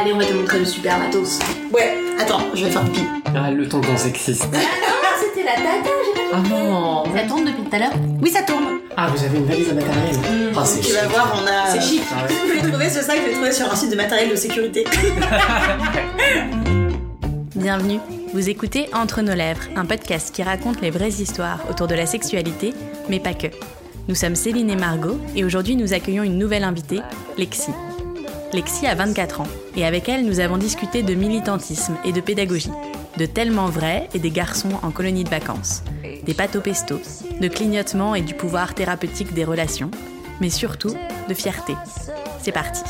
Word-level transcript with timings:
Allez, 0.00 0.12
on 0.12 0.18
va 0.18 0.24
te 0.26 0.32
montrer 0.32 0.60
le 0.60 0.64
super 0.64 0.96
matos. 0.98 1.40
Ouais, 1.72 1.96
attends, 2.20 2.40
je 2.54 2.64
vais 2.64 2.70
faire 2.70 2.84
pipi. 2.84 3.00
Ah, 3.34 3.50
le 3.50 3.68
tonton 3.68 3.96
sexiste. 3.96 4.46
Ah, 4.54 4.58
c'était 5.18 5.42
la 5.44 5.54
tata, 5.54 5.90
j'ai 6.14 6.20
Ah 6.32 6.38
non 6.48 7.02
Ça 7.16 7.22
tourne 7.26 7.44
depuis 7.46 7.64
tout 7.64 7.74
à 7.74 7.78
l'heure 7.80 7.92
Oui, 8.22 8.30
ça 8.30 8.42
tourne. 8.42 8.78
Ah, 8.96 9.08
vous 9.12 9.24
avez 9.24 9.38
une 9.38 9.46
valise 9.46 9.70
à 9.70 9.74
matériel 9.74 10.14
Ah, 10.56 10.64
c'est 10.64 10.80
Tu 10.82 10.92
vas 10.92 11.08
voir, 11.08 11.36
on 11.42 11.46
a. 11.46 11.66
C'est 11.72 11.80
chic. 11.80 12.02
Ah 12.12 12.22
ouais. 12.24 12.30
Je 12.48 12.52
l'ai 12.64 12.70
trouvé 12.70 12.88
ce 12.88 13.02
sac, 13.02 13.16
je 13.22 13.26
l'ai 13.28 13.32
trouvé 13.32 13.50
sur 13.50 13.72
un 13.72 13.74
site 13.74 13.90
de 13.90 13.96
matériel 13.96 14.30
de 14.30 14.36
sécurité. 14.36 14.84
Bienvenue. 17.56 17.98
Vous 18.32 18.48
écoutez 18.48 18.88
Entre 18.92 19.20
nos 19.22 19.34
lèvres, 19.34 19.62
un 19.74 19.84
podcast 19.84 20.32
qui 20.32 20.44
raconte 20.44 20.80
les 20.80 20.90
vraies 20.90 21.08
histoires 21.08 21.58
autour 21.68 21.88
de 21.88 21.96
la 21.96 22.06
sexualité, 22.06 22.72
mais 23.08 23.18
pas 23.18 23.34
que. 23.34 23.48
Nous 24.06 24.14
sommes 24.14 24.36
Céline 24.36 24.70
et 24.70 24.76
Margot 24.76 25.18
et 25.34 25.44
aujourd'hui 25.44 25.74
nous 25.74 25.92
accueillons 25.92 26.22
une 26.22 26.38
nouvelle 26.38 26.62
invitée, 26.64 27.00
Lexi. 27.36 27.72
Lexi 28.52 28.86
a 28.86 28.94
24 28.94 29.42
ans 29.42 29.46
et 29.76 29.84
avec 29.84 30.08
elle 30.08 30.24
nous 30.24 30.40
avons 30.40 30.56
discuté 30.56 31.02
de 31.02 31.14
militantisme 31.14 31.96
et 32.04 32.12
de 32.12 32.20
pédagogie, 32.20 32.72
de 33.16 33.26
tellement 33.26 33.66
vrai 33.66 34.08
et 34.14 34.18
des 34.18 34.30
garçons 34.30 34.72
en 34.82 34.90
colonie 34.90 35.24
de 35.24 35.28
vacances, 35.28 35.82
des 36.22 36.34
pâtes 36.34 36.56
au 36.56 36.60
pesto, 36.60 36.98
de 37.40 37.48
clignotement 37.48 38.14
et 38.14 38.22
du 38.22 38.34
pouvoir 38.34 38.74
thérapeutique 38.74 39.34
des 39.34 39.44
relations, 39.44 39.90
mais 40.40 40.50
surtout 40.50 40.94
de 41.28 41.34
fierté. 41.34 41.74
C'est 42.40 42.52
parti. 42.52 42.82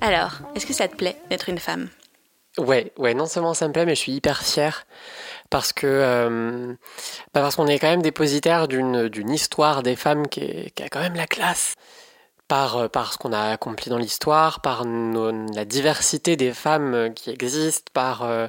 Alors, 0.00 0.38
est-ce 0.54 0.66
que 0.66 0.72
ça 0.74 0.88
te 0.88 0.96
plaît 0.96 1.16
d'être 1.30 1.48
une 1.48 1.58
femme? 1.58 1.88
Ouais, 2.58 2.92
ouais, 2.96 3.12
non 3.12 3.26
seulement 3.26 3.52
ça 3.52 3.68
me 3.68 3.72
plaît, 3.72 3.84
mais 3.84 3.94
je 3.94 4.00
suis 4.00 4.12
hyper 4.12 4.42
fier 4.42 4.86
parce 5.50 5.72
que 5.74 5.86
euh, 5.86 6.72
bah 7.34 7.42
parce 7.42 7.54
qu'on 7.56 7.66
est 7.66 7.78
quand 7.78 7.88
même 7.90 8.00
dépositaire 8.02 8.66
d'une 8.66 9.08
d'une 9.10 9.30
histoire 9.30 9.82
des 9.82 9.94
femmes 9.94 10.26
qui, 10.26 10.40
est- 10.40 10.70
qui 10.74 10.82
a 10.82 10.88
quand 10.88 11.00
même 11.00 11.14
la 11.16 11.26
classe 11.26 11.74
par 12.48 12.76
euh, 12.76 12.88
par 12.88 13.12
ce 13.12 13.18
qu'on 13.18 13.32
a 13.32 13.50
accompli 13.52 13.90
dans 13.90 13.98
l'histoire, 13.98 14.60
par 14.60 14.84
la 14.84 15.64
diversité 15.64 16.36
des 16.36 16.52
femmes 16.52 16.94
euh, 16.94 17.08
qui 17.10 17.30
existent, 17.30 17.90
par 17.92 18.22
euh, 18.22 18.48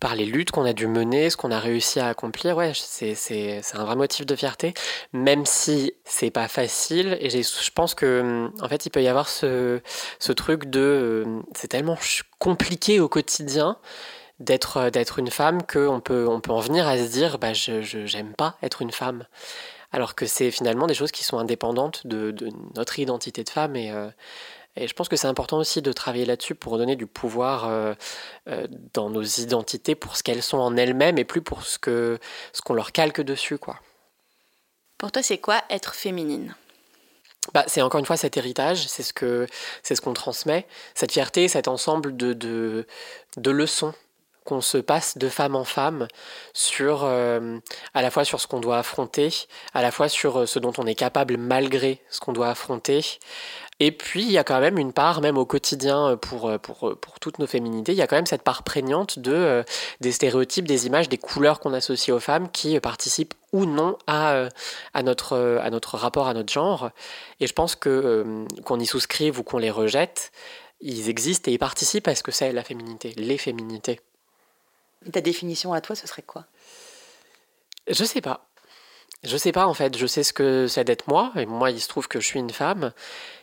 par 0.00 0.14
les 0.16 0.26
luttes 0.26 0.50
qu'on 0.50 0.64
a 0.64 0.72
dû 0.72 0.86
mener, 0.86 1.30
ce 1.30 1.36
qu'on 1.36 1.50
a 1.50 1.58
réussi 1.60 2.00
à 2.00 2.08
accomplir. 2.08 2.56
Ouais, 2.56 2.72
c'est 2.74 3.14
c'est 3.14 3.60
c'est 3.62 3.76
un 3.76 3.84
vrai 3.84 3.96
motif 3.96 4.26
de 4.26 4.36
fierté, 4.36 4.74
même 5.12 5.46
si 5.46 5.94
c'est 6.04 6.30
pas 6.30 6.48
facile. 6.48 7.16
Et 7.20 7.30
j'ai- 7.30 7.42
je 7.42 7.70
pense 7.70 7.94
que 7.94 8.50
en 8.62 8.68
fait 8.68 8.86
il 8.86 8.90
peut 8.90 9.02
y 9.02 9.08
avoir 9.08 9.28
ce 9.28 9.80
ce 10.18 10.32
truc 10.32 10.66
de 10.70 11.24
c'est 11.56 11.68
tellement 11.68 11.98
compliqué 12.38 13.00
au 13.00 13.08
quotidien 13.08 13.76
d'être 14.40 14.90
d'être 14.90 15.18
une 15.18 15.30
femme 15.30 15.62
qu'on 15.62 16.00
peut 16.00 16.26
on 16.28 16.40
peut 16.40 16.50
en 16.52 16.60
venir 16.60 16.86
à 16.88 16.98
se 16.98 17.04
dire 17.04 17.38
bah 17.38 17.52
je 17.52 17.82
je- 17.82 18.06
j'aime 18.06 18.34
pas 18.34 18.56
être 18.62 18.82
une 18.82 18.92
femme 18.92 19.24
alors 19.92 20.14
que 20.14 20.26
c'est 20.26 20.50
finalement 20.50 20.86
des 20.86 20.94
choses 20.94 21.12
qui 21.12 21.24
sont 21.24 21.38
indépendantes 21.38 22.06
de, 22.06 22.30
de 22.30 22.48
notre 22.74 22.98
identité 22.98 23.44
de 23.44 23.50
femme 23.50 23.76
et 23.76 23.90
euh, 23.90 24.08
et 24.74 24.88
je 24.88 24.94
pense 24.94 25.08
que 25.08 25.16
c'est 25.16 25.26
important 25.26 25.58
aussi 25.58 25.82
de 25.82 25.92
travailler 25.92 26.24
là-dessus 26.24 26.54
pour 26.54 26.78
donner 26.78 26.96
du 26.96 27.06
pouvoir 27.06 27.68
euh, 27.68 27.92
euh, 28.48 28.66
dans 28.94 29.10
nos 29.10 29.22
identités 29.22 29.94
pour 29.94 30.16
ce 30.16 30.22
qu'elles 30.22 30.42
sont 30.42 30.58
en 30.58 30.76
elles-mêmes 30.76 31.18
et 31.18 31.24
plus 31.24 31.42
pour 31.42 31.64
ce 31.64 31.78
que 31.78 32.18
ce 32.54 32.62
qu'on 32.62 32.72
leur 32.72 32.92
calque 32.92 33.20
dessus 33.20 33.58
quoi. 33.58 33.78
Pour 34.96 35.12
toi, 35.12 35.22
c'est 35.22 35.38
quoi 35.38 35.62
être 35.68 35.94
féminine? 35.94 36.54
Bah, 37.52 37.64
c'est 37.66 37.82
encore 37.82 37.98
une 37.98 38.06
fois 38.06 38.16
cet 38.16 38.36
héritage, 38.36 38.86
c'est 38.86 39.02
ce 39.02 39.12
que 39.12 39.46
c'est 39.82 39.96
ce 39.96 40.00
qu'on 40.00 40.12
transmet, 40.14 40.66
cette 40.94 41.12
fierté, 41.12 41.48
cet 41.48 41.66
ensemble 41.66 42.16
de, 42.16 42.32
de, 42.32 42.86
de 43.36 43.50
leçons 43.50 43.94
qu'on 44.44 44.60
se 44.60 44.78
passe 44.78 45.18
de 45.18 45.28
femme 45.28 45.56
en 45.56 45.64
femme 45.64 46.08
sur 46.52 47.02
euh, 47.04 47.58
à 47.94 48.02
la 48.02 48.10
fois 48.10 48.24
sur 48.24 48.40
ce 48.40 48.46
qu'on 48.46 48.60
doit 48.60 48.78
affronter, 48.78 49.32
à 49.74 49.82
la 49.82 49.90
fois 49.90 50.08
sur 50.08 50.40
euh, 50.40 50.46
ce 50.46 50.58
dont 50.58 50.72
on 50.78 50.86
est 50.86 50.94
capable 50.94 51.36
malgré 51.36 52.00
ce 52.10 52.20
qu'on 52.20 52.32
doit 52.32 52.48
affronter. 52.48 53.04
Et 53.80 53.90
puis 53.92 54.22
il 54.22 54.30
y 54.30 54.38
a 54.38 54.44
quand 54.44 54.60
même 54.60 54.78
une 54.78 54.92
part, 54.92 55.20
même 55.20 55.38
au 55.38 55.46
quotidien 55.46 56.10
euh, 56.10 56.16
pour, 56.16 56.52
pour, 56.60 56.96
pour 57.00 57.20
toutes 57.20 57.38
nos 57.38 57.46
féminités, 57.46 57.92
il 57.92 57.98
y 57.98 58.02
a 58.02 58.06
quand 58.06 58.16
même 58.16 58.26
cette 58.26 58.42
part 58.42 58.62
prégnante 58.62 59.18
de 59.18 59.64
des 60.00 60.12
stéréotypes, 60.12 60.66
des 60.66 60.86
images, 60.86 61.08
des 61.08 61.18
couleurs 61.18 61.60
qu'on 61.60 61.72
associe 61.72 62.14
aux 62.14 62.20
femmes 62.20 62.50
qui 62.50 62.78
participent 62.80 63.34
ou 63.52 63.66
non 63.66 63.98
à, 64.06 64.48
à, 64.94 65.02
notre, 65.02 65.60
à 65.62 65.70
notre 65.70 65.96
rapport 65.96 66.26
à 66.26 66.34
notre 66.34 66.52
genre. 66.52 66.90
Et 67.40 67.46
je 67.46 67.52
pense 67.52 67.76
que 67.76 68.46
qu'on 68.64 68.80
y 68.80 68.86
souscrive 68.86 69.38
ou 69.38 69.42
qu'on 69.42 69.58
les 69.58 69.70
rejette, 69.70 70.32
ils 70.82 71.08
existent 71.08 71.50
et 71.50 71.54
ils 71.54 71.58
participent 71.58 72.08
à 72.08 72.14
ce 72.14 72.22
que 72.22 72.32
c'est 72.32 72.52
la 72.52 72.64
féminité, 72.64 73.14
les 73.16 73.38
féminités. 73.38 74.00
Ta 75.10 75.20
définition 75.20 75.72
à 75.72 75.80
toi, 75.80 75.96
ce 75.96 76.06
serait 76.06 76.22
quoi? 76.22 76.46
Je 77.88 78.04
sais 78.04 78.20
pas. 78.20 78.46
Je 79.24 79.36
sais 79.36 79.52
pas 79.52 79.66
en 79.66 79.74
fait, 79.74 79.96
je 79.96 80.06
sais 80.06 80.24
ce 80.24 80.32
que 80.32 80.66
c'est 80.66 80.82
d'être 80.84 81.06
moi, 81.06 81.32
et 81.36 81.46
moi 81.46 81.70
il 81.70 81.80
se 81.80 81.86
trouve 81.86 82.08
que 82.08 82.20
je 82.20 82.26
suis 82.26 82.40
une 82.40 82.50
femme, 82.50 82.92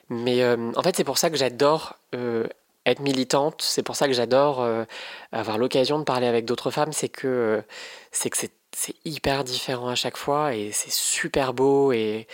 mais 0.10 0.44
euh, 0.44 0.72
en 0.76 0.84
fait 0.84 0.96
c'est 0.98 1.06
pour 1.06 1.18
ça 1.18 1.30
que 1.30 1.38
j'adore 1.38 1.96
euh, 2.16 2.48
être 2.86 3.00
militante, 3.00 3.62
c'est 3.62 3.84
pour 3.84 3.96
ça 3.96 4.08
que 4.08 4.14
j'adore 4.14 4.62
euh, 4.62 4.84
avoir 5.32 5.58
l'occasion 5.58 5.98
de 5.98 6.04
parler 6.04 6.28
avec 6.28 6.44
d'autres 6.44 6.70
femmes, 6.70 6.92
c'est 6.92 7.08
que 7.08 7.64
c'est 8.12 8.30
que 8.30 8.38
c'est 8.38 8.96
hyper 9.06 9.46
différent 9.46 9.88
à 9.88 9.96
chaque 9.96 10.18
fois 10.18 10.54
et 10.54 10.72
c'est 10.74 10.92
super 10.92 11.54
beau 11.54 11.94
et 11.94 12.28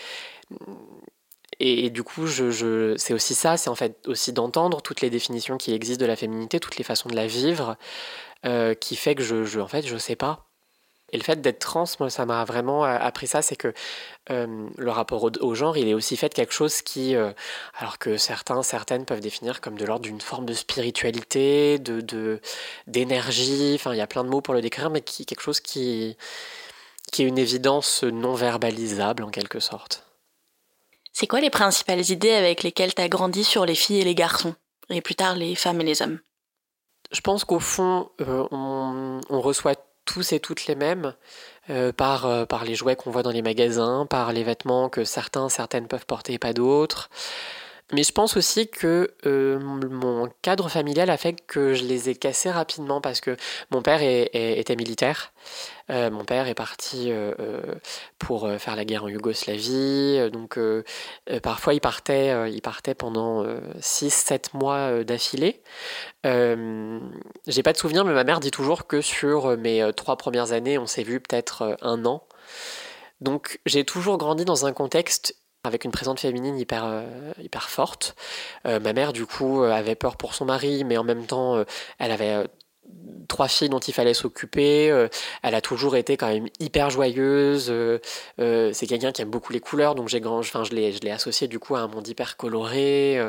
et, 1.66 1.90
du 1.90 2.04
coup 2.04 2.28
c'est 2.28 3.14
aussi 3.14 3.36
ça, 3.36 3.58
c'est 3.58 3.70
en 3.70 3.76
fait 3.76 3.98
aussi 4.08 4.34
d'entendre 4.34 4.82
toutes 4.82 5.02
les 5.02 5.10
définitions 5.10 5.58
qui 5.58 5.74
existent 5.74 6.02
de 6.02 6.08
la 6.08 6.16
féminité, 6.16 6.60
toutes 6.60 6.78
les 6.78 6.84
façons 6.84 7.10
de 7.10 7.16
la 7.16 7.28
vivre, 7.28 7.78
euh, 8.46 8.74
qui 8.76 8.96
fait 8.96 9.16
que 9.16 9.24
je, 9.24 9.44
je 9.46 9.60
en 9.60 9.68
fait 9.68 9.86
je 9.88 9.98
sais 9.98 10.16
pas. 10.16 10.46
Et 11.12 11.18
le 11.18 11.24
fait 11.24 11.40
d'être 11.40 11.60
trans, 11.60 11.86
moi, 12.00 12.10
ça 12.10 12.26
m'a 12.26 12.44
vraiment 12.46 12.84
appris 12.84 13.28
ça, 13.28 13.42
c'est 13.42 13.56
que 13.56 13.74
euh, 14.32 14.68
le 14.76 14.92
rapport 14.92 15.24
au, 15.24 15.56
genre, 15.56 15.78
il 15.78 15.88
est 15.88 15.94
aussi 15.94 16.18
fait 16.18 16.30
de 16.30 16.34
quelque 16.34 16.54
chose 16.54 16.82
qui, 16.82 17.16
euh, 17.16 17.32
alors 17.78 18.00
que 18.00 18.18
certains, 18.18 18.64
certaines 18.64 19.06
peuvent 19.06 19.22
définir 19.22 19.62
comme 19.62 19.78
de 19.78 19.86
l'ordre 19.86 20.04
d'une 20.04 20.20
forme 20.20 20.46
de 20.46 20.54
spiritualité, 20.54 21.80
de, 21.80 22.42
d'énergie, 22.88 23.74
enfin, 23.76 23.94
il 23.94 23.98
y 23.98 24.02
a 24.02 24.08
plein 24.08 24.24
de 24.24 24.30
mots 24.30 24.42
pour 24.42 24.56
le 24.56 24.62
décrire, 24.62 24.90
mais 24.90 25.02
qui 25.02 25.26
quelque 25.26 25.42
chose 25.42 25.60
qui 25.60 26.18
est 27.18 27.24
une 27.24 27.38
évidence 27.38 28.04
non 28.04 28.34
verbalisable 28.34 29.24
en 29.24 29.30
quelque 29.30 29.60
sorte. 29.60 30.05
C'est 31.18 31.28
quoi 31.28 31.40
les 31.40 31.50
principales 31.50 32.12
idées 32.12 32.34
avec 32.34 32.62
lesquelles 32.62 32.94
tu 32.94 33.02
as 33.02 33.08
grandi 33.08 33.46
sur 33.46 33.66
les 33.66 33.74
filles 33.74 34.02
et 34.02 34.04
les 34.04 34.16
garçons 34.16 34.54
Et 34.90 35.00
plus 35.00 35.16
tard, 35.16 35.38
les 35.38 35.56
femmes 35.56 35.80
et 35.80 35.86
les 35.86 36.02
hommes? 36.02 36.20
Je 37.10 37.22
pense 37.22 37.46
qu'au 37.46 37.62
fond, 37.62 38.10
euh, 38.20 38.46
on, 38.52 39.22
on 39.30 39.40
reçoit 39.40 39.76
tous 40.04 40.34
et 40.34 40.42
toutes 40.42 40.66
les 40.66 40.76
mêmes 40.76 41.16
euh, 41.70 41.94
par, 41.94 42.26
euh, 42.26 42.46
par 42.46 42.66
les 42.66 42.76
jouets 42.76 42.98
qu'on 42.98 43.12
voit 43.12 43.24
dans 43.24 43.32
les 43.32 43.42
magasins, 43.42 44.06
par 44.06 44.34
les 44.34 44.44
vêtements 44.44 44.90
que 44.90 45.06
certains, 45.06 45.48
certaines 45.48 45.88
peuvent 45.88 46.06
porter 46.06 46.34
et 46.34 46.38
pas 46.38 46.52
d'autres. 46.52 47.10
Mais 47.94 48.02
je 48.02 48.12
pense 48.12 48.36
aussi 48.36 48.68
que 48.68 49.14
euh, 49.28 49.60
mon 49.60 50.28
cadre 50.42 50.70
familial 50.70 51.12
a 51.12 51.18
fait 51.18 51.34
que 51.46 51.76
je 51.76 51.84
les 51.84 52.10
ai 52.10 52.16
cassés 52.16 52.50
rapidement 52.50 53.00
parce 53.00 53.22
que 53.22 53.38
mon 53.70 53.84
père 53.84 54.00
était 54.02 54.76
militaire. 54.76 55.34
Euh, 55.92 56.10
mon 56.10 56.26
père 56.26 56.48
est 56.48 56.56
parti 56.56 57.12
euh, 57.12 57.62
pour 58.18 58.50
faire 58.58 58.76
la 58.76 58.86
guerre 58.86 59.04
en 59.04 59.08
Yougoslavie. 59.08 60.32
Donc 60.32 60.58
parfois 61.44 61.76
il 61.76 61.80
partait, 61.80 62.52
il 62.52 62.62
partait 62.62 62.96
pendant 62.96 63.46
6-7 63.80 64.58
mois 64.58 65.04
d'affilée. 65.04 65.62
J'ai 66.24 67.64
pas 67.64 67.74
de 67.74 67.78
souvenir, 67.78 68.04
mais 68.04 68.14
ma 68.14 68.24
mère 68.24 68.40
dit 68.40 68.52
toujours 68.52 68.88
que 68.88 69.02
sur 69.02 69.56
mes 69.58 69.92
trois 69.96 70.18
premières 70.18 70.54
années, 70.54 70.80
on 70.80 70.88
s'est 70.88 71.04
vu 71.04 71.20
peut-être 71.20 71.78
un 71.82 72.04
an. 72.06 72.24
Donc 73.22 73.60
j'ai 73.68 73.86
toujours 73.86 74.18
grandi 74.18 74.44
dans 74.44 74.66
un 74.66 74.74
contexte 74.74 75.36
avec 75.66 75.86
une 75.86 75.92
présence 75.92 76.22
féminine 76.22 76.58
hyper, 76.58 76.86
euh, 76.86 77.32
hyper 77.42 77.70
forte. 77.70 78.16
Euh, 78.66 78.80
ma 78.80 78.94
mère, 78.94 79.14
du 79.14 79.26
coup, 79.26 79.64
euh, 79.64 79.72
avait 79.72 79.96
peur 79.96 80.18
pour 80.18 80.34
son 80.34 80.46
mari, 80.46 80.84
mais 80.84 80.98
en 80.98 81.04
même 81.04 81.26
temps, 81.26 81.64
elle 82.00 82.12
avait 82.12 82.46
trois 83.36 83.50
filles 83.50 83.68
dont 83.68 83.80
il 83.80 83.94
fallait 83.94 84.14
s'occuper. 84.14 84.90
Euh, 84.90 85.10
elle 85.44 85.56
a 85.56 85.62
toujours 85.62 85.98
été 85.98 86.16
quand 86.16 86.28
même 86.28 86.48
hyper 86.62 86.90
joyeuse. 86.90 87.68
Euh, 87.70 88.00
euh, 88.40 88.72
c'est 88.74 88.88
quelqu'un 88.88 89.12
qui 89.12 89.22
aime 89.22 89.30
beaucoup 89.30 89.52
les 89.52 89.60
couleurs, 89.60 89.94
donc 89.94 90.08
j'ai 90.08 90.22
grand, 90.22 90.40
enfin, 90.40 90.64
je 90.64 90.72
l'ai, 90.72 90.94
je 90.94 91.02
l'ai 91.02 91.12
associé 91.12 91.50
du 91.50 91.60
coup 91.60 91.76
à 91.76 91.80
un 91.80 91.88
monde 91.88 92.08
hyper 92.08 92.38
coloré. 92.38 93.20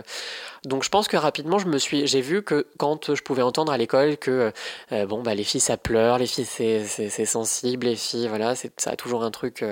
Donc 0.64 0.84
je 0.84 0.90
pense 0.90 1.08
que 1.08 1.16
rapidement, 1.16 1.58
je 1.58 1.66
me 1.66 1.78
suis, 1.78 2.06
j'ai 2.06 2.20
vu 2.20 2.44
que 2.44 2.68
quand 2.78 3.14
je 3.14 3.22
pouvais 3.22 3.42
entendre 3.42 3.72
à 3.72 3.78
l'école 3.78 4.16
que 4.16 4.52
bon 4.90 5.22
bah 5.22 5.34
les 5.34 5.44
filles 5.44 5.60
ça 5.60 5.76
pleure, 5.76 6.18
les 6.18 6.26
filles 6.26 6.44
c'est, 6.44 6.84
c'est, 6.84 7.24
sensible, 7.24 7.86
les 7.86 7.96
filles 7.96 8.28
voilà, 8.28 8.54
c'est, 8.54 8.72
ça 8.80 8.90
a 8.90 8.96
toujours 8.96 9.24
un 9.24 9.30
truc 9.32 9.64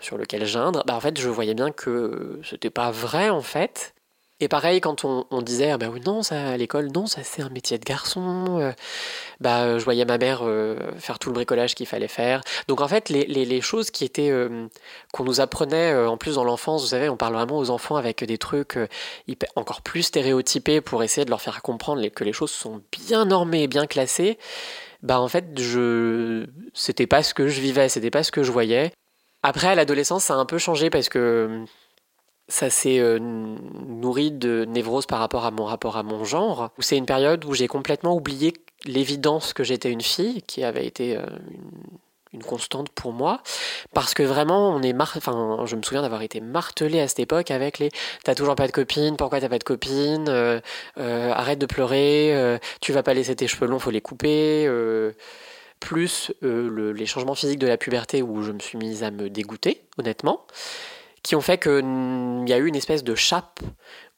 sur 0.00 0.18
lequel 0.18 0.44
geindre. 0.44 0.84
Bah 0.86 0.94
en 0.94 1.00
fait, 1.00 1.18
je 1.18 1.28
voyais 1.30 1.54
bien 1.54 1.70
que 1.70 2.40
c'était 2.44 2.70
pas 2.70 2.90
vrai 2.90 3.30
en 3.30 3.42
fait. 3.42 3.94
Et 4.40 4.46
pareil, 4.46 4.80
quand 4.80 5.04
on, 5.04 5.42
disait, 5.42 5.70
ah 5.72 5.78
bah 5.78 5.88
oui, 5.92 6.00
non, 6.06 6.22
ça, 6.22 6.50
à 6.50 6.56
l'école, 6.56 6.92
non, 6.94 7.06
ça 7.06 7.24
c'est 7.24 7.42
un 7.42 7.48
métier 7.48 7.76
de 7.76 7.84
garçon, 7.84 8.60
euh, 8.60 8.72
bah 9.40 9.62
euh, 9.64 9.78
je 9.80 9.84
voyais 9.84 10.04
ma 10.04 10.16
mère 10.16 10.42
euh, 10.42 10.76
faire 11.00 11.18
tout 11.18 11.30
le 11.30 11.34
bricolage 11.34 11.74
qu'il 11.74 11.86
fallait 11.86 12.06
faire. 12.06 12.42
Donc 12.68 12.80
en 12.80 12.86
fait, 12.86 13.08
les, 13.08 13.60
choses 13.60 13.90
qui 13.90 14.04
étaient, 14.04 14.32
qu'on 15.12 15.24
nous 15.24 15.40
apprenait 15.40 15.92
en 15.94 16.16
plus 16.16 16.36
dans 16.36 16.44
l'enfance, 16.44 16.82
vous 16.82 16.88
savez, 16.88 17.08
on 17.08 17.16
parle 17.16 17.34
vraiment 17.34 17.58
aux 17.58 17.70
enfants 17.70 17.96
avec 17.96 18.22
des 18.22 18.38
trucs 18.38 18.78
encore 19.56 19.82
plus 19.82 20.04
stéréotypés 20.04 20.80
pour 20.80 21.02
essayer 21.02 21.24
de 21.24 21.30
leur 21.30 21.40
faire 21.40 21.60
comprendre 21.60 22.06
que 22.08 22.22
les 22.22 22.32
choses 22.32 22.52
sont 22.52 22.80
bien 22.92 23.24
normées 23.24 23.66
bien 23.66 23.86
classées. 23.86 24.38
Bah 25.02 25.20
en 25.20 25.28
fait, 25.28 25.58
je, 25.58 26.46
c'était 26.74 27.08
pas 27.08 27.24
ce 27.24 27.34
que 27.34 27.48
je 27.48 27.60
vivais, 27.60 27.88
c'était 27.88 28.10
pas 28.10 28.22
ce 28.22 28.30
que 28.30 28.44
je 28.44 28.52
voyais. 28.52 28.92
Après, 29.42 29.68
à 29.68 29.74
l'adolescence, 29.74 30.24
ça 30.24 30.34
a 30.34 30.36
un 30.36 30.44
peu 30.44 30.58
changé 30.58 30.90
parce 30.90 31.08
que 31.08 31.64
ça 32.48 32.70
s'est 32.70 32.98
euh, 32.98 33.18
nourri 33.20 34.30
de 34.30 34.64
névrose 34.64 35.06
par 35.06 35.18
rapport 35.18 35.44
à 35.44 35.50
mon 35.50 35.64
rapport 35.64 35.96
à 35.96 36.02
mon 36.02 36.24
genre. 36.24 36.70
C'est 36.78 36.96
une 36.96 37.06
période 37.06 37.44
où 37.44 37.54
j'ai 37.54 37.68
complètement 37.68 38.14
oublié 38.14 38.54
l'évidence 38.86 39.52
que 39.52 39.64
j'étais 39.64 39.90
une 39.90 40.00
fille, 40.00 40.42
qui 40.42 40.64
avait 40.64 40.86
été 40.86 41.16
euh, 41.16 41.26
une, 42.32 42.42
constante 42.42 42.88
pour 42.90 43.12
moi, 43.12 43.42
parce 43.92 44.14
que 44.14 44.22
vraiment, 44.22 44.70
on 44.70 44.82
est 44.82 44.94
enfin, 44.98 45.64
je 45.66 45.76
me 45.76 45.82
souviens 45.82 46.02
d'avoir 46.02 46.22
été 46.22 46.40
martelé 46.40 47.00
à 47.00 47.08
cette 47.08 47.20
époque 47.20 47.50
avec 47.50 47.78
les 47.78 47.90
"t'as 48.24 48.34
toujours 48.34 48.54
pas 48.54 48.66
de 48.66 48.72
copine, 48.72 49.16
pourquoi 49.16 49.40
t'as 49.40 49.48
pas 49.48 49.58
de 49.58 49.64
copine, 49.64 50.26
euh, 50.28 50.60
arrête 50.96 51.58
de 51.58 51.66
pleurer, 51.66 52.58
tu 52.80 52.92
vas 52.92 53.02
pas 53.02 53.12
laisser 53.12 53.34
tes 53.36 53.48
cheveux 53.48 53.66
longs, 53.66 53.78
faut 53.78 53.90
les 53.90 54.00
couper." 54.00 54.68
plus 55.80 56.32
les 56.42 57.06
changements 57.06 57.36
physiques 57.36 57.60
de 57.60 57.66
la 57.68 57.76
puberté 57.76 58.20
où 58.20 58.42
je 58.42 58.50
me 58.50 58.58
suis 58.58 58.78
mise 58.78 59.04
à 59.04 59.12
me 59.12 59.30
dégoûter, 59.30 59.82
honnêtement 59.96 60.44
qui 61.22 61.36
ont 61.36 61.40
fait 61.40 61.58
qu'il 61.58 62.44
y 62.46 62.52
a 62.52 62.58
eu 62.58 62.66
une 62.66 62.76
espèce 62.76 63.04
de 63.04 63.14
chape 63.14 63.60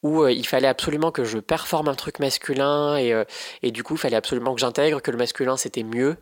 où 0.03 0.23
euh, 0.23 0.33
il 0.33 0.47
fallait 0.47 0.69
absolument 0.69 1.11
que 1.11 1.25
je 1.25 1.39
performe 1.39 1.89
un 1.89 1.95
truc 1.95 2.19
masculin 2.19 2.97
et, 2.97 3.13
euh, 3.13 3.25
et 3.63 3.71
du 3.71 3.83
coup 3.83 3.95
il 3.95 3.99
fallait 3.99 4.17
absolument 4.17 4.55
que 4.55 4.61
j'intègre 4.61 5.01
que 5.01 5.11
le 5.11 5.19
masculin 5.19 5.57
c'était 5.57 5.83
mieux. 5.83 6.17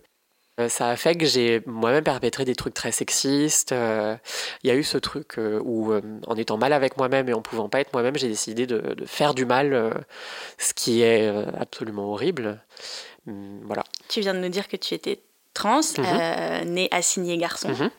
Euh, 0.59 0.69
ça 0.69 0.89
a 0.89 0.97
fait 0.97 1.15
que 1.15 1.25
j'ai 1.25 1.63
moi-même 1.67 2.03
perpétré 2.03 2.45
des 2.45 2.57
trucs 2.57 2.75
très 2.75 2.91
sexistes. 2.91 3.73
Il 3.73 4.69
y 4.69 4.71
a 4.71 4.75
eu 4.75 4.83
ce 4.83 4.99
truc 4.99 5.37
où, 5.39 5.93
en 6.27 6.35
étant 6.35 6.59
mal 6.59 6.73
avec 6.73 6.97
moi-même 6.97 7.29
et 7.29 7.33
en 7.33 7.43
pouvant 7.43 7.69
pas 7.69 7.81
être 7.81 7.93
moi-même, 7.93 8.19
j'ai 8.19 8.27
décidé 8.27 8.67
de, 8.67 8.81
de, 8.81 9.05
faire 9.05 9.35
du 9.35 9.47
mal, 9.47 10.05
ce 10.59 10.75
qui 10.75 11.03
est 11.03 11.29
absolument 11.57 12.11
horrible. 12.11 12.61
Hum, 13.29 13.61
voilà. 13.67 13.85
Tu 14.09 14.21
viens 14.21 14.35
de 14.35 14.41
nous 14.41 14.49
dire 14.49 14.67
que 14.67 14.77
tu 14.77 14.95
étais 14.95 15.21
trans, 15.55 15.79
mmh. 15.97 16.65
né 16.65 16.89
assigné 16.91 17.37
garçon. 17.39 17.69
Mhm. 17.69 17.91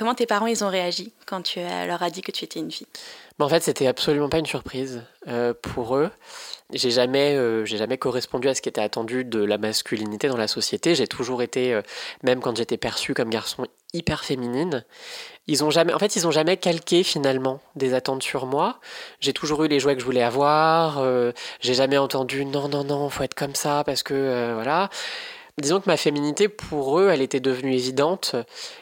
Comment 0.00 0.14
tes 0.14 0.24
parents 0.24 0.46
ils 0.46 0.64
ont 0.64 0.70
réagi 0.70 1.12
quand 1.26 1.42
tu 1.42 1.60
leur 1.60 2.02
as 2.02 2.08
dit 2.08 2.22
que 2.22 2.32
tu 2.32 2.42
étais 2.46 2.58
une 2.58 2.70
fille? 2.70 2.86
En 3.38 3.50
fait, 3.50 3.62
c'était 3.62 3.86
absolument 3.86 4.30
pas 4.30 4.38
une 4.38 4.46
surprise 4.46 5.02
euh, 5.28 5.52
pour 5.52 5.94
eux. 5.94 6.08
J'ai 6.72 6.90
jamais, 6.90 7.36
euh, 7.36 7.66
jamais 7.66 7.98
correspondu 7.98 8.48
à 8.48 8.54
ce 8.54 8.62
qui 8.62 8.70
était 8.70 8.80
attendu 8.80 9.26
de 9.26 9.44
la 9.44 9.58
masculinité 9.58 10.28
dans 10.28 10.38
la 10.38 10.48
société. 10.48 10.94
J'ai 10.94 11.06
toujours 11.06 11.42
été, 11.42 11.74
euh, 11.74 11.82
même 12.22 12.40
quand 12.40 12.56
j'étais 12.56 12.78
perçue 12.78 13.12
comme 13.12 13.28
garçon, 13.28 13.66
hyper 13.92 14.24
féminine. 14.24 14.86
Ils 15.46 15.64
ont 15.64 15.70
jamais, 15.70 15.92
en 15.92 15.98
fait, 15.98 16.16
ils 16.16 16.26
ont 16.26 16.30
jamais 16.30 16.56
calqué 16.56 17.02
finalement 17.02 17.60
des 17.76 17.92
attentes 17.92 18.22
sur 18.22 18.46
moi. 18.46 18.80
J'ai 19.20 19.34
toujours 19.34 19.64
eu 19.64 19.68
les 19.68 19.80
jouets 19.80 19.96
que 19.96 20.00
je 20.00 20.06
voulais 20.06 20.22
avoir. 20.22 21.04
j'ai 21.60 21.74
jamais 21.74 21.98
entendu 21.98 22.46
non, 22.46 22.68
non, 22.68 22.84
non, 22.84 23.10
faut 23.10 23.24
être 23.24 23.34
comme 23.34 23.54
ça 23.54 23.84
parce 23.84 24.02
que 24.02 24.54
voilà 24.54 24.88
disons 25.60 25.80
que 25.80 25.88
ma 25.88 25.96
féminité, 25.96 26.48
pour 26.48 26.98
eux, 26.98 27.10
elle 27.10 27.22
était 27.22 27.40
devenue 27.40 27.74
évidente. 27.74 28.36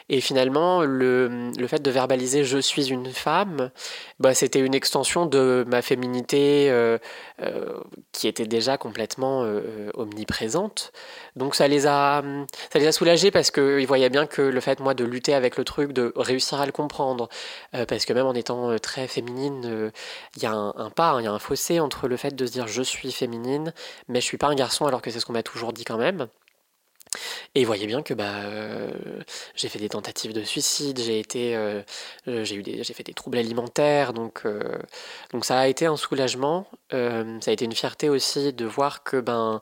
Et 0.09 0.21
finalement, 0.21 0.81
le, 0.83 1.51
le 1.57 1.67
fait 1.67 1.81
de 1.81 1.91
verbaliser 1.91 2.43
je 2.43 2.57
suis 2.57 2.89
une 2.89 3.07
femme, 3.07 3.71
bah, 4.19 4.33
c'était 4.33 4.59
une 4.59 4.73
extension 4.73 5.25
de 5.25 5.65
ma 5.67 5.81
féminité 5.81 6.69
euh, 6.69 6.97
euh, 7.41 7.79
qui 8.11 8.27
était 8.27 8.45
déjà 8.45 8.77
complètement 8.77 9.43
euh, 9.43 9.89
omniprésente. 9.93 10.91
Donc 11.35 11.55
ça 11.55 11.67
les 11.67 11.87
a, 11.87 12.23
ça 12.71 12.79
les 12.79 12.87
a 12.87 12.91
soulagés 12.91 13.31
parce 13.31 13.51
qu'ils 13.51 13.87
voyaient 13.87 14.09
bien 14.09 14.25
que 14.25 14.41
le 14.41 14.59
fait, 14.59 14.79
moi, 14.79 14.93
de 14.93 15.03
lutter 15.03 15.33
avec 15.33 15.57
le 15.57 15.63
truc, 15.63 15.93
de 15.93 16.11
réussir 16.15 16.59
à 16.59 16.65
le 16.65 16.71
comprendre, 16.71 17.29
parce 17.87 18.05
que 18.05 18.13
même 18.13 18.25
en 18.25 18.33
étant 18.33 18.77
très 18.79 19.07
féminine, 19.07 19.91
il 20.35 20.43
y 20.43 20.45
a 20.45 20.51
un, 20.51 20.89
pas, 20.89 21.11
hein, 21.11 21.21
il 21.21 21.25
y 21.25 21.27
a 21.27 21.31
un 21.31 21.39
fossé 21.39 21.79
entre 21.79 22.07
le 22.07 22.17
fait 22.17 22.35
de 22.35 22.45
se 22.45 22.51
dire 22.51 22.67
je 22.67 22.81
suis 22.81 23.11
féminine, 23.11 23.73
mais 24.07 24.21
je 24.21 24.25
suis 24.25 24.37
pas 24.37 24.47
un 24.47 24.55
garçon 24.55 24.85
alors 24.85 25.01
que 25.01 25.11
c'est 25.11 25.19
ce 25.19 25.25
qu'on 25.25 25.33
m'a 25.33 25.43
toujours 25.43 25.73
dit 25.73 25.85
quand 25.85 25.97
même. 25.97 26.27
Et 27.55 27.65
voyez 27.65 27.87
bien 27.87 28.03
que 28.03 28.13
bah, 28.13 28.41
euh, 28.43 28.91
j'ai 29.55 29.69
fait 29.69 29.79
des 29.79 29.89
tentatives 29.89 30.33
de 30.33 30.43
suicide, 30.43 30.99
j'ai 30.99 31.23
euh, 31.55 31.81
euh, 32.27 32.45
fait 32.45 33.03
des 33.03 33.13
troubles 33.13 33.37
alimentaires, 33.37 34.13
donc, 34.13 34.43
donc 35.31 35.45
ça 35.45 35.59
a 35.59 35.67
été 35.67 35.85
un 35.85 35.97
soulagement. 35.97 36.67
ça 36.91 36.97
a 37.47 37.51
été 37.51 37.65
une 37.65 37.73
fierté 37.73 38.09
aussi 38.09 38.53
de 38.53 38.65
voir 38.65 39.03
que 39.03 39.17
ben, 39.19 39.61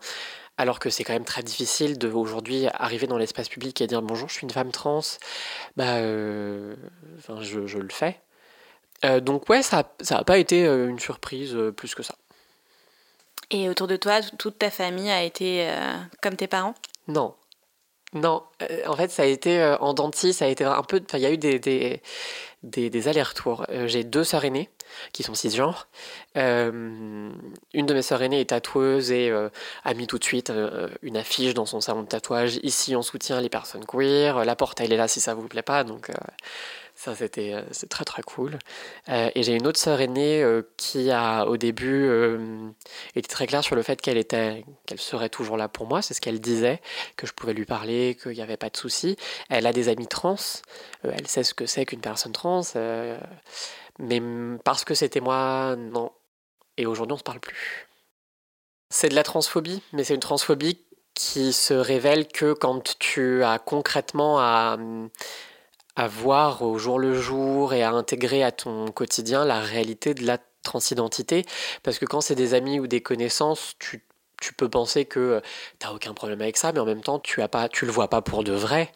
alors 0.58 0.80
que 0.80 0.90
c'est 0.90 1.04
quand 1.04 1.14
même 1.14 1.26
très 1.26 1.44
difficile 1.44 1.98
de 1.98 2.10
aujourd'hui 2.10 2.68
arriver 2.74 3.08
dans 3.08 3.18
l'espace 3.18 3.48
public 3.48 3.80
et 3.80 3.88
dire 3.88 4.02
bonjour, 4.02 4.28
je 4.28 4.34
suis 4.34 4.44
une 4.44 4.52
femme 4.52 4.72
trans, 4.72 5.02
bah, 5.78 6.02
je, 6.02 6.76
je, 7.66 7.80
le 7.80 7.90
fais. 7.90 8.20
donc 9.22 9.48
ouais, 9.50 9.62
ça 9.62 9.90
n'a 10.12 10.24
pas 10.26 10.38
été 10.38 10.66
une 10.66 11.00
surprise 11.00 11.58
plus 11.78 11.96
que 11.96 12.04
ça. 12.04 12.16
Et 13.50 13.70
autour 13.70 13.88
de 13.88 13.96
toi, 13.96 14.22
toute 14.38 14.60
ta 14.60 14.70
famille 14.70 15.10
a 15.10 15.24
été 15.24 15.72
comme 16.22 16.36
tes 16.36 16.48
parents? 16.48 16.76
Non. 17.08 17.36
Non, 18.14 18.44
euh, 18.62 18.84
en 18.88 18.96
fait, 18.96 19.12
ça 19.12 19.24
a 19.24 19.26
été 19.26 19.62
euh, 19.62 19.78
en 19.80 19.94
dentiste, 19.94 20.40
ça 20.40 20.46
a 20.46 20.48
été 20.48 20.64
un 20.64 20.82
peu. 20.84 21.02
il 21.14 21.20
y 21.20 21.26
a 21.26 21.32
eu 21.32 21.38
des, 21.38 21.60
des, 22.64 23.08
allers-retours. 23.08 23.66
Euh, 23.70 23.88
j'ai 23.88 24.06
deux 24.06 24.24
sœurs 24.24 24.46
aînées 24.46 24.70
qui 25.12 25.24
sont 25.24 25.34
cisgenres. 25.34 25.90
une 26.36 27.34
de 27.74 27.94
mes 27.94 28.02
sœurs 28.02 28.22
aînées 28.22 28.40
est 28.40 28.50
tatoueuse 28.50 29.12
et 29.12 29.30
a 29.84 29.94
mis 29.94 30.08
tout 30.08 30.18
de 30.18 30.24
suite 30.24 30.52
une 31.02 31.18
affiche 31.18 31.54
dans 31.54 31.66
son 31.66 31.82
salon 31.82 32.04
de 32.04 32.08
tatouage. 32.08 32.60
Ici, 32.64 32.96
on 32.96 33.02
soutient 33.02 33.42
les 33.42 33.50
personnes 33.50 33.86
queer. 33.86 34.46
La 34.46 34.56
porte, 34.56 34.80
elle 34.80 34.94
est 34.94 34.98
là 34.98 35.10
si 35.10 35.20
ça 35.20 35.34
vous 35.34 35.48
plaît 35.48 35.62
pas. 35.62 35.84
Donc, 35.84 36.10
ça, 36.98 37.14
c'était 37.14 37.54
euh, 37.54 37.62
très 37.90 38.06
très 38.06 38.24
cool. 38.24 38.58
Euh, 39.10 39.30
et 39.36 39.44
j'ai 39.44 39.54
une 39.54 39.68
autre 39.68 39.80
sœur 39.80 40.02
aînée 40.02 40.42
euh, 40.42 40.64
qui 40.78 41.12
a 41.12 41.46
au 41.46 41.56
début 41.56 42.10
été 43.14 43.28
très 43.28 43.46
claire 43.46 43.64
sur 43.64 43.76
le 43.76 43.84
fait 43.84 44.02
qu'elle 44.02 44.18
était, 44.18 44.66
qu'elle 44.88 45.00
serait 45.00 45.30
toujours 45.30 45.58
là 45.58 45.68
pour 45.68 45.86
moi. 45.86 46.02
C'est 46.02 46.16
ce 46.16 46.22
qu'elle 46.22 46.42
disait, 46.42 46.82
que 47.16 47.28
je 47.28 47.34
pouvais 47.34 47.54
lui 47.54 47.66
parler, 47.66 48.18
qu'il 48.20 48.32
n'y 48.32 48.42
avait 48.42 48.58
pas 48.58 48.72
de 48.72 48.78
souci. 48.78 49.16
Elle 49.50 49.68
a 49.68 49.74
des 49.74 49.90
amis 49.90 50.08
trans. 50.08 50.38
elle 51.04 51.28
sait 51.28 51.44
ce 51.44 51.54
que 51.54 51.68
c'est 51.68 51.86
qu'une 51.86 52.02
personne 52.02 52.32
trans. 52.32 52.64
mais 54.00 54.22
parce 54.64 54.84
que 54.84 54.96
c'était 54.96 55.22
moi, 55.22 55.76
non. 55.78 56.12
Et 56.78 56.88
aujourd'hui, 56.88 57.14
on 57.14 57.18
se 57.18 57.24
parle 57.24 57.40
plus. 57.40 57.88
C'est 58.90 59.10
de 59.10 59.16
la 59.16 59.24
transphobie, 59.24 59.84
mais 59.94 60.04
c'est 60.04 60.16
une 60.16 60.20
transphobie 60.20 60.80
qui 61.14 61.54
se 61.54 61.76
révèle 61.76 62.28
que 62.28 62.54
quand 62.54 62.98
tu 62.98 63.44
as 63.44 63.60
concrètement 63.60 64.40
à 64.40 64.78
à 65.98 66.08
voir 66.08 66.62
au 66.62 66.78
jour 66.78 67.00
le 67.00 67.20
jour 67.20 67.74
et 67.74 67.82
à 67.84 67.92
intégrer 67.92 68.44
à 68.44 68.52
ton 68.52 68.88
quotidien 68.92 69.44
la 69.44 69.60
réalité 69.60 70.14
de 70.14 70.26
la 70.26 70.38
transidentité. 70.64 71.44
Parce 71.84 71.98
que 71.98 72.06
quand 72.06 72.22
c'est 72.22 72.36
des 72.36 72.54
amis 72.54 72.80
ou 72.80 72.86
des 72.86 73.02
connaissances, 73.02 73.74
tu, 73.80 74.06
tu 74.40 74.54
peux 74.54 74.70
penser 74.70 75.06
que 75.06 75.42
tu 75.80 75.88
n'as 75.88 75.94
aucun 75.94 76.14
problème 76.14 76.42
avec 76.42 76.56
ça, 76.56 76.72
mais 76.72 76.80
en 76.80 76.86
même 76.86 77.02
temps, 77.02 77.20
tu 77.20 77.42
as 77.42 77.48
pas, 77.48 77.68
tu 77.68 77.86
le 77.86 77.92
vois 77.92 78.10
pas 78.10 78.22
pour 78.22 78.44
de 78.44 78.54
vrai. 78.54 78.92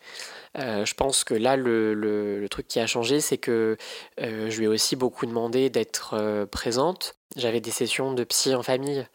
Euh, 0.60 0.86
je 0.86 0.94
pense 0.94 1.24
que 1.24 1.34
là, 1.34 1.56
le, 1.56 1.94
le, 1.94 2.48
truc 2.50 2.68
qui 2.68 2.80
a 2.80 2.86
changé, 2.86 3.20
c'est 3.20 3.38
que 3.38 3.78
euh, 4.22 4.50
je 4.50 4.58
lui 4.58 4.66
ai 4.66 4.68
aussi 4.68 4.96
beaucoup 4.96 5.26
demandé 5.26 5.70
d'être 5.70 6.14
euh, 6.14 6.46
présente. 6.46 7.16
J'avais 7.38 7.62
des 7.62 7.72
sessions 7.72 8.14
de 8.14 8.24
psy 8.26 8.54
en 8.54 8.64
famille 8.64 9.08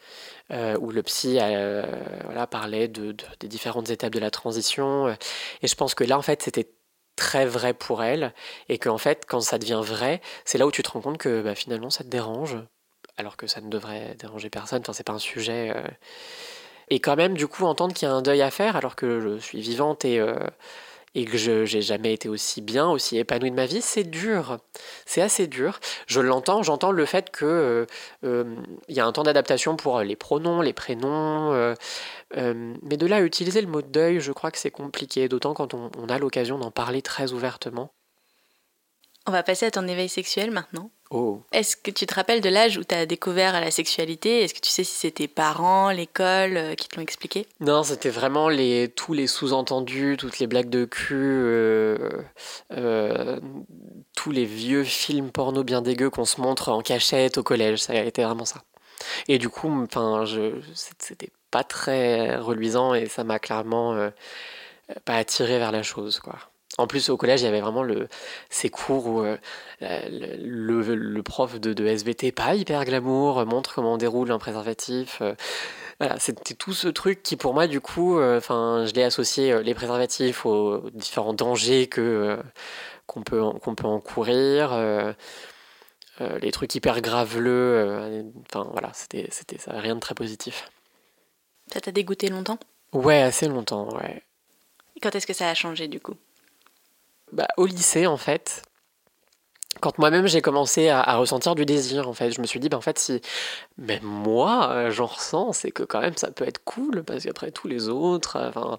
où 0.80 0.92
le 0.92 1.02
psy 1.02 1.38
voilà, 2.24 2.46
parlait 2.46 2.86
de, 2.86 3.14
des 3.40 3.48
différentes 3.48 3.90
étapes 3.90 4.12
de 4.12 4.20
la 4.20 4.30
transition. 4.30 5.08
et 5.08 5.66
je 5.66 5.74
pense 5.74 5.94
que 5.94 6.04
là, 6.04 6.16
en 6.16 6.22
fait, 6.22 6.40
c'était 6.40 6.68
très 7.16 7.46
vrai 7.46 7.74
pour 7.74 8.02
elle 8.02 8.32
et 8.68 8.78
qu'en 8.78 8.98
fait 8.98 9.24
quand 9.26 9.40
ça 9.40 9.58
devient 9.58 9.80
vrai 9.82 10.20
c'est 10.44 10.58
là 10.58 10.66
où 10.66 10.70
tu 10.70 10.82
te 10.82 10.90
rends 10.90 11.00
compte 11.00 11.18
que 11.18 11.42
bah, 11.42 11.54
finalement 11.54 11.90
ça 11.90 12.04
te 12.04 12.08
dérange 12.08 12.58
alors 13.16 13.36
que 13.36 13.46
ça 13.46 13.60
ne 13.60 13.70
devrait 13.70 14.14
déranger 14.18 14.50
personne 14.50 14.80
enfin 14.80 14.92
c'est 14.92 15.06
pas 15.06 15.14
un 15.14 15.18
sujet 15.18 15.72
euh. 15.74 15.88
et 16.90 17.00
quand 17.00 17.16
même 17.16 17.34
du 17.34 17.46
coup 17.46 17.64
entendre 17.64 17.94
qu'il 17.94 18.06
y 18.06 18.10
a 18.10 18.14
un 18.14 18.22
deuil 18.22 18.42
à 18.42 18.50
faire 18.50 18.76
alors 18.76 18.96
que 18.96 19.20
je 19.20 19.38
suis 19.38 19.60
vivante 19.60 20.04
et 20.04 20.20
euh, 20.20 20.36
et 21.16 21.24
que 21.24 21.38
je 21.38 21.62
n'ai 21.62 21.80
jamais 21.80 22.12
été 22.12 22.28
aussi 22.28 22.60
bien, 22.60 22.86
aussi 22.90 23.16
épanouie 23.16 23.50
de 23.50 23.56
ma 23.56 23.64
vie, 23.64 23.80
c'est 23.80 24.04
dur. 24.04 24.58
C'est 25.06 25.22
assez 25.22 25.46
dur. 25.46 25.80
Je 26.06 26.20
l'entends, 26.20 26.62
j'entends 26.62 26.92
le 26.92 27.06
fait 27.06 27.34
qu'il 27.34 27.46
euh, 27.46 27.86
euh, 28.24 28.54
y 28.90 29.00
a 29.00 29.06
un 29.06 29.12
temps 29.12 29.22
d'adaptation 29.22 29.76
pour 29.76 30.00
les 30.00 30.14
pronoms, 30.14 30.60
les 30.60 30.74
prénoms. 30.74 31.54
Euh, 31.54 31.74
mais 32.34 32.98
de 32.98 33.06
là 33.06 33.16
à 33.16 33.20
utiliser 33.22 33.62
le 33.62 33.66
mot 33.66 33.80
deuil, 33.80 34.20
je 34.20 34.30
crois 34.30 34.50
que 34.50 34.58
c'est 34.58 34.70
compliqué, 34.70 35.26
d'autant 35.26 35.54
quand 35.54 35.72
on 35.72 36.08
a 36.10 36.18
l'occasion 36.18 36.58
d'en 36.58 36.70
parler 36.70 37.00
très 37.00 37.32
ouvertement. 37.32 37.94
On 39.26 39.32
va 39.32 39.42
passer 39.42 39.64
à 39.64 39.70
ton 39.70 39.88
éveil 39.88 40.10
sexuel 40.10 40.50
maintenant. 40.50 40.90
Oh. 41.10 41.40
Est-ce 41.52 41.76
que 41.76 41.90
tu 41.90 42.04
te 42.04 42.14
rappelles 42.14 42.40
de 42.40 42.48
l'âge 42.48 42.78
où 42.78 42.84
tu 42.84 42.94
as 42.94 43.06
découvert 43.06 43.60
la 43.60 43.70
sexualité? 43.70 44.42
Est-ce 44.42 44.54
que 44.54 44.60
tu 44.60 44.70
sais 44.70 44.82
si 44.82 44.94
c'était 44.94 45.26
tes 45.26 45.28
parents, 45.28 45.90
l'école 45.90 46.56
euh, 46.56 46.74
qui 46.74 46.88
te 46.88 46.96
l'ont 46.96 47.02
expliqué? 47.02 47.46
Non, 47.60 47.84
c'était 47.84 48.10
vraiment 48.10 48.48
les, 48.48 48.88
tous 48.88 49.12
les 49.12 49.28
sous-entendus, 49.28 50.16
toutes 50.18 50.40
les 50.40 50.48
blagues 50.48 50.68
de 50.68 50.84
cul, 50.84 51.14
euh, 51.14 52.10
euh, 52.72 53.38
tous 54.16 54.32
les 54.32 54.44
vieux 54.44 54.82
films 54.82 55.30
porno 55.30 55.62
bien 55.62 55.80
dégueux 55.80 56.10
qu'on 56.10 56.24
se 56.24 56.40
montre 56.40 56.70
en 56.70 56.82
cachette 56.82 57.38
au 57.38 57.44
collège. 57.44 57.78
Ça 57.82 57.92
a 57.92 57.96
été 57.96 58.24
vraiment 58.24 58.44
ça. 58.44 58.62
Et 59.28 59.38
du 59.38 59.48
coup, 59.48 59.70
enfin, 59.84 60.24
c'était 60.74 61.30
pas 61.52 61.62
très 61.62 62.36
reluisant 62.36 62.94
et 62.94 63.06
ça 63.06 63.22
m'a 63.22 63.38
clairement 63.38 64.10
pas 65.04 65.16
attiré 65.16 65.58
vers 65.58 65.70
la 65.70 65.82
chose, 65.82 66.18
quoi. 66.18 66.36
En 66.78 66.86
plus, 66.86 67.08
au 67.08 67.16
collège, 67.16 67.40
il 67.40 67.44
y 67.44 67.48
avait 67.48 67.60
vraiment 67.60 67.82
le, 67.82 68.08
ces 68.50 68.68
cours 68.68 69.06
où 69.06 69.20
euh, 69.22 69.38
le, 69.80 70.94
le, 70.94 71.22
prof 71.22 71.58
de, 71.58 71.72
de, 71.72 71.86
SVT, 71.86 72.32
pas 72.32 72.54
hyper 72.54 72.84
glamour, 72.84 73.46
montre 73.46 73.74
comment 73.74 73.94
on 73.94 73.96
déroule 73.96 74.30
un 74.30 74.38
préservatif. 74.38 75.18
Euh, 75.22 75.34
voilà, 75.98 76.18
c'était 76.18 76.54
tout 76.54 76.74
ce 76.74 76.88
truc 76.88 77.22
qui, 77.22 77.36
pour 77.36 77.54
moi, 77.54 77.66
du 77.66 77.80
coup, 77.80 78.18
euh, 78.18 78.40
je 78.40 78.92
l'ai 78.92 79.04
associé 79.04 79.62
les 79.62 79.74
préservatifs 79.74 80.44
aux 80.44 80.90
différents 80.90 81.32
dangers 81.32 81.86
que 81.86 82.38
qu'on 83.06 83.22
peut 83.22 83.42
qu'on 83.62 83.74
peut 83.74 83.86
encourir. 83.86 84.76
les 86.20 86.50
trucs 86.52 86.74
hyper 86.74 87.00
graveleux. 87.00 88.24
Enfin 88.50 88.68
voilà, 88.72 88.90
c'était, 88.92 89.28
c'était 89.30 89.58
ça, 89.58 89.72
rien 89.78 89.94
de 89.94 90.00
très 90.00 90.14
positif. 90.14 90.70
Ça 91.72 91.80
t'a 91.80 91.92
dégoûté 91.92 92.28
longtemps? 92.28 92.58
Ouais, 92.92 93.22
assez 93.22 93.48
longtemps, 93.48 93.88
ouais. 93.96 94.22
Et 94.96 95.00
Quand 95.00 95.14
est-ce 95.14 95.26
que 95.26 95.32
ça 95.32 95.48
a 95.48 95.54
changé 95.54 95.88
du 95.88 96.00
coup? 96.00 96.14
Bah, 97.32 97.48
au 97.56 97.66
lycée, 97.66 98.06
en 98.06 98.16
fait, 98.16 98.62
quand 99.80 99.98
moi-même 99.98 100.26
j'ai 100.26 100.40
commencé 100.40 100.88
à, 100.88 101.00
à 101.00 101.16
ressentir 101.16 101.54
du 101.54 101.66
désir, 101.66 102.08
en 102.08 102.14
fait, 102.14 102.30
je 102.30 102.40
me 102.40 102.46
suis 102.46 102.60
dit, 102.60 102.68
bah, 102.68 102.76
en 102.76 102.82
fait, 102.82 102.98
si 102.98 103.20
même 103.78 104.02
moi 104.02 104.70
euh, 104.72 104.90
j'en 104.90 105.06
ressens, 105.06 105.52
c'est 105.52 105.70
que 105.70 105.82
quand 105.82 106.00
même 106.00 106.16
ça 106.16 106.30
peut 106.30 106.46
être 106.46 106.62
cool, 106.64 107.04
parce 107.04 107.24
qu'après 107.24 107.50
tous 107.50 107.68
les 107.68 107.88
autres, 107.88 108.36
euh, 108.36 108.48
enfin, 108.48 108.78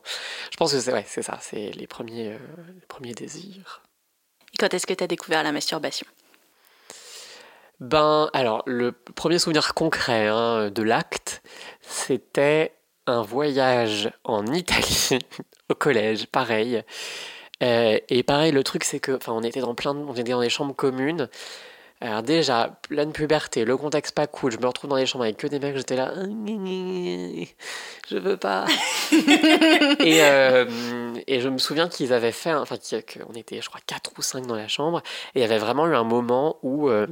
je 0.51 0.57
pense 0.57 0.71
que 0.73 0.79
c'est 0.79 0.93
ouais, 0.93 1.05
c'est 1.07 1.21
ça, 1.21 1.37
c'est 1.41 1.71
les 1.71 1.87
premiers, 1.87 2.33
euh, 2.33 2.37
les 2.73 2.85
premiers 2.87 3.13
désirs. 3.13 3.83
Et 4.53 4.57
quand 4.57 4.73
est-ce 4.73 4.87
que 4.87 4.93
t'as 4.93 5.07
découvert 5.07 5.43
la 5.43 5.51
masturbation? 5.51 6.07
Ben, 7.79 8.29
alors, 8.33 8.63
le 8.65 8.91
premier 8.91 9.37
souvenir 9.37 9.75
concret 9.75 10.27
hein, 10.27 10.71
de 10.71 10.81
l'acte, 10.81 11.43
c'était 11.81 12.73
un 13.05 13.21
voyage 13.21 14.09
en 14.23 14.47
Italie, 14.47 15.19
au 15.69 15.75
collège, 15.75 16.25
pareil. 16.27 16.83
Euh, 17.63 17.97
et 18.09 18.23
pareil, 18.23 18.51
le 18.51 18.63
truc, 18.63 18.83
c'est 18.83 18.99
que, 18.99 19.13
enfin, 19.13 19.31
on 19.33 19.41
était 19.43 19.61
dans 19.61 19.73
plein, 19.75 19.93
de- 19.95 19.99
on 19.99 20.13
était 20.13 20.23
dans 20.31 20.41
des 20.41 20.49
chambres 20.49 20.75
communes. 20.75 21.29
Alors 21.99 22.21
déjà, 22.21 22.79
pleine 22.87 23.11
puberté, 23.11 23.65
le 23.65 23.75
contexte 23.75 24.13
pas 24.13 24.27
cool, 24.27 24.51
je 24.51 24.59
me 24.59 24.67
retrouve 24.67 24.87
dans 24.91 24.97
des 24.97 25.07
chambres 25.07 25.23
avec 25.23 25.37
que 25.37 25.47
des 25.47 25.57
mecs, 25.57 25.75
j'étais 25.77 25.95
là, 25.95 26.13
je 26.15 27.47
veux 28.17 28.37
pas. 28.37 28.65
et, 29.11 30.21
euh, 30.21 30.65
et 31.25 31.41
je 31.41 31.49
me 31.49 31.57
souviens 31.57 31.89
qu'ils 31.89 32.13
avaient 32.13 32.31
fait, 32.31 32.53
enfin, 32.53 32.75
qu'on 32.77 33.33
était, 33.33 33.61
je 33.61 33.67
crois, 33.69 33.79
4 33.85 34.11
ou 34.17 34.21
5 34.21 34.45
dans 34.45 34.55
la 34.55 34.67
chambre, 34.67 34.99
et 35.33 35.39
il 35.39 35.41
y 35.41 35.45
avait 35.45 35.57
vraiment 35.57 35.87
eu 35.87 35.95
un 35.95 36.03
moment 36.03 36.57
où 36.61 36.87
euh, 36.89 37.07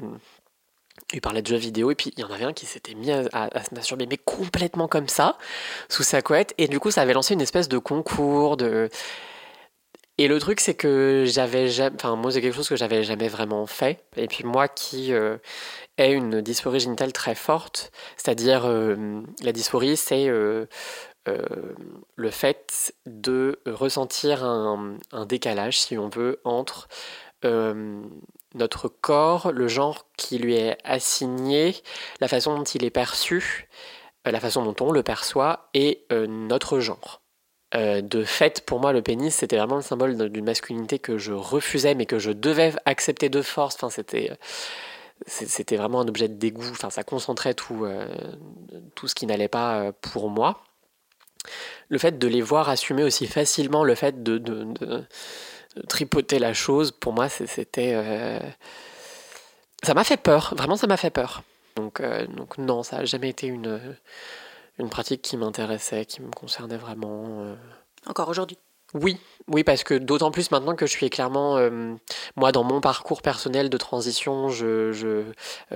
il 1.14 1.22
parlait 1.22 1.42
de 1.42 1.48
jeux 1.48 1.58
vidéo, 1.58 1.90
et 1.90 1.96
puis 1.96 2.14
il 2.16 2.22
y 2.22 2.24
en 2.24 2.30
avait 2.32 2.46
un 2.46 2.54
qui 2.54 2.68
s'était 2.68 2.94
mis 2.94 3.12
à, 3.12 3.24
à- 3.34 3.58
à 3.58 3.64
se 3.64 3.74
masturber, 3.74 4.06
mais 4.08 4.18
complètement 4.18 4.88
comme 4.88 5.08
ça, 5.08 5.38
sous 5.90 6.04
sa 6.04 6.22
couette, 6.22 6.54
et 6.60 6.68
du 6.68 6.80
coup, 6.80 6.92
ça 6.92 7.02
avait 7.02 7.14
lancé 7.14 7.34
une 7.34 7.42
espèce 7.42 7.70
de 7.70 7.80
concours, 7.80 8.56
de... 8.58 8.90
Et 10.18 10.28
le 10.30 10.40
truc, 10.40 10.62
c'est 10.62 10.76
que 10.76 11.26
j'avais 11.28 11.68
jamais. 11.68 11.96
Enfin, 11.96 12.16
moi, 12.16 12.32
c'est 12.32 12.42
quelque 12.42 12.56
chose 12.56 12.70
que 12.70 12.78
j'avais 12.78 13.04
jamais 13.04 13.28
vraiment 13.28 13.66
fait. 13.66 14.06
Et 14.16 14.28
puis, 14.28 14.46
moi 14.46 14.68
qui 14.70 15.14
euh, 15.14 15.38
ai 15.98 16.12
une 16.14 16.42
dysphorie 16.42 16.80
génitale 16.80 17.12
très 17.12 17.36
forte, 17.36 17.92
c'est-à-dire 18.16 18.66
euh, 18.66 19.22
la 19.44 19.52
dysphorie, 19.52 19.98
c'est 19.98 20.28
euh, 20.30 20.68
le 21.28 22.30
fait 22.30 22.94
de 23.06 23.60
ressentir 23.66 24.44
un, 24.46 24.98
décalage, 25.28 25.80
si 25.80 25.98
on 25.98 26.10
veut, 26.10 26.40
entre 26.44 26.88
notre 28.56 28.88
corps, 28.88 29.52
le 29.52 29.68
genre 29.68 30.08
qui 30.18 30.40
lui 30.40 30.56
est 30.56 30.78
assigné, 30.84 31.76
la 32.22 32.28
façon 32.28 32.56
dont 32.58 32.64
il 32.64 32.84
est 32.84 32.90
perçu, 32.90 33.70
la 34.26 34.40
façon 34.40 34.64
dont 34.64 34.76
on 34.86 34.92
le 34.92 35.04
perçoit, 35.04 35.70
et 35.74 36.06
notre 36.12 36.80
genre. 36.80 37.25
Euh, 37.76 38.02
de 38.02 38.24
fait, 38.24 38.62
pour 38.66 38.80
moi, 38.80 38.94
le 38.94 39.02
pénis, 39.02 39.34
c'était 39.36 39.58
vraiment 39.58 39.76
le 39.76 39.82
symbole 39.82 40.16
d'une 40.32 40.46
masculinité 40.46 41.00
que 41.00 41.18
je 41.18 41.34
refusais, 41.34 41.96
mais 41.96 42.06
que 42.06 42.20
je 42.20 42.32
devais 42.32 42.74
accepter 42.86 43.28
de 43.30 43.42
force. 43.42 43.76
Enfin, 43.76 43.90
c'était, 43.90 44.32
c'est- 45.28 45.48
c'était 45.48 45.78
vraiment 45.78 46.02
un 46.02 46.08
objet 46.08 46.28
de 46.28 46.36
dégoût. 46.36 46.70
Enfin, 46.72 46.90
ça 46.90 47.04
concentrait 47.04 47.54
tout, 47.54 47.86
euh, 47.86 48.08
tout 48.96 49.08
ce 49.08 49.16
qui 49.16 49.26
n'allait 49.28 49.48
pas 49.50 49.80
euh, 49.82 49.92
pour 50.02 50.30
moi. 50.30 50.64
Le 51.90 51.98
fait 51.98 52.18
de 52.18 52.28
les 52.28 52.42
voir 52.42 52.70
assumer 52.70 53.04
aussi 53.04 53.28
facilement 53.28 53.84
le 53.84 53.96
fait 53.96 54.24
de, 54.24 54.38
de- 54.38 54.64
de- 54.64 55.06
tripoter 55.90 56.40
la 56.40 56.54
chose, 56.54 56.92
pour 56.92 57.14
moi, 57.14 57.28
c'était. 57.30 57.92
euh, 57.96 58.40
Ça 59.84 59.94
m'a 59.94 60.04
fait 60.04 60.18
peur. 60.18 60.54
Vraiment, 60.58 60.76
ça 60.78 60.88
m'a 60.88 60.98
fait 60.98 61.10
peur. 61.12 61.44
Donc, 61.76 62.00
euh, 62.00 62.26
donc 62.28 62.58
non, 62.58 62.84
ça 62.84 62.98
n'a 63.00 63.06
jamais 63.06 63.30
été 63.30 63.48
une, 63.48 63.80
une 64.80 64.90
pratique 64.90 65.22
qui 65.22 65.38
m'intéressait, 65.38 66.06
qui 66.06 66.22
me 66.22 66.32
concernait 66.32 66.78
vraiment. 66.78 67.26
euh. 67.42 67.56
Encore 68.08 68.30
aujourd'hui 68.30 68.58
Oui, 68.94 69.18
oui, 69.48 69.64
parce 69.64 69.84
que 69.84 69.94
d'autant 69.96 70.32
plus 70.32 70.52
maintenant 70.52 70.76
que 70.76 70.86
je 70.86 70.92
suis 70.92 71.10
clairement, 71.10 71.58
euh, 71.58 71.96
moi, 72.36 72.52
dans 72.52 72.64
mon 72.64 72.82
parcours 72.82 73.22
personnel 73.22 73.70
de 73.70 73.78
transition, 73.78 74.50
je, 74.50 74.66
euh, 75.04 75.34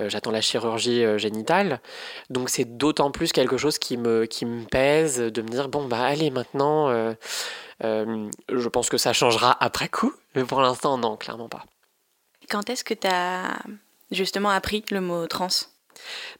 j'attends 0.08 0.30
la 0.30 0.40
chirurgie 0.40 1.04
euh, 1.04 1.18
génitale. 1.18 1.80
Donc 2.28 2.50
c'est 2.50 2.76
d'autant 2.76 3.10
plus 3.10 3.32
quelque 3.32 3.56
chose 3.56 3.78
qui 3.78 3.96
me, 3.96 4.26
qui 4.26 4.46
me 4.46 4.64
pèse 4.64 5.18
de 5.18 5.42
me 5.42 5.48
dire, 5.48 5.68
bon, 5.68 5.86
bah 5.86 6.02
allez, 6.04 6.30
maintenant, 6.30 6.88
je 7.82 8.68
pense 8.68 8.88
que 8.90 8.98
ça 8.98 9.12
changera 9.12 9.56
après 9.64 9.88
coup, 9.88 10.12
mais 10.34 10.44
pour 10.44 10.60
l'instant, 10.60 10.98
non, 10.98 11.16
clairement 11.16 11.48
pas. 11.48 11.64
Quand 12.48 12.68
est-ce 12.70 12.84
que 12.84 12.94
t'as 12.94 13.56
justement 14.10 14.50
appris 14.50 14.84
le 14.90 15.00
mot 15.00 15.26
trans? 15.26 15.48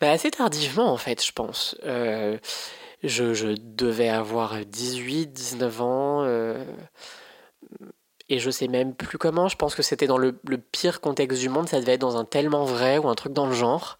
Bah, 0.01 0.11
assez 0.11 0.31
tardivement, 0.31 0.93
en 0.93 0.97
fait, 0.97 1.25
je 1.25 1.33
pense. 1.33 1.77
Euh, 1.85 2.39
je, 3.03 3.55
devais 3.59 4.09
avoir 4.09 4.65
18, 4.65 5.33
19 5.33 5.81
ans. 5.81 6.23
euh, 6.25 6.65
et 8.29 8.39
je 8.39 8.51
sais 8.51 8.69
même 8.69 8.95
plus 8.95 9.19
comment. 9.19 9.49
Je 9.49 9.57
pense 9.57 9.75
que 9.75 9.83
c'était 9.83 10.07
dans 10.07 10.19
le, 10.19 10.33
pire 10.73 11.01
contexte 11.01 11.41
du 11.41 11.49
monde. 11.49 11.69
Ça 11.69 11.81
devait 11.81 11.95
être 11.95 12.01
dans 12.01 12.17
un 12.17 12.25
tellement 12.25 12.65
vrai 12.65 12.99
ou 12.99 13.09
un 13.09 13.15
truc 13.15 13.33
dans 13.33 13.47
le 13.47 13.55
genre. 13.55 13.99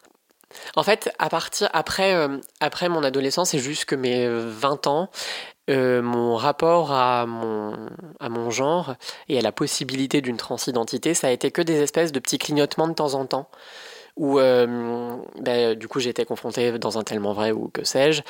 En 0.77 0.83
fait, 0.83 1.13
à 1.19 1.29
partir 1.29 1.69
après, 1.73 2.15
euh, 2.15 2.39
après 2.61 2.89
mon 2.89 3.05
adolescence 3.05 3.55
et 3.55 3.59
jusque 3.59 3.93
mes 3.93 4.27
euh, 4.27 4.49
20 4.49 4.87
ans, 4.87 5.11
mon 5.69 6.35
rapport 6.35 6.91
à 6.91 7.27
mon, 7.27 7.77
à 8.19 8.29
mon 8.29 8.51
genre 8.51 8.97
et 9.29 9.39
à 9.39 9.41
la 9.41 9.53
possibilité 9.53 10.21
d'une 10.21 10.37
transidentité, 10.37 11.15
ça 11.15 11.29
a 11.29 11.31
été 11.31 11.53
que 11.53 11.63
des 11.63 11.81
espèces 11.81 12.11
de 12.11 12.19
petits 12.19 12.39
clignotements 12.39 12.89
de 12.89 12.95
temps 12.95 13.15
en 13.15 13.25
temps 13.25 13.49
où 14.17 14.39
euh, 14.39 15.17
ben, 15.41 15.75
du 15.75 15.89
coup 15.89 16.01
j'étais 16.01 16.25
confrontée 16.25 16.79
dans 16.79 16.99
un 16.99 17.03
tellement 17.03 17.33
vrai 17.33 17.53
ou 17.53 17.69
que 17.69 17.85
sais-je. 17.85 18.23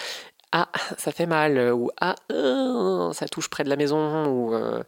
Ah 0.53 0.69
ça 0.99 1.13
fait 1.13 1.27
mal 1.27 1.73
ou 1.73 1.91
ah 2.01 2.17
euh, 2.33 3.13
ça 3.13 3.29
touche 3.29 3.49
près 3.49 3.63
de 3.65 3.69
la 3.69 3.77
maison 3.77 4.27
ou 4.27 4.55
euh, 4.55 4.83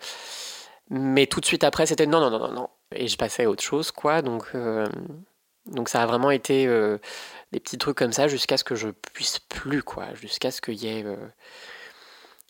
mais 0.91 1.27
tout 1.27 1.41
de 1.41 1.47
suite 1.47 1.65
après 1.65 1.87
c'était 1.87 2.07
non 2.07 2.21
non 2.21 2.31
non 2.31 2.39
non 2.39 2.53
non. 2.53 2.69
Et 2.95 3.09
je 3.09 3.17
passais 3.17 3.45
à 3.45 3.51
autre 3.51 3.63
chose 3.63 3.91
quoi. 3.93 4.23
Donc 4.23 4.51
donc 5.67 5.89
ça 5.89 6.03
a 6.03 6.07
vraiment 6.07 6.31
été 6.33 6.67
des 7.53 7.61
petits 7.61 7.79
trucs 7.79 7.97
comme 7.97 8.13
ça 8.13 8.27
jusqu'à 8.29 8.57
ce 8.57 8.65
que 8.65 8.75
je 8.75 8.89
puisse 9.13 9.39
plus 9.39 9.83
quoi. 9.83 10.15
Jusqu'à 10.15 10.51
ce 10.51 10.61
qu'il 10.61 10.83
y 10.83 10.89
ait 10.89 11.05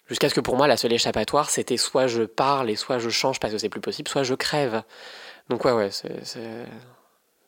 jusqu'à 0.08 0.28
ce 0.28 0.34
que 0.34 0.40
pour 0.40 0.56
moi 0.56 0.66
la 0.66 0.76
seule 0.76 0.92
échappatoire 0.92 1.50
c'était 1.50 1.76
soit 1.76 2.06
je 2.06 2.22
parle 2.22 2.70
et 2.70 2.76
soit 2.76 2.99
je 2.99 3.11
change 3.11 3.40
parce 3.40 3.52
que 3.52 3.58
c'est 3.58 3.68
plus 3.68 3.80
possible 3.80 4.08
soit 4.08 4.22
je 4.25 4.34
crève. 4.34 4.82
Donc 5.50 5.64
ouais 5.66 5.72
ouais 5.72 5.90
c'est- 5.90 6.25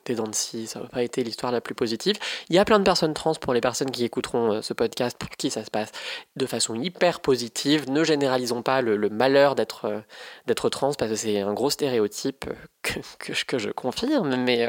des 0.06 0.14
dents 0.14 0.26
de 0.26 0.34
scie, 0.34 0.66
ça 0.66 0.80
n'a 0.80 0.86
pas 0.88 1.02
été 1.02 1.22
l'histoire 1.24 1.52
la 1.52 1.60
plus 1.60 1.74
positive. 1.74 2.16
Il 2.48 2.56
y 2.56 2.58
a 2.58 2.64
plein 2.64 2.78
de 2.78 2.84
personnes 2.84 3.14
trans, 3.14 3.34
pour 3.34 3.54
les 3.54 3.60
personnes 3.60 3.90
qui 3.90 4.04
écouteront 4.04 4.52
euh, 4.54 4.62
ce 4.62 4.72
podcast, 4.74 5.16
pour 5.18 5.28
qui 5.30 5.50
ça 5.50 5.64
se 5.64 5.70
passe 5.70 5.90
de 6.36 6.46
façon 6.46 6.74
hyper 6.74 7.20
positive. 7.20 7.90
Ne 7.90 8.04
généralisons 8.04 8.62
pas 8.62 8.82
le, 8.82 8.96
malheur 9.10 9.54
d'être 9.54 9.86
euh, 9.86 10.00
d'être 10.46 10.68
trans, 10.70 10.92
parce 10.94 11.10
que 11.10 11.16
c'est 11.16 11.40
un 11.40 11.52
gros 11.54 11.70
stéréotype 11.70 12.46
euh, 12.48 12.54
que, 12.82 13.00
que, 13.18 13.34
je- 13.34 13.44
que 13.44 13.58
je 13.58 13.70
confirme, 13.70 14.36
mais, 14.36 14.68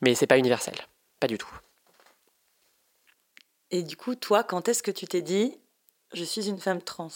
mais 0.00 0.14
c'est 0.14 0.26
pas 0.26 0.38
universel. 0.38 0.74
Pas 1.20 1.26
du 1.26 1.38
tout. 1.38 1.48
Et 3.70 3.82
du 3.82 3.96
coup, 3.96 4.14
toi, 4.14 4.44
quand 4.44 4.68
est-ce 4.68 4.82
que 4.82 4.90
tu 4.90 5.06
t'es 5.06 5.22
dit 5.22 5.58
je 6.12 6.24
suis 6.24 6.48
une 6.48 6.58
femme 6.60 6.82
trans? 6.82 7.10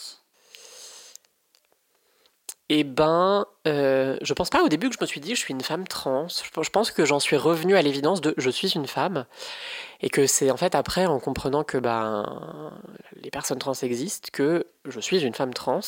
Eh 2.73 2.85
ben, 2.85 3.47
euh, 3.67 4.17
je 4.23 4.33
pense 4.33 4.49
pas 4.49 4.63
au 4.63 4.69
début 4.69 4.89
que 4.91 4.95
je 4.95 5.01
me 5.01 5.07
suis 5.07 5.19
dit 5.19 5.35
je 5.35 5.41
suis 5.41 5.53
une 5.53 5.61
femme 5.61 5.89
trans. 5.89 6.29
Je, 6.29 6.71
pense 6.71 6.93
que 6.93 7.05
j'en 7.05 7.19
suis 7.19 7.37
revenu 7.37 7.75
à 7.75 7.83
l'évidence 7.83 8.21
de 8.21 8.33
je 8.37 8.49
suis 8.49 8.69
une 8.69 8.87
femme 8.87 9.27
et 10.03 10.09
que 10.09 10.29
c'est 10.29 10.53
en 10.53 10.57
fait 10.57 10.77
après 10.77 11.05
en 11.07 11.19
comprenant 11.19 11.65
que 11.65 11.79
ben 11.79 12.73
les 13.17 13.31
personnes 13.33 13.59
trans 13.59 13.73
existent 13.73 14.29
que 14.33 14.69
je 14.85 15.01
suis 15.01 15.21
une 15.25 15.35
femme 15.35 15.53
trans. 15.53 15.81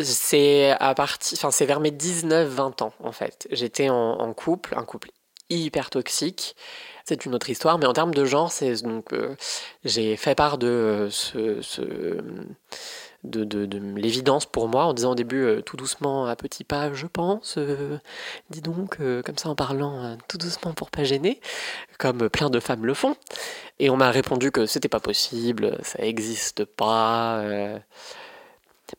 C'est 0.00 0.70
à 0.78 0.94
partir, 0.94 1.36
enfin 1.36 1.50
c'est 1.50 1.66
vers 1.66 1.80
mes 1.80 1.90
19-20 1.90 2.84
ans 2.84 2.92
en 3.02 3.10
fait. 3.10 3.48
J'étais 3.50 3.88
en, 3.88 4.32
couple, 4.34 4.74
un 4.76 4.84
couple 4.84 5.10
hyper 5.50 5.90
toxique. 5.90 6.54
C'est 7.06 7.24
une 7.24 7.34
autre 7.34 7.50
histoire, 7.50 7.76
mais 7.78 7.86
en 7.86 7.92
termes 7.92 8.14
de 8.14 8.24
genre, 8.24 8.52
c'est 8.52 8.82
donc 8.82 9.12
euh, 9.14 9.34
j'ai 9.82 10.16
fait 10.16 10.36
part 10.36 10.58
de 10.58 11.08
ce 11.10 12.20
de, 13.28 13.44
de, 13.44 13.66
de 13.66 13.78
l'évidence 13.78 14.46
pour 14.46 14.68
moi 14.68 14.86
en 14.86 14.94
disant 14.94 15.12
au 15.12 15.14
début 15.14 15.42
euh, 15.42 15.62
tout 15.62 15.76
doucement 15.76 16.26
à 16.26 16.36
petits 16.36 16.64
pas 16.64 16.92
je 16.92 17.06
pense 17.06 17.54
euh, 17.58 17.98
dis 18.50 18.60
donc 18.60 18.96
euh, 19.00 19.22
comme 19.22 19.38
ça 19.38 19.48
en 19.48 19.54
parlant 19.54 20.16
tout 20.28 20.38
doucement 20.38 20.72
pour 20.72 20.90
pas 20.90 21.04
gêner 21.04 21.40
comme 21.98 22.28
plein 22.28 22.50
de 22.50 22.60
femmes 22.60 22.86
le 22.86 22.94
font. 22.94 23.16
Et 23.78 23.90
on 23.90 23.96
m'a 23.96 24.10
répondu 24.10 24.50
que 24.50 24.66
c'était 24.66 24.88
pas 24.88 25.00
possible 25.00 25.78
ça 25.82 26.00
existe 26.00 26.64
pas 26.64 27.42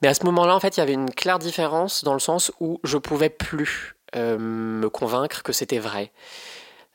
mais 0.01 0.07
à 0.07 0.13
ce 0.13 0.23
moment 0.23 0.45
là 0.45 0.55
en 0.55 0.59
fait 0.59 0.77
il 0.77 0.79
y 0.79 0.83
avait 0.83 0.93
une 0.93 1.11
claire 1.11 1.39
différence 1.39 2.03
dans 2.03 2.13
le 2.13 2.19
sens 2.19 2.51
où 2.59 2.79
je 2.83 2.97
pouvais 2.97 3.29
plus 3.29 3.95
me 4.15 4.87
convaincre 4.87 5.43
que 5.43 5.53
c'était 5.53 5.79
vrai. 5.79 6.11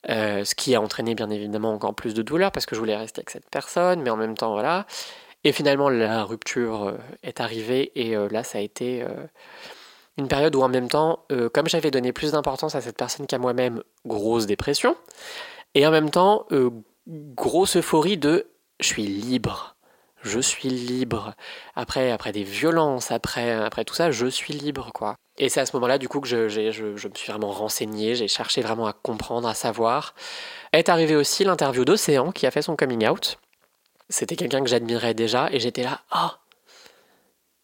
Ce 0.08 0.54
qui 0.54 0.74
a 0.74 0.80
entraîné 0.80 1.14
bien 1.14 1.30
évidemment 1.30 1.72
encore 1.72 1.94
plus 1.94 2.14
de 2.14 2.22
douleur 2.22 2.52
parce 2.52 2.66
que 2.66 2.74
je 2.74 2.80
voulais 2.80 2.96
rester 2.96 3.20
avec 3.20 3.30
cette 3.30 3.48
personne 3.50 4.02
mais 4.02 4.10
en 4.10 4.16
même 4.16 4.36
temps 4.36 4.52
voilà 4.52 4.86
et 5.44 5.52
finalement, 5.52 5.90
la 5.90 6.24
rupture 6.24 6.84
euh, 6.84 6.98
est 7.22 7.40
arrivée 7.40 7.92
et 7.94 8.16
euh, 8.16 8.28
là, 8.30 8.42
ça 8.42 8.58
a 8.58 8.60
été 8.62 9.02
euh, 9.02 9.08
une 10.16 10.26
période 10.26 10.56
où 10.56 10.62
en 10.62 10.68
même 10.68 10.88
temps, 10.88 11.26
comme 11.52 11.68
j'avais 11.68 11.90
donné 11.90 12.12
plus 12.12 12.32
d'importance 12.32 12.76
à 12.76 12.80
cette 12.80 12.96
personne 12.96 13.26
qu'à 13.26 13.38
moi-même, 13.38 13.82
grosse 14.06 14.46
dépression, 14.46 14.96
Et 15.74 15.84
en 15.88 15.90
même 15.90 16.10
temps, 16.10 16.46
grosse 17.08 17.76
euphorie 17.76 18.16
de 18.16 18.46
je 18.78 18.86
suis 18.86 19.06
libre. 19.06 19.74
Je 20.22 20.38
suis 20.38 20.68
libre. 20.68 21.34
Après, 21.74 22.12
après 22.12 22.30
des 22.30 22.44
violences, 22.44 23.10
après, 23.10 23.50
après 23.52 23.84
tout 23.84 23.94
ça, 23.94 24.12
je 24.12 24.26
suis 24.26 24.54
libre, 24.54 24.92
quoi. 24.94 25.16
Et 25.36 25.48
c'est 25.48 25.60
à 25.60 25.66
ce 25.66 25.74
moment-là, 25.74 25.98
du 25.98 26.08
coup, 26.08 26.20
que 26.20 26.28
je, 26.28 26.48
je, 26.48 26.70
je, 26.70 27.08
me 27.08 27.14
suis 27.14 27.32
vraiment 27.32 27.50
renseigné, 27.50 28.14
j'ai 28.14 28.28
cherché 28.28 28.62
vraiment 28.62 28.86
à 28.86 28.92
comprendre, 28.92 29.48
à 29.48 29.54
savoir. 29.54 30.14
Est 30.72 30.88
arrivé 30.88 31.16
aussi 31.16 31.42
l'interview 31.42 31.84
d'Océan 31.84 32.30
qui 32.30 32.46
a 32.46 32.52
fait 32.52 32.62
son 32.62 32.76
coming 32.76 33.06
out. 33.08 33.36
C'était 34.08 34.36
quelqu'un 34.36 34.62
que 34.62 34.68
j'admirais 34.68 35.14
déjà 35.14 35.50
et 35.50 35.60
j'étais 35.60 35.82
là, 35.82 36.02
ah, 36.10 36.38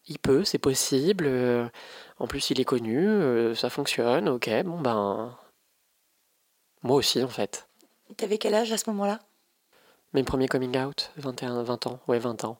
il 0.07 0.19
peut, 0.19 0.43
c'est 0.43 0.57
possible. 0.57 1.25
Euh, 1.27 1.67
en 2.19 2.27
plus, 2.27 2.49
il 2.49 2.59
est 2.59 2.65
connu, 2.65 2.97
euh, 3.07 3.55
ça 3.55 3.69
fonctionne, 3.69 4.29
ok, 4.29 4.49
bon 4.63 4.79
ben. 4.79 5.37
Moi 6.83 6.95
aussi, 6.97 7.23
en 7.23 7.27
fait. 7.27 7.67
T'avais 8.17 8.37
quel 8.37 8.55
âge 8.55 8.71
à 8.71 8.77
ce 8.77 8.89
moment-là? 8.89 9.19
Mes 10.13 10.23
premiers 10.23 10.47
coming 10.47 10.77
out, 10.77 11.11
21, 11.17 11.63
20 11.63 11.87
ans, 11.87 11.99
ouais, 12.07 12.19
20 12.19 12.43
ans. 12.43 12.57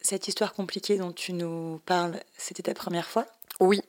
Cette 0.00 0.28
histoire 0.28 0.52
compliquée 0.52 0.98
dont 0.98 1.12
tu 1.12 1.32
nous 1.32 1.80
parles, 1.86 2.20
c'était 2.36 2.62
ta 2.62 2.74
première 2.74 3.06
fois? 3.06 3.26
Oui. 3.60 3.80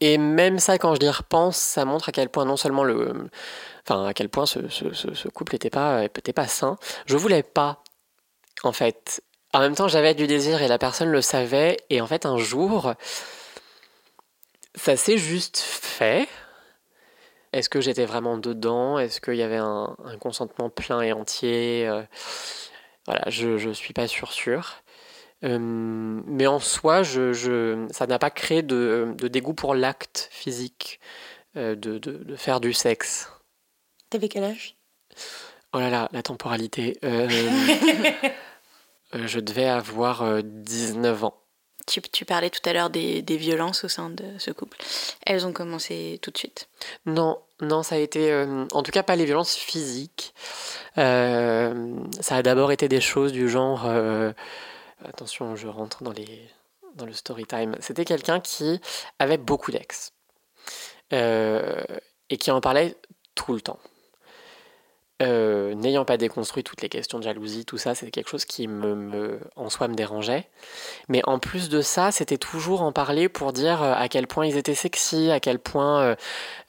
Et 0.00 0.18
même 0.18 0.58
ça, 0.58 0.78
quand 0.78 0.94
je 0.96 1.06
y 1.06 1.08
repense, 1.08 1.56
ça 1.56 1.84
montre 1.84 2.08
à 2.08 2.12
quel 2.12 2.28
point 2.28 2.44
non 2.44 2.56
seulement 2.56 2.82
le, 2.82 3.30
enfin 3.86 4.04
à 4.04 4.14
quel 4.14 4.28
point 4.28 4.46
ce, 4.46 4.68
ce, 4.68 4.92
ce 4.92 5.28
couple 5.28 5.54
n'était 5.54 5.70
pas, 5.70 6.04
était 6.04 6.32
pas 6.32 6.48
sain. 6.48 6.76
Je 7.06 7.16
voulais 7.16 7.44
pas, 7.44 7.82
en 8.62 8.72
fait, 8.72 9.22
en 9.52 9.60
même 9.60 9.74
temps, 9.74 9.88
j'avais 9.88 10.14
du 10.14 10.26
désir 10.26 10.62
et 10.62 10.68
la 10.68 10.78
personne 10.78 11.10
le 11.10 11.20
savait. 11.20 11.76
Et 11.90 12.00
en 12.00 12.06
fait, 12.06 12.24
un 12.26 12.38
jour, 12.38 12.94
ça 14.74 14.96
s'est 14.96 15.18
juste 15.18 15.58
fait. 15.58 16.28
Est-ce 17.52 17.68
que 17.68 17.80
j'étais 17.80 18.06
vraiment 18.06 18.38
dedans? 18.38 18.98
Est-ce 18.98 19.20
qu'il 19.20 19.34
y 19.34 19.42
avait 19.42 19.58
un, 19.58 19.94
consentement 20.20 20.70
plein 20.70 21.02
et 21.02 21.12
entier? 21.12 21.86
Euh, 21.86 22.02
Voilà, 23.06 23.24
je 23.28 23.68
ne 23.68 23.72
suis 23.74 23.92
pas 23.92 24.08
sûr 24.08 24.32
sûr. 24.32 24.82
Euh, 25.44 25.58
mais 25.60 26.46
en 26.46 26.60
soi, 26.60 27.02
je, 27.02 27.32
je 27.32 27.86
ça 27.90 28.06
n'a 28.06 28.18
pas 28.18 28.30
créé 28.30 28.62
de, 28.62 29.12
de, 29.18 29.28
dégoût 29.28 29.54
pour 29.54 29.74
l'acte 29.74 30.28
physique 30.30 31.00
euh, 31.56 31.74
de, 31.74 31.98
de, 31.98 32.12
de, 32.12 32.36
faire 32.36 32.60
du 32.60 32.72
sexe. 32.72 33.28
T'avais 34.08 34.28
quel 34.28 34.44
âge? 34.44 34.76
Oh 35.72 35.80
là 35.80 35.90
là, 35.90 36.08
la 36.12 36.22
temporalité. 36.22 36.96
Euh, 39.14 39.26
je 39.26 39.40
devais 39.40 39.68
avoir 39.68 40.42
19 40.42 41.22
euh, 41.22 41.26
ans. 41.26 41.34
Tu, 41.86 42.00
tu, 42.00 42.24
parlais 42.24 42.50
tout 42.50 42.66
à 42.68 42.72
l'heure 42.72 42.90
des, 42.90 43.22
des, 43.22 43.36
violences 43.36 43.84
au 43.84 43.88
sein 43.88 44.08
de 44.08 44.24
ce 44.38 44.52
couple. 44.52 44.78
Elles 45.26 45.46
ont 45.46 45.52
commencé 45.52 46.20
tout 46.22 46.30
de 46.30 46.38
suite 46.38 46.68
Non, 47.06 47.40
non, 47.62 47.84
ça 47.84 47.94
a 47.94 47.98
été, 47.98 48.32
euh, 48.32 48.66
en 48.72 48.82
tout 48.82 48.90
cas 48.90 49.04
pas 49.04 49.14
les 49.14 49.24
violences 49.24 49.54
physiques. 49.54 50.34
Euh, 50.98 51.96
ça 52.20 52.36
a 52.36 52.42
d'abord 52.42 52.72
été 52.72 52.88
des 52.88 53.00
choses 53.00 53.32
du 53.32 53.48
genre, 53.48 53.84
euh, 53.86 54.32
attention, 55.04 55.54
je 55.54 55.68
rentre 55.68 56.02
dans, 56.02 56.10
les, 56.10 56.48
dans 56.96 57.06
le 57.06 57.12
story 57.12 57.46
time. 57.46 57.76
C'était 57.78 58.04
quelqu'un 58.04 58.40
qui 58.40 58.80
avait 59.20 59.38
beaucoup 59.38 59.70
d'ex 59.70 60.12
et 61.10 62.36
qui 62.38 62.50
en 62.50 62.60
parlait 62.60 62.96
tout 63.34 63.52
le 63.52 63.60
temps. 63.60 63.78
Euh, 65.22 65.74
n'ayant 65.74 66.04
pas 66.04 66.16
déconstruit 66.16 66.64
toutes 66.64 66.82
les 66.82 66.88
questions 66.88 67.18
de 67.18 67.24
jalousie, 67.24 67.64
tout 67.64 67.78
ça, 67.78 67.94
c'était 67.94 68.10
quelque 68.10 68.28
chose 68.28 68.44
qui 68.44 68.66
me, 68.66 69.38
en 69.56 69.70
soi 69.70 69.86
me 69.88 69.94
dérangeait. 69.94 70.48
Mais 71.08 71.22
en 71.26 71.38
plus 71.38 71.68
de 71.68 71.80
ça, 71.80 72.10
c'était 72.10 72.38
toujours 72.38 72.82
en 72.82 72.92
parler 72.92 73.28
pour 73.28 73.52
dire 73.52 73.82
euh, 73.82 73.94
à 73.96 74.08
quel 74.08 74.26
point 74.26 74.46
ils 74.46 74.56
étaient 74.56 74.74
sexy, 74.74 75.30
à 75.30 75.38
quel 75.38 75.58
point 75.58 76.16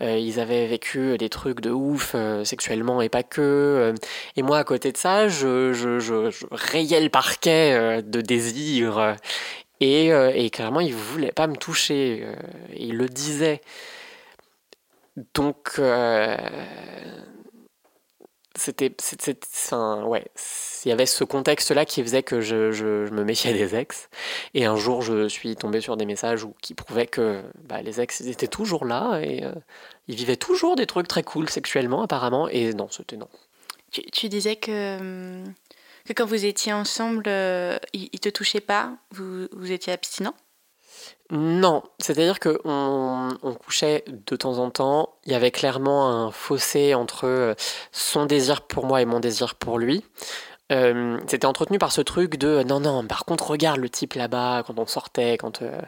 euh, 0.02 0.18
ils 0.18 0.40
avaient 0.40 0.68
vécu 0.68 1.18
des 1.18 1.30
trucs 1.30 1.62
de 1.62 1.72
ouf 1.72 2.16
sexuellement 2.44 3.02
et 3.02 3.10
pas 3.10 3.24
que. 3.24 3.94
et 4.36 4.44
moi, 4.44 4.60
à 4.60 4.64
côté 4.64 4.92
de 4.92 4.98
ça, 4.98 5.28
je, 5.28 6.32
rayais 6.52 7.02
le 7.02 7.10
parquet 7.10 8.02
de 8.04 8.22
désir. 8.22 9.16
Et, 9.80 10.50
clairement, 10.52 10.80
il 10.80 10.94
voulait 10.94 11.32
pas 11.32 11.48
me 11.48 11.56
toucher. 11.56 12.26
il 12.76 12.98
le 12.98 13.08
disait. 13.08 13.62
Donc 15.34 15.80
c'était 18.64 19.40
enfin, 19.66 20.04
ouais 20.06 20.26
il 20.86 20.90
y 20.90 20.92
avait 20.92 21.06
ce 21.06 21.24
contexte 21.24 21.72
là 21.72 21.86
qui 21.86 22.02
faisait 22.04 22.24
que 22.24 22.42
je, 22.42 22.72
je, 22.72 23.10
me 23.10 23.24
méfiais 23.24 23.54
des 23.54 23.76
ex. 23.76 24.10
Et 24.54 24.66
un 24.66 24.76
jour 24.76 25.02
je 25.02 25.28
suis 25.28 25.56
tombé 25.56 25.82
sur 25.82 25.98
des 25.98 26.06
messages 26.06 26.44
où, 26.44 26.54
qui 26.62 26.74
prouvaient 26.74 27.08
que 27.08 27.42
bah, 27.64 27.82
les 27.82 28.02
ex 28.02 28.20
ils 28.20 28.30
étaient 28.30 28.48
toujours 28.48 28.86
là 28.86 29.20
et 29.22 29.44
euh, 29.44 29.52
ils 30.08 30.16
vivaient 30.16 30.36
toujours 30.36 30.76
des 30.76 30.86
trucs 30.86 31.08
très 31.08 31.24
cool 31.24 31.50
sexuellement 31.50 32.04
apparemment. 32.04 32.48
Et 32.50 32.74
non 32.74 32.88
c'était 32.90 33.18
non. 33.18 33.30
Tu, 33.92 34.28
disais 34.28 34.56
que 34.56 35.44
que 36.06 36.14
quand 36.14 36.26
vous 36.26 36.46
étiez 36.46 36.74
ensemble 36.74 37.26
euh, 37.28 37.78
ils, 37.94 38.10
ne 38.12 38.18
te 38.18 38.30
touchaient 38.30 38.60
pas 38.60 38.94
vous, 39.12 39.48
vous 39.52 39.72
étiez 39.72 39.94
abstinent? 39.94 40.34
Non, 41.34 41.82
c'est-à-dire 41.98 42.40
qu'on 42.40 43.30
on 43.42 43.54
couchait 43.56 44.04
de 44.08 44.36
temps 44.36 44.60
en 44.60 44.70
temps. 44.70 45.16
Il 45.26 45.32
y 45.32 45.36
avait 45.36 45.50
clairement 45.50 46.08
un 46.10 46.32
fossé 46.32 46.94
entre 46.94 47.26
euh, 47.26 47.56
son 47.92 48.28
désir 48.28 48.62
pour 48.68 48.86
moi 48.86 49.02
et 49.02 49.06
mon 49.06 49.20
désir 49.20 49.56
pour 49.56 49.80
lui. 49.80 50.06
Euh, 50.72 51.20
c'était 51.28 51.48
entretenu 51.48 51.80
par 51.80 51.92
ce 51.92 52.02
truc 52.02 52.38
de 52.38 52.64
non, 52.64 52.80
non, 52.80 53.06
par 53.08 53.26
contre, 53.26 53.50
regarde 53.50 53.80
le 53.80 53.90
type 53.90 54.14
là-bas 54.14 54.64
quand 54.68 54.78
on 54.78 54.86
sortait. 54.86 55.38
quand 55.40 55.64
euh, 55.64 55.82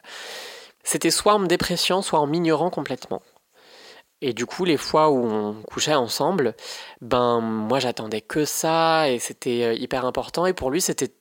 C'était 0.84 1.12
soit 1.12 1.36
en 1.36 1.40
me 1.40 1.48
dépréciant, 1.48 2.02
soit 2.02 2.20
en 2.20 2.26
m'ignorant 2.28 2.72
complètement. 2.72 3.22
Et 4.22 4.34
du 4.34 4.48
coup, 4.48 4.66
les 4.66 4.78
fois 4.78 5.10
où 5.12 5.28
on 5.28 5.62
couchait 5.64 5.94
ensemble, 5.94 6.56
ben 7.02 7.40
moi 7.42 7.80
j'attendais 7.80 8.22
que 8.22 8.46
ça 8.46 9.10
et 9.12 9.20
c'était 9.20 9.78
hyper 9.78 10.06
important. 10.06 10.48
Et 10.48 10.54
pour 10.54 10.72
lui, 10.72 10.82
c'était, 10.82 11.14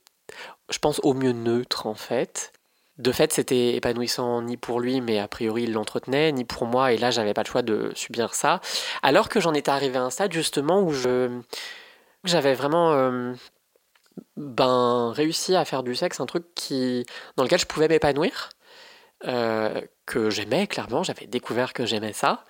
je 0.71 0.79
pense, 0.79 1.01
au 1.03 1.13
mieux 1.13 1.33
neutre 1.33 1.87
en 1.87 1.95
fait 1.95 2.54
de 2.99 3.11
fait, 3.11 3.33
c'était 3.33 3.75
épanouissant 3.75 4.43
ni 4.43 4.57
pour 4.57 4.81
lui, 4.81 5.01
mais 5.01 5.19
a 5.19 5.27
priori 5.27 5.65
il 5.65 5.73
l'entretenait, 5.73 6.31
ni 6.33 6.45
pour 6.45 6.67
moi, 6.67 6.93
et 6.93 6.97
là 6.97 7.11
j'avais 7.11 7.35
pas 7.35 7.43
le 7.43 7.49
choix 7.49 7.63
de 7.63 7.91
subir 7.95 8.35
ça. 8.35 8.61
Alors 9.03 9.29
que 9.29 9.41
j'en 9.41 9.53
étais 9.53 9.71
arrivé 9.71 9.97
à 9.97 10.03
un 10.03 10.11
stade 10.11 10.33
justement 10.33 10.81
où 10.81 10.93
je 10.93 11.41
j'avais 12.23 12.55
vraiment 12.55 12.93
euh, 12.93 13.35
ben 14.37 15.13
réussi 15.15 15.57
à 15.57 15.65
faire 15.65 15.83
du 15.83 15.95
sexe 15.95 16.21
un 16.21 16.27
truc 16.27 16.45
qui 16.55 17.05
dans 17.37 17.43
lequel 17.43 17.59
je 17.59 17.67
pouvais 17.67 17.89
m'épanouir, 17.89 18.51
euh, 19.27 19.81
que 20.07 20.31
j'aimais 20.31 20.67
clairement, 20.69 21.03
j'avais 21.03 21.27
découvert 21.27 21.73
que 21.73 21.87
j'aimais 21.87 22.13
ça. 22.13 22.45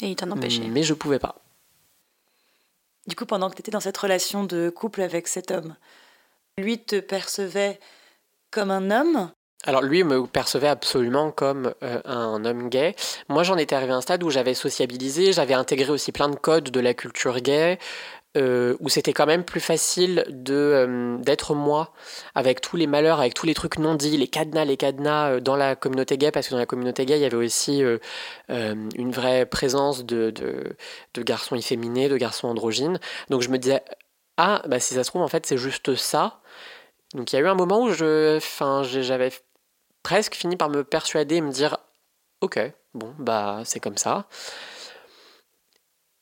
Et 0.00 0.08
il 0.08 0.16
t'en 0.16 0.30
empêchait. 0.30 0.68
Mais 0.68 0.82
je 0.82 0.94
pouvais 0.94 1.18
pas. 1.18 1.36
Du 3.06 3.16
coup, 3.16 3.24
pendant 3.24 3.48
que 3.48 3.54
tu 3.54 3.60
étais 3.60 3.70
dans 3.70 3.80
cette 3.80 3.96
relation 3.96 4.44
de 4.44 4.68
couple 4.68 5.00
avec 5.00 5.28
cet 5.28 5.50
homme, 5.50 5.74
lui 6.58 6.78
te 6.78 7.00
percevait 7.00 7.80
comme 8.50 8.70
un 8.70 8.90
homme? 8.90 9.30
Alors 9.64 9.82
lui 9.82 10.04
me 10.04 10.24
percevait 10.26 10.68
absolument 10.68 11.32
comme 11.32 11.74
euh, 11.82 12.00
un 12.04 12.44
homme 12.44 12.68
gay. 12.68 12.94
Moi 13.28 13.42
j'en 13.42 13.56
étais 13.56 13.74
arrivé 13.74 13.92
à 13.92 13.96
un 13.96 14.00
stade 14.00 14.22
où 14.22 14.30
j'avais 14.30 14.54
sociabilisé, 14.54 15.32
j'avais 15.32 15.54
intégré 15.54 15.90
aussi 15.90 16.12
plein 16.12 16.28
de 16.28 16.36
codes 16.36 16.70
de 16.70 16.80
la 16.80 16.94
culture 16.94 17.40
gay, 17.40 17.78
euh, 18.36 18.76
où 18.78 18.88
c'était 18.88 19.12
quand 19.12 19.26
même 19.26 19.42
plus 19.42 19.60
facile 19.60 20.24
de 20.28 20.54
euh, 20.54 21.18
d'être 21.18 21.54
moi 21.54 21.92
avec 22.36 22.60
tous 22.60 22.76
les 22.76 22.86
malheurs, 22.86 23.18
avec 23.18 23.34
tous 23.34 23.46
les 23.46 23.54
trucs 23.54 23.78
non 23.80 23.96
dits, 23.96 24.16
les 24.16 24.28
cadenas, 24.28 24.64
les 24.64 24.76
cadenas 24.76 25.40
dans 25.40 25.56
la 25.56 25.74
communauté 25.74 26.16
gay, 26.18 26.30
parce 26.30 26.46
que 26.46 26.52
dans 26.52 26.58
la 26.58 26.66
communauté 26.66 27.04
gay 27.04 27.18
il 27.18 27.22
y 27.22 27.24
avait 27.24 27.36
aussi 27.36 27.82
une 28.48 29.10
vraie 29.10 29.44
présence 29.44 30.04
de, 30.04 30.30
de, 30.30 30.76
de, 31.14 31.22
garçons 31.22 31.56
efféminés, 31.56 32.08
de 32.08 32.16
garçons 32.16 32.46
androgynes. 32.46 33.00
Donc 33.28 33.42
je 33.42 33.48
me 33.48 33.58
disais 33.58 33.82
ah 34.36 34.62
bah 34.68 34.78
si 34.78 34.94
ça 34.94 35.02
se 35.02 35.10
trouve 35.10 35.22
en 35.22 35.28
fait 35.28 35.46
c'est 35.46 35.58
juste 35.58 35.96
ça 35.96 36.40
donc 37.14 37.32
il 37.32 37.36
y 37.36 37.38
a 37.38 37.42
eu 37.42 37.48
un 37.48 37.54
moment 37.54 37.82
où 37.82 37.92
je, 37.92 38.36
enfin, 38.36 38.82
j'avais 38.84 39.32
presque 40.02 40.34
fini 40.34 40.56
par 40.56 40.68
me 40.68 40.84
persuader 40.84 41.36
et 41.36 41.40
me 41.40 41.50
dire, 41.50 41.78
ok, 42.40 42.60
bon, 42.94 43.14
bah 43.18 43.62
c'est 43.64 43.80
comme 43.80 43.98
ça. 43.98 44.26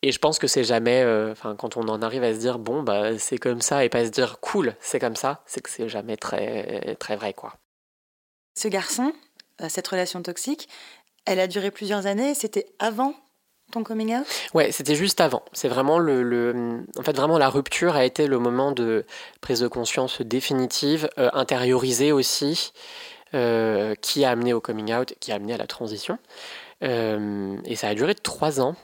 Et 0.03 0.13
je 0.13 0.19
pense 0.19 0.39
que 0.39 0.47
c'est 0.47 0.65
jamais, 0.65 1.03
euh, 1.03 1.33
enfin, 1.33 1.57
quand 1.57 1.77
on 1.77 1.89
en 1.89 2.03
arrive 2.03 2.23
à 2.23 2.33
se 2.35 2.39
dire, 2.39 2.59
bon, 2.59 2.83
bah 2.83 3.19
c'est 3.19 3.39
comme 3.39 3.61
ça, 3.61 3.85
et 3.85 3.89
pas 3.89 4.05
se 4.05 4.11
dire, 4.11 4.41
cool, 4.41 4.77
c'est 4.81 5.01
comme 5.01 5.17
ça, 5.17 5.43
c'est 5.47 5.61
que 5.61 5.71
c'est 5.71 5.89
jamais 5.89 6.17
très, 6.17 6.95
très 6.97 7.17
vrai, 7.17 7.33
quoi. 7.33 7.55
Ce 8.55 8.69
garçon, 8.69 9.13
euh, 9.61 9.69
cette 9.69 9.89
relation 9.89 10.23
toxique, 10.23 10.69
elle 11.27 11.41
a 11.41 11.47
duré 11.47 11.71
plusieurs 11.71 12.07
années. 12.07 12.35
C'était 12.35 12.67
avant 12.79 13.15
ton 13.73 13.83
coming 13.83 14.15
out? 14.15 14.27
Ouais, 14.55 14.71
c'était 14.73 14.95
juste 14.95 15.21
avant. 15.21 15.43
C'est 15.53 15.69
vraiment 15.69 15.99
le, 15.99 16.85
en 16.97 17.03
fait 17.03 17.17
vraiment 17.17 17.39
la 17.39 17.49
rupture 17.49 17.97
a 17.97 18.05
été 18.05 18.27
le 18.27 18.39
moment 18.39 18.73
de 18.73 19.05
prise 19.41 19.61
de 19.61 19.69
conscience 19.69 20.21
définitive, 20.21 21.09
euh, 21.19 21.31
intériorisée 21.33 22.13
aussi, 22.13 22.73
euh, 23.35 23.95
qui 23.97 24.25
a 24.25 24.31
amené 24.31 24.53
au 24.53 24.61
coming 24.61 24.95
out, 24.95 25.15
qui 25.21 25.33
a 25.33 25.37
amené 25.37 25.55
à 25.55 25.57
la 25.57 25.67
transition. 25.67 26.19
Euh, 26.85 27.57
et 27.65 27.77
ça 27.77 27.89
a 27.89 27.95
duré 27.95 28.15
trois 28.15 28.61
ans, 28.61 28.77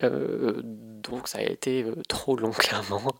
donc 0.00 1.28
ça 1.28 1.38
a 1.38 1.42
été 1.42 1.84
trop 2.08 2.36
long 2.36 2.50
clairement. 2.52 3.12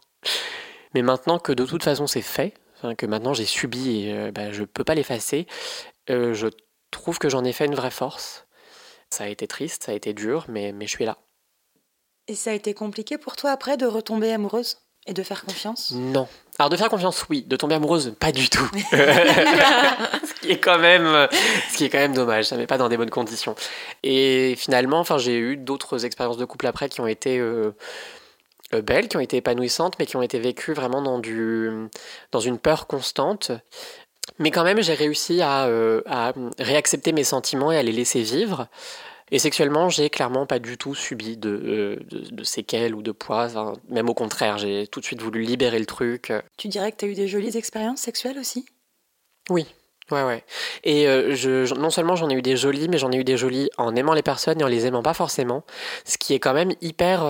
Mais 0.95 1.03
maintenant 1.03 1.39
que 1.39 1.53
de 1.53 1.65
toute 1.65 1.83
façon 1.83 2.07
c'est 2.07 2.23
fait, 2.23 2.55
que 2.99 3.07
maintenant 3.07 3.35
j'ai 3.35 3.47
subi 3.47 4.07
et 4.07 4.31
bah, 4.31 4.53
je 4.53 4.63
peux 4.63 4.85
pas 4.85 4.95
l'effacer, 4.95 5.47
je 6.09 6.49
trouve 6.91 7.19
que 7.19 7.29
j'en 7.29 7.45
ai 7.45 7.53
fait 7.53 7.67
une 7.67 7.75
vraie 7.75 7.91
force. 7.91 8.46
Ça 9.11 9.25
a 9.25 9.29
été 9.29 9.47
triste, 9.47 9.85
ça 9.85 9.93
a 9.93 9.95
été 9.95 10.13
dur, 10.13 10.47
mais, 10.49 10.73
mais 10.73 10.87
je 10.87 10.91
suis 10.91 11.05
là. 11.05 11.19
Et 12.29 12.35
ça 12.35 12.51
a 12.51 12.55
été 12.55 12.75
compliqué 12.75 13.19
pour 13.19 13.37
toi 13.37 13.51
après 13.51 13.77
de 13.77 13.87
retomber 13.87 14.33
amoureuse 14.33 14.79
et 15.07 15.13
de 15.13 15.23
faire 15.23 15.45
confiance? 15.45 15.93
Non. 15.93 16.27
Alors 16.59 16.69
de 16.71 16.77
faire 16.77 16.89
confiance, 16.89 17.25
oui. 17.31 17.43
De 17.43 17.57
tomber 17.57 17.77
amoureuse, 17.77 18.15
pas 18.19 18.33
du 18.33 18.49
tout. 18.49 18.69
ce 18.91 20.41
qui 20.41 20.51
est 20.51 20.59
quand 20.59 20.79
même, 20.79 21.29
ce 21.71 21.77
qui 21.77 21.85
est 21.85 21.91
quand 21.91 21.99
même 21.99 22.15
dommage. 22.15 22.47
Ça 22.47 22.57
met 22.57 22.67
pas 22.67 22.79
dans 22.79 22.89
des 22.89 22.97
bonnes 22.97 23.11
conditions. 23.11 23.55
Et 24.03 24.55
finalement, 24.57 24.99
enfin, 24.99 25.19
j'ai 25.19 25.39
eu 25.39 25.57
d'autres 25.57 26.05
expériences 26.05 26.39
de 26.39 26.45
couple 26.45 26.67
après 26.67 26.89
qui 26.89 27.01
ont 27.01 27.07
été 27.07 27.39
euh, 27.39 27.73
euh, 28.75 28.83
belles, 28.83 29.09
qui 29.09 29.17
ont 29.17 29.21
été 29.21 29.37
épanouissantes, 29.37 29.95
mais 29.99 30.07
qui 30.07 30.17
ont 30.17 30.23
été 30.23 30.41
vécues 30.41 30.73
vraiment 30.73 31.03
dans 31.03 31.21
du, 31.21 31.71
dans 32.33 32.41
une 32.41 32.59
peur 32.59 32.89
constante. 32.89 33.53
Mais 34.39 34.51
quand 34.51 34.65
même, 34.65 34.83
j'ai 34.83 34.95
réussi 34.95 35.41
à, 35.41 35.67
euh, 35.67 36.03
à 36.07 36.33
réaccepter 36.59 37.13
mes 37.13 37.25
sentiments 37.25 37.73
et 37.73 37.79
à 37.79 37.83
les 37.83 37.93
laisser 37.93 38.23
vivre. 38.23 38.69
Et 39.33 39.39
sexuellement, 39.39 39.89
j'ai 39.89 40.09
clairement 40.09 40.47
pas 40.47 40.59
du 40.59 40.79
tout 40.79 40.95
subi 40.95 41.37
de, 41.37 41.51
euh, 41.51 41.97
de, 42.11 42.31
de 42.31 42.45
séquelles 42.45 42.95
ou 42.95 43.03
de 43.03 43.13
poids. 43.13 43.47
Enfin, 43.47 43.73
même 43.89 44.09
au 44.09 44.15
contraire, 44.15 44.59
j'ai 44.59 44.87
tout 44.87 45.01
de 45.01 45.05
suite 45.05 45.21
voulu 45.21 45.43
libérer 45.43 45.79
le 45.79 45.87
truc. 45.87 46.33
Tu 46.57 46.69
dirais 46.69 46.93
que 46.93 46.99
tu 46.99 47.05
as 47.07 47.09
eu 47.09 47.15
des 47.15 47.27
jolies 47.29 47.57
expériences 47.57 48.01
sexuelles 48.01 48.39
aussi? 48.39 48.67
Oui. 49.51 49.67
Ouais, 50.13 50.23
ouais. 50.23 50.45
Et 50.85 51.09
euh, 51.09 51.35
je, 51.35 51.75
non 51.75 51.91
seulement 51.91 52.15
j'en 52.15 52.31
ai 52.31 52.35
eu 52.35 52.43
des 52.43 52.57
jolies, 52.57 52.89
mais 52.89 52.99
j'en 52.99 53.11
ai 53.11 53.17
eu 53.17 53.25
des 53.25 53.37
jolies 53.37 53.71
en 53.77 53.97
aimant 53.97 54.13
les 54.13 54.23
personnes 54.23 54.61
et 54.61 54.65
en 54.65 54.69
les 54.69 54.87
aimant 54.87 55.03
pas 55.03 55.15
forcément. 55.15 55.65
Ce 56.05 56.17
qui 56.17 56.33
est 56.33 56.39
quand 56.39 56.55
même 56.55 56.73
hyper. 56.81 57.23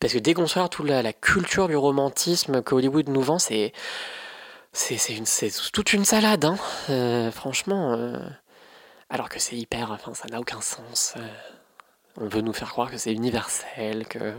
parce 0.00 0.12
que 0.12 0.18
déconstruire 0.18 0.68
toute 0.68 0.86
la, 0.86 1.02
la 1.02 1.14
culture 1.14 1.68
du 1.68 1.76
romantisme 1.76 2.62
que 2.62 2.74
Hollywood 2.74 3.08
nous 3.08 3.22
vend, 3.22 3.38
c'est. 3.38 3.72
C'est 4.76 5.70
toute 5.72 5.92
une 5.92 6.04
salade, 6.04 6.44
hein. 6.44 6.56
Euh, 6.90 7.30
franchement. 7.30 7.92
euh, 7.94 8.18
alors 9.08 9.28
que 9.28 9.38
c'est 9.38 9.56
hyper. 9.56 9.92
Enfin, 9.92 10.14
ça 10.14 10.26
n'a 10.28 10.40
aucun 10.40 10.60
sens. 10.60 11.14
euh. 11.16 11.28
on 12.16 12.28
veut 12.28 12.40
nous 12.40 12.52
faire 12.52 12.70
croire 12.72 12.90
que 12.90 12.96
c'est 12.98 13.12
universel, 13.12 14.06
que. 14.06 14.34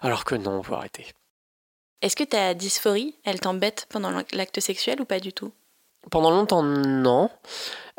Alors 0.00 0.24
que 0.24 0.36
non, 0.36 0.62
faut 0.62 0.74
arrêter. 0.74 1.06
Est-ce 2.02 2.16
que 2.16 2.24
ta 2.24 2.54
dysphorie, 2.54 3.16
elle 3.24 3.40
t'embête 3.40 3.86
pendant 3.90 4.10
l'acte 4.32 4.60
sexuel 4.60 5.00
ou 5.00 5.04
pas 5.04 5.20
du 5.20 5.32
tout? 5.32 5.52
Pendant 6.08 6.30
longtemps, 6.30 6.62
non. 6.62 7.30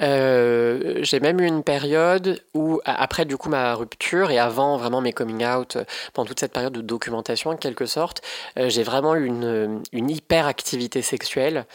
Euh, 0.02 1.00
j'ai 1.04 1.20
même 1.20 1.40
eu 1.40 1.46
une 1.46 1.64
période 1.64 2.42
où, 2.54 2.82
après 2.86 3.26
du 3.26 3.38
coup 3.38 3.50
ma 3.50 3.76
rupture 3.76 4.32
et 4.32 4.40
avant 4.40 4.78
vraiment 4.78 5.02
mes 5.02 5.14
coming 5.14 5.46
out, 5.46 5.76
euh, 5.76 5.84
pendant 6.14 6.28
toute 6.28 6.40
cette 6.40 6.54
période 6.54 6.74
de 6.74 6.82
documentation 6.82 7.52
en 7.52 7.56
quelque 7.56 7.86
sorte, 7.86 8.22
euh, 8.58 8.70
j'ai 8.70 8.84
vraiment 8.84 9.16
eu 9.16 9.26
une, 9.28 9.82
hyperactivité 9.94 11.02
sexuelle 11.02 11.66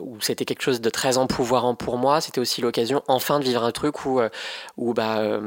où 0.00 0.18
c'était 0.22 0.46
quelque 0.46 0.62
chose 0.62 0.80
de 0.80 0.88
très 0.88 1.18
empouvoirant 1.18 1.74
pour 1.74 1.98
moi. 1.98 2.22
C'était 2.22 2.38
aussi 2.38 2.62
l'occasion 2.62 3.02
enfin 3.06 3.38
de 3.38 3.44
vivre 3.44 3.62
un 3.62 3.70
truc 3.70 4.06
où, 4.06 4.18
où 4.78 4.94
bah, 4.94 5.40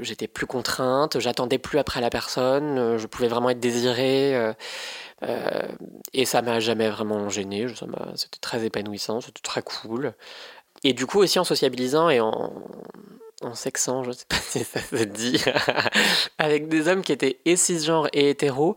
j'étais 0.00 0.26
plus 0.26 0.46
contrainte, 0.46 1.20
j'attendais 1.20 1.58
plus 1.58 1.78
après 1.78 2.00
la 2.00 2.10
personne, 2.10 2.98
je 2.98 3.06
pouvais 3.06 3.28
vraiment 3.28 3.50
être 3.50 3.60
désirée. 3.60 4.54
Euh, 5.28 5.68
et 6.12 6.24
ça 6.24 6.42
m'a 6.42 6.60
jamais 6.60 6.88
vraiment 6.88 7.28
gêné, 7.28 7.66
c'était 8.14 8.38
très 8.40 8.64
épanouissant, 8.64 9.20
c'était 9.20 9.42
très 9.42 9.62
cool. 9.62 10.14
Et 10.82 10.92
du 10.92 11.06
coup 11.06 11.20
aussi 11.20 11.38
en 11.38 11.44
sociabilisant 11.44 12.10
et 12.10 12.20
en, 12.20 12.52
en 13.42 13.54
sexant, 13.54 14.02
je 14.04 14.12
sais 14.12 14.26
pas 14.28 14.36
si 14.48 14.64
ça 14.64 14.80
se 14.80 15.04
dit, 15.04 15.42
avec 16.38 16.68
des 16.68 16.88
hommes 16.88 17.02
qui 17.02 17.12
étaient 17.12 17.38
et 17.44 17.56
cisgenres 17.56 18.08
et 18.12 18.30
hétéros, 18.30 18.76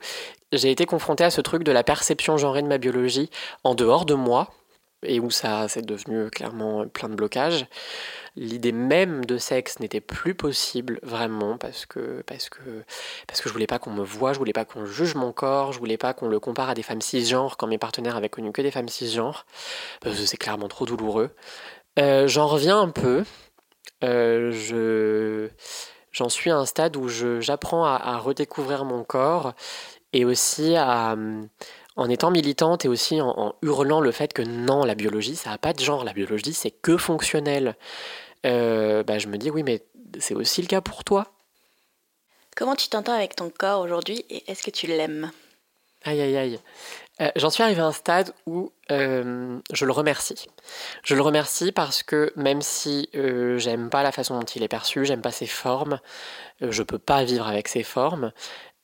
j'ai 0.51 0.71
été 0.71 0.85
confronté 0.85 1.23
à 1.23 1.29
ce 1.29 1.41
truc 1.41 1.63
de 1.63 1.71
la 1.71 1.83
perception 1.83 2.37
genrée 2.37 2.61
de 2.61 2.67
ma 2.67 2.77
biologie 2.77 3.29
en 3.63 3.75
dehors 3.75 4.05
de 4.05 4.13
moi, 4.13 4.49
et 5.03 5.19
où 5.19 5.29
ça 5.29 5.67
c'est 5.67 5.85
devenu 5.85 6.29
clairement 6.29 6.87
plein 6.87 7.09
de 7.09 7.15
blocages. 7.15 7.65
L'idée 8.39 8.71
même 8.71 9.25
de 9.25 9.39
sexe 9.39 9.79
n'était 9.79 9.99
plus 9.99 10.35
possible 10.35 10.99
vraiment 11.01 11.57
parce 11.57 11.87
que 11.87 12.21
parce 12.27 12.49
que 12.49 12.59
parce 13.25 13.41
que 13.41 13.49
je 13.49 13.53
voulais 13.53 13.65
pas 13.65 13.79
qu'on 13.79 13.89
me 13.89 14.03
voie, 14.03 14.31
je 14.31 14.37
voulais 14.37 14.53
pas 14.53 14.63
qu'on 14.63 14.85
juge 14.85 15.15
mon 15.15 15.31
corps, 15.31 15.73
je 15.73 15.79
voulais 15.79 15.97
pas 15.97 16.13
qu'on 16.13 16.27
le 16.27 16.39
compare 16.39 16.69
à 16.69 16.75
des 16.75 16.83
femmes 16.83 17.01
cisgenres 17.01 17.57
quand 17.57 17.65
mes 17.65 17.79
partenaires 17.79 18.15
avaient 18.15 18.29
connu 18.29 18.51
que 18.51 18.61
des 18.61 18.69
femmes 18.69 18.89
cisgenres 18.89 19.47
c'est 20.13 20.37
clairement 20.37 20.67
trop 20.67 20.85
douloureux. 20.85 21.31
Euh, 21.97 22.27
J'en 22.27 22.45
reviens 22.45 22.79
un 22.79 22.89
peu. 22.89 23.23
Euh, 24.03 24.51
je 24.51 25.49
j'en 26.11 26.29
suis 26.29 26.51
à 26.51 26.57
un 26.57 26.67
stade 26.67 26.95
où 26.95 27.09
j'apprends 27.09 27.85
à, 27.85 28.17
redécouvrir 28.19 28.85
mon 28.85 29.03
corps 29.03 29.53
et 30.13 30.25
aussi 30.25 30.75
en 30.77 32.09
étant 32.09 32.29
militante 32.29 32.85
et 32.85 32.87
aussi 32.87 33.19
en, 33.19 33.33
en 33.35 33.55
hurlant 33.63 33.99
le 33.99 34.11
fait 34.11 34.31
que 34.31 34.43
non, 34.43 34.85
la 34.85 34.93
biologie, 34.93 35.35
ça 35.35 35.49
n'a 35.49 35.57
pas 35.57 35.73
de 35.73 35.79
genre, 35.79 36.03
la 36.03 36.13
biologie, 36.13 36.53
c'est 36.53 36.69
que 36.69 36.97
fonctionnel. 36.97 37.75
Euh, 38.47 39.03
bah, 39.03 39.19
je 39.19 39.27
me 39.27 39.37
dis 39.37 39.51
oui, 39.51 39.63
mais 39.63 39.83
c'est 40.19 40.33
aussi 40.33 40.61
le 40.61 40.67
cas 40.67 40.81
pour 40.81 41.03
toi. 41.03 41.31
Comment 42.55 42.75
tu 42.75 42.89
t'entends 42.89 43.13
avec 43.13 43.35
ton 43.35 43.49
corps 43.49 43.81
aujourd'hui 43.81 44.25
et 44.29 44.49
est-ce 44.49 44.63
que 44.63 44.71
tu 44.71 44.87
l'aimes? 44.87 45.31
Aïe, 46.03 46.21
aïe, 46.21 46.37
aïe. 46.37 46.59
Euh, 47.21 47.31
J'en 47.35 47.49
suis 47.49 47.63
arrivé 47.63 47.81
à 47.81 47.85
un 47.85 47.91
stade 47.91 48.33
où 48.45 48.71
euh, 48.91 49.59
je 49.73 49.85
le 49.85 49.91
remercie. 49.91 50.47
Je 51.03 51.15
le 51.15 51.21
remercie 51.21 51.71
parce 51.71 52.03
que 52.03 52.31
même 52.35 52.61
si 52.61 53.09
euh, 53.15 53.57
j'aime 53.57 53.89
pas 53.89 54.03
la 54.03 54.11
façon 54.11 54.39
dont 54.39 54.45
il 54.45 54.63
est 54.63 54.67
perçu, 54.67 55.05
j'aime 55.05 55.21
pas 55.21 55.31
ses 55.31 55.47
formes, 55.47 55.99
je 56.61 56.83
peux 56.83 56.99
pas 56.99 57.23
vivre 57.23 57.47
avec 57.47 57.67
ses 57.67 57.83
formes, 57.83 58.31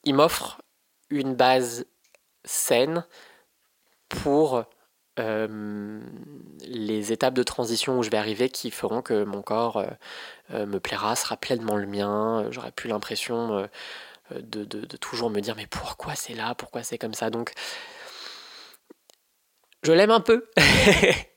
il 0.04 0.14
m'offre 0.14 0.60
une 1.10 1.34
base 1.34 1.86
saine 2.44 3.04
pour 4.08 4.64
euh, 5.20 6.00
les 6.66 7.12
étapes 7.12 7.34
de 7.34 7.42
transition 7.42 7.98
où 7.98 8.02
je 8.02 8.10
vais 8.10 8.16
arriver 8.16 8.48
qui 8.48 8.70
feront 8.70 9.02
que 9.02 9.24
mon 9.24 9.42
corps 9.42 9.76
euh, 9.76 9.86
euh, 10.52 10.66
me 10.66 10.80
plaira, 10.80 11.14
sera 11.16 11.36
pleinement 11.36 11.76
le 11.76 11.86
mien. 11.86 12.46
J'aurai 12.50 12.72
plus 12.72 12.88
l'impression 12.88 13.68
de 14.30 14.96
toujours 14.96 15.30
me 15.30 15.40
dire 15.40 15.54
mais 15.56 15.66
pourquoi 15.66 16.14
c'est 16.14 16.34
là, 16.34 16.54
pourquoi 16.54 16.82
c'est 16.82 16.98
comme 16.98 17.14
ça? 17.14 17.30
Donc 17.30 17.52
je 19.82 19.92
l'aime 19.92 20.10
un 20.10 20.20
peu. 20.20 20.48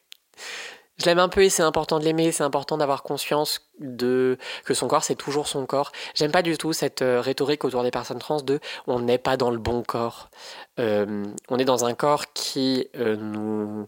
je 0.97 1.05
l'aime 1.05 1.19
un 1.19 1.29
peu 1.29 1.43
et 1.43 1.49
c'est 1.49 1.63
important 1.63 1.99
de 1.99 2.05
l'aimer, 2.05 2.31
c'est 2.31 2.43
important 2.43 2.77
d'avoir 2.77 3.03
conscience 3.03 3.61
de 3.79 4.37
que 4.65 4.73
son 4.73 4.87
corps 4.87 5.03
c'est 5.03 5.15
toujours 5.15 5.47
son 5.47 5.65
corps. 5.65 5.91
J'aime 6.15 6.31
pas 6.31 6.41
du 6.41 6.57
tout 6.57 6.73
cette 6.73 7.01
euh, 7.03 7.21
rhétorique 7.21 7.63
autour 7.65 7.83
des 7.83 7.91
personnes 7.91 8.19
trans 8.19 8.41
de 8.41 8.59
on 8.87 8.99
n'est 8.99 9.19
pas 9.19 9.37
dans 9.37 9.51
le 9.51 9.59
bon 9.59 9.83
corps. 9.83 10.29
Euh, 10.79 11.25
on 11.49 11.59
est 11.59 11.65
dans 11.65 11.85
un 11.85 11.93
corps 11.93 12.33
qui 12.33 12.87
euh, 12.95 13.15
nous 13.15 13.87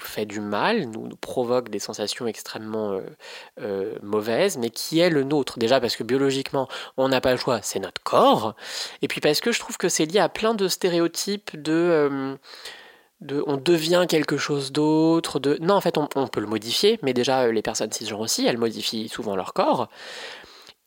fait 0.00 0.24
du 0.24 0.40
mal, 0.40 0.84
nous, 0.86 1.06
nous 1.06 1.16
provoque 1.16 1.68
des 1.68 1.78
sensations 1.78 2.26
extrêmement 2.26 2.98
mauvaises, 4.02 4.56
mais 4.56 4.70
qui 4.70 4.98
est 4.98 5.10
le 5.10 5.24
nôtre. 5.24 5.58
Déjà 5.58 5.78
parce 5.78 5.94
que 5.94 6.02
biologiquement, 6.02 6.68
on 6.96 7.10
n'a 7.10 7.20
pas 7.20 7.32
le 7.32 7.36
choix, 7.36 7.60
c'est 7.62 7.80
notre 7.80 8.02
corps. 8.02 8.54
Et 9.02 9.08
puis 9.08 9.20
parce 9.20 9.40
que 9.40 9.52
je 9.52 9.60
trouve 9.60 9.76
que 9.76 9.90
c'est 9.90 10.06
lié 10.06 10.20
à 10.20 10.30
plein 10.30 10.54
de 10.54 10.68
stéréotypes 10.68 11.60
de... 11.60 12.38
on 13.46 13.56
devient 13.56 14.06
quelque 14.08 14.36
chose 14.36 14.72
d'autre, 14.72 15.38
de... 15.38 15.58
Non, 15.60 15.74
en 15.74 15.80
fait, 15.80 15.96
on, 15.98 16.06
peut 16.06 16.40
le 16.40 16.46
modifier, 16.46 16.98
mais 17.02 17.12
déjà, 17.12 17.42
euh, 17.42 17.52
les 17.52 17.62
personnes 17.62 17.92
cisgenres 17.92 18.20
aussi, 18.20 18.46
elles 18.46 18.58
modifient 18.58 19.08
souvent 19.08 19.36
leur 19.36 19.52
corps. 19.54 19.88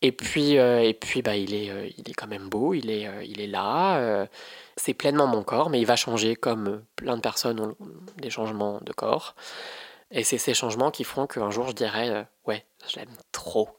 Et 0.01 0.11
puis, 0.11 0.57
euh, 0.57 0.81
et 0.81 0.93
puis 0.93 1.21
bah, 1.21 1.35
il, 1.35 1.53
est, 1.53 1.69
euh, 1.69 1.89
il 1.97 2.09
est 2.09 2.13
quand 2.13 2.27
même 2.27 2.49
beau, 2.49 2.73
il 2.73 2.89
est, 2.89 3.09
il 3.27 3.41
est 3.41 3.47
là. 3.47 4.27
c'est 4.75 4.93
pleinement 4.93 5.27
mon 5.27 5.43
corps, 5.43 5.69
mais 5.69 5.79
il 5.79 5.85
va 5.85 5.95
changer 5.95 6.35
comme 6.35 6.83
plein 6.95 7.15
de 7.15 7.21
personnes 7.21 7.59
ont 7.59 7.75
des 8.17 8.29
changements 8.29 8.79
de 8.81 8.91
corps. 8.91 9.35
Et 10.11 10.23
c'est 10.23 10.37
ces 10.37 10.53
changements 10.53 10.91
qui 10.91 11.03
feront 11.03 11.27
qu'un 11.27 11.49
jour 11.49 11.67
je 11.67 11.73
dirais 11.73 12.27
Ouais, 12.45 12.65
je 12.87 12.97
l'aime 12.97 13.15
trop. 13.31 13.69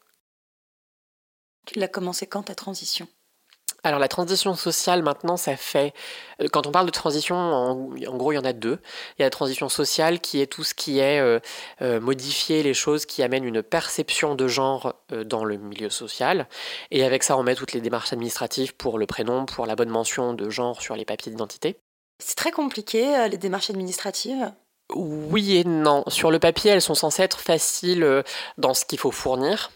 Tu 1.67 1.79
l'as 1.79 1.89
commencé 1.89 2.27
quand 2.27 2.45
ta 2.45 2.55
transition? 2.55 3.07
Alors 3.87 4.01
la 4.01 4.09
transition 4.09 4.57
sociale 4.57 5.05
maintenant, 5.05 5.37
ça 5.37 5.57
fait... 5.57 5.95
euh, 6.43 6.49
Quand 6.53 6.67
on 6.67 6.73
parle 6.73 6.87
de 6.87 6.91
transition, 6.91 7.37
en, 7.37 7.71
en 7.93 8.17
gros, 8.17 8.33
il 8.33 8.35
y 8.35 8.39
en 8.39 8.45
a 8.45 8.53
deux. 8.53 8.81
Il 9.17 9.21
y 9.21 9.23
a 9.23 9.27
la 9.27 9.31
transition 9.31 9.69
sociale 9.69 10.19
qui 10.19 10.41
est 10.41 10.49
tout 10.49 10.65
ce 10.65 10.75
qui 10.75 10.99
est 10.99 11.21
euh, 11.21 11.39
euh, 11.83 12.01
modifier 12.01 12.65
les 12.65 12.75
choses 12.75 13.07
qui 13.07 13.23
amènent 13.23 13.45
une 13.45 13.63
perception 13.63 14.35
de 14.35 14.49
genre 14.49 14.95
euh, 15.13 15.23
dans 15.23 15.45
le 15.45 15.57
milieu 15.57 15.89
social. 15.89 16.49
Et 16.91 17.05
avec 17.05 17.23
ça, 17.23 17.39
on 17.39 17.45
met 17.45 17.55
toutes 17.55 17.75
les 17.75 17.81
démarches 17.81 18.13
administratives 18.13 18.75
pour 18.75 18.99
le 18.99 19.07
prénom, 19.07 19.47
pour 19.47 19.67
la 19.67 19.77
bonne 19.77 19.91
mention 19.91 20.33
de 20.33 20.51
genre 20.51 20.83
sur 20.83 20.97
les 20.97 21.05
papiers 21.05 21.31
d'identité. 21.31 21.77
C'est 22.19 22.37
très 22.37 22.51
compliqué, 22.51 23.29
les 23.31 23.39
démarches 23.39 23.71
administratives. 23.71 24.53
Oui 24.95 25.59
et 25.59 25.65
non. 25.65 26.03
Sur 26.09 26.33
le 26.33 26.41
papier, 26.41 26.73
elles 26.73 26.83
sont 26.83 26.95
censées 26.97 27.23
être 27.23 27.39
faciles 27.39 28.25
dans 28.59 28.75
ce 28.75 28.85
qu'il 28.85 28.99
faut 28.99 29.13
fournir. 29.13 29.71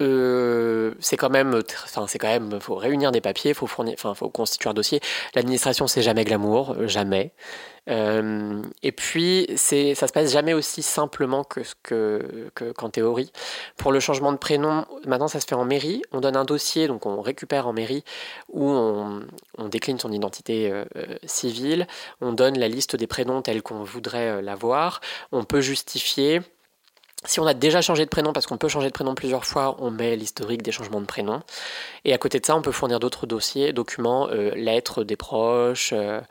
Euh, 0.00 0.94
c'est 0.98 1.16
quand 1.16 1.28
même, 1.30 1.62
enfin 1.84 2.06
c'est 2.06 2.18
quand 2.18 2.28
même, 2.28 2.58
faut 2.60 2.74
réunir 2.74 3.12
des 3.12 3.20
papiers, 3.20 3.52
faut 3.52 3.66
fournir, 3.66 3.94
enfin 3.98 4.14
faut 4.14 4.30
constituer 4.30 4.70
un 4.70 4.74
dossier. 4.74 5.00
L'administration 5.34 5.86
c'est 5.86 6.02
jamais 6.02 6.24
glamour, 6.24 6.74
jamais. 6.86 7.32
Euh, 7.88 8.62
et 8.82 8.92
puis 8.92 9.46
c'est, 9.56 9.94
ça 9.94 10.06
se 10.06 10.12
passe 10.12 10.32
jamais 10.32 10.54
aussi 10.54 10.82
simplement 10.82 11.44
que 11.44 11.62
ce 11.64 11.74
que, 11.82 12.50
que- 12.54 12.72
qu'en 12.72 12.88
théorie. 12.90 13.32
Pour 13.76 13.92
le 13.92 14.00
changement 14.00 14.32
de 14.32 14.36
prénom, 14.38 14.86
maintenant 15.06 15.28
ça 15.28 15.40
se 15.40 15.46
fait 15.46 15.54
en 15.54 15.64
mairie. 15.64 16.02
On 16.12 16.20
donne 16.20 16.36
un 16.36 16.44
dossier, 16.44 16.86
donc 16.88 17.06
on 17.06 17.20
récupère 17.20 17.66
en 17.66 17.72
mairie 17.72 18.04
où 18.48 18.68
on, 18.70 19.20
décline 19.68 19.98
son 19.98 20.12
identité 20.12 20.70
euh, 20.72 20.84
civile. 21.24 21.86
On 22.20 22.32
donne 22.32 22.58
la 22.58 22.68
liste 22.68 22.96
des 22.96 23.06
prénoms 23.06 23.42
tels 23.42 23.62
qu'on 23.62 23.82
voudrait 23.84 24.42
l'avoir. 24.42 25.00
On 25.32 25.44
peut 25.44 25.60
justifier. 25.60 26.40
Si 27.26 27.38
on 27.38 27.46
a 27.46 27.52
déjà 27.52 27.82
changé 27.82 28.04
de 28.06 28.10
prénom, 28.10 28.32
parce 28.32 28.46
qu'on 28.46 28.56
peut 28.56 28.68
changer 28.68 28.88
de 28.88 28.92
prénom 28.92 29.14
plusieurs 29.14 29.44
fois, 29.44 29.76
on 29.78 29.90
met 29.90 30.16
l'historique 30.16 30.62
des 30.62 30.72
changements 30.72 31.02
de 31.02 31.06
prénom. 31.06 31.42
Et 32.06 32.14
à 32.14 32.18
côté 32.18 32.40
de 32.40 32.46
ça, 32.46 32.56
on 32.56 32.62
peut 32.62 32.72
fournir 32.72 32.98
d'autres 32.98 33.26
dossiers, 33.26 33.74
documents, 33.74 34.28
euh, 34.30 34.52
lettres 34.54 35.04
des 35.04 35.16
proches. 35.16 35.92
euh, 35.92 36.22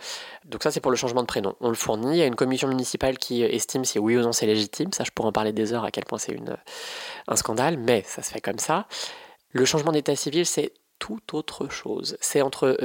donc 0.45 0.63
ça, 0.63 0.71
c'est 0.71 0.79
pour 0.79 0.89
le 0.89 0.97
changement 0.97 1.21
de 1.21 1.27
prénom. 1.27 1.55
On 1.61 1.69
le 1.69 1.75
fournit. 1.75 2.17
Il 2.17 2.17
y 2.17 2.23
a 2.23 2.25
une 2.25 2.35
commission 2.35 2.67
municipale 2.67 3.19
qui 3.19 3.43
estime 3.43 3.85
si 3.85 3.99
oui 3.99 4.17
ou 4.17 4.21
non 4.21 4.31
c'est 4.31 4.47
légitime. 4.47 4.91
Ça, 4.91 5.03
je 5.03 5.11
pourrais 5.11 5.29
en 5.29 5.31
parler 5.31 5.53
des 5.53 5.73
heures 5.73 5.83
à 5.83 5.91
quel 5.91 6.05
point 6.05 6.17
c'est 6.17 6.35
un 7.27 7.35
scandale, 7.35 7.77
mais 7.77 8.03
ça 8.07 8.23
se 8.23 8.31
fait 8.31 8.41
comme 8.41 8.59
ça. 8.59 8.87
Le 9.51 9.65
changement 9.65 9.91
d'état 9.91 10.15
civil, 10.15 10.45
c'est 10.45 10.73
tout 10.97 11.21
autre 11.33 11.69
chose. 11.69 12.17
C'est 12.19 12.41
entre 12.41 12.77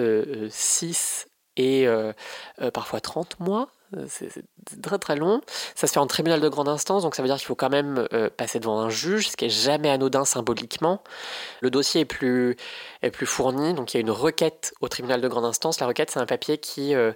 6 0.50 1.26
et 1.56 1.86
euh, 1.86 2.12
euh, 2.60 2.70
parfois 2.70 3.00
30 3.00 3.40
mois. 3.40 3.68
Euh, 3.96 4.06
C'est 4.08 4.44
très 4.82 4.98
très 4.98 5.16
long. 5.16 5.40
Ça 5.74 5.86
se 5.86 5.92
fait 5.92 5.98
en 5.98 6.06
tribunal 6.06 6.40
de 6.40 6.48
grande 6.48 6.68
instance, 6.68 7.02
donc 7.02 7.14
ça 7.14 7.22
veut 7.22 7.28
dire 7.28 7.36
qu'il 7.36 7.46
faut 7.46 7.54
quand 7.54 7.70
même 7.70 8.06
euh, 8.12 8.30
passer 8.30 8.60
devant 8.60 8.80
un 8.80 8.90
juge, 8.90 9.28
ce 9.28 9.36
qui 9.36 9.46
est 9.46 9.50
jamais 9.50 9.90
anodin 9.90 10.24
symboliquement. 10.24 11.02
Le 11.60 11.70
dossier 11.70 12.02
est 12.02 12.06
plus, 12.06 12.56
est 13.02 13.10
plus 13.10 13.26
fourni, 13.26 13.74
donc 13.74 13.94
il 13.94 13.96
y 13.96 13.98
a 13.98 14.00
une 14.00 14.10
requête 14.10 14.72
au 14.80 14.88
tribunal 14.88 15.20
de 15.20 15.28
grande 15.28 15.44
instance. 15.44 15.80
La 15.80 15.86
requête, 15.86 16.10
c'est 16.10 16.20
un 16.20 16.26
papier 16.26 16.58
qui 16.58 16.94
euh, 16.94 17.12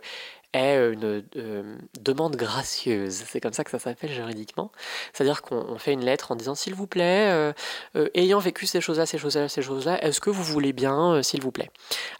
est 0.52 0.92
une 0.92 1.24
euh, 1.37 1.78
demande 2.00 2.37
gracieuse. 2.37 3.22
C'est 3.26 3.40
comme 3.40 3.52
ça 3.52 3.64
que 3.64 3.70
ça 3.70 3.78
s'appelle 3.78 4.11
juridiquement. 4.11 4.72
C'est-à-dire 5.12 5.42
qu'on 5.42 5.56
on 5.56 5.78
fait 5.78 5.92
une 5.92 6.04
lettre 6.04 6.32
en 6.32 6.37
disant 6.37 6.54
s'il 6.54 6.74
vous 6.74 6.87
plaît, 6.87 7.30
euh, 7.30 7.52
euh, 7.96 8.08
ayant 8.14 8.38
vécu 8.38 8.66
ces 8.66 8.80
choses-là, 8.80 9.06
ces 9.06 9.18
choses-là, 9.18 9.48
ces 9.48 9.62
choses-là, 9.62 10.02
est-ce 10.02 10.20
que 10.20 10.30
vous 10.30 10.42
voulez 10.42 10.72
bien, 10.72 11.22
s'il 11.22 11.42
vous 11.42 11.52
plaît? 11.52 11.70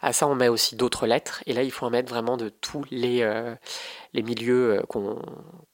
À 0.01 0.13
ça, 0.13 0.27
on 0.27 0.35
met 0.35 0.47
aussi 0.47 0.75
d'autres 0.75 1.07
lettres, 1.07 1.43
et 1.47 1.53
là, 1.53 1.63
il 1.63 1.71
faut 1.71 1.85
en 1.85 1.89
mettre 1.89 2.09
vraiment 2.09 2.37
de 2.37 2.49
tous 2.49 2.85
les, 2.91 3.27
les 4.13 4.21
milieux 4.21 4.81
qu'on 4.89 5.19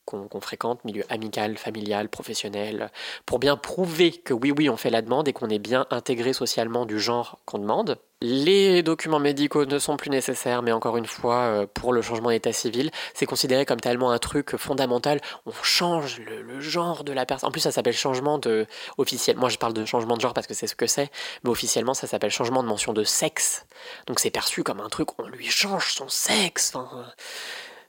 qu'on 0.06 0.40
fréquente, 0.40 0.84
milieu 0.84 1.04
amical, 1.10 1.58
familial, 1.58 2.08
professionnel, 2.08 2.90
pour 3.26 3.38
bien 3.38 3.56
prouver 3.56 4.12
que 4.12 4.32
oui, 4.32 4.52
oui, 4.56 4.70
on 4.70 4.76
fait 4.76 4.90
la 4.90 5.02
demande 5.02 5.28
et 5.28 5.32
qu'on 5.32 5.50
est 5.50 5.58
bien 5.58 5.86
intégré 5.90 6.32
socialement 6.32 6.86
du 6.86 6.98
genre 6.98 7.38
qu'on 7.44 7.58
demande. 7.58 7.98
Les 8.22 8.82
documents 8.82 9.18
médicaux 9.18 9.66
ne 9.66 9.78
sont 9.78 9.98
plus 9.98 10.08
nécessaires, 10.08 10.62
mais 10.62 10.72
encore 10.72 10.96
une 10.96 11.04
fois, 11.04 11.36
euh, 11.40 11.66
pour 11.66 11.92
le 11.92 12.00
changement 12.00 12.30
d'état 12.30 12.52
civil, 12.52 12.90
c'est 13.12 13.26
considéré 13.26 13.66
comme 13.66 13.78
tellement 13.78 14.10
un 14.10 14.18
truc 14.18 14.56
fondamental. 14.56 15.20
On 15.44 15.52
change 15.62 16.20
le, 16.20 16.58
genre 16.60 17.04
de 17.04 17.12
la 17.12 17.26
personne. 17.26 17.48
En 17.48 17.52
plus, 17.52 17.60
ça 17.60 17.72
s'appelle 17.72 17.92
changement 17.92 18.38
de 18.38 18.66
officiel. 18.96 19.36
Moi, 19.36 19.50
je 19.50 19.58
parle 19.58 19.74
de 19.74 19.84
changement 19.84 20.16
de 20.16 20.22
genre 20.22 20.32
parce 20.32 20.46
que 20.46 20.54
c'est 20.54 20.66
ce 20.66 20.74
que 20.74 20.86
c'est, 20.86 21.10
mais 21.44 21.50
officiellement, 21.50 21.92
ça 21.92 22.06
s'appelle 22.06 22.30
changement 22.30 22.62
de 22.62 22.68
mention 22.68 22.94
de 22.94 23.04
sexe. 23.04 23.66
Donc, 24.06 24.18
c'est 24.18 24.30
perçu 24.30 24.62
comme 24.62 24.80
un 24.80 24.88
truc. 24.88 25.18
On 25.18 25.28
lui 25.28 25.46
change 25.46 25.92
son 25.92 26.08
sexe. 26.08 26.72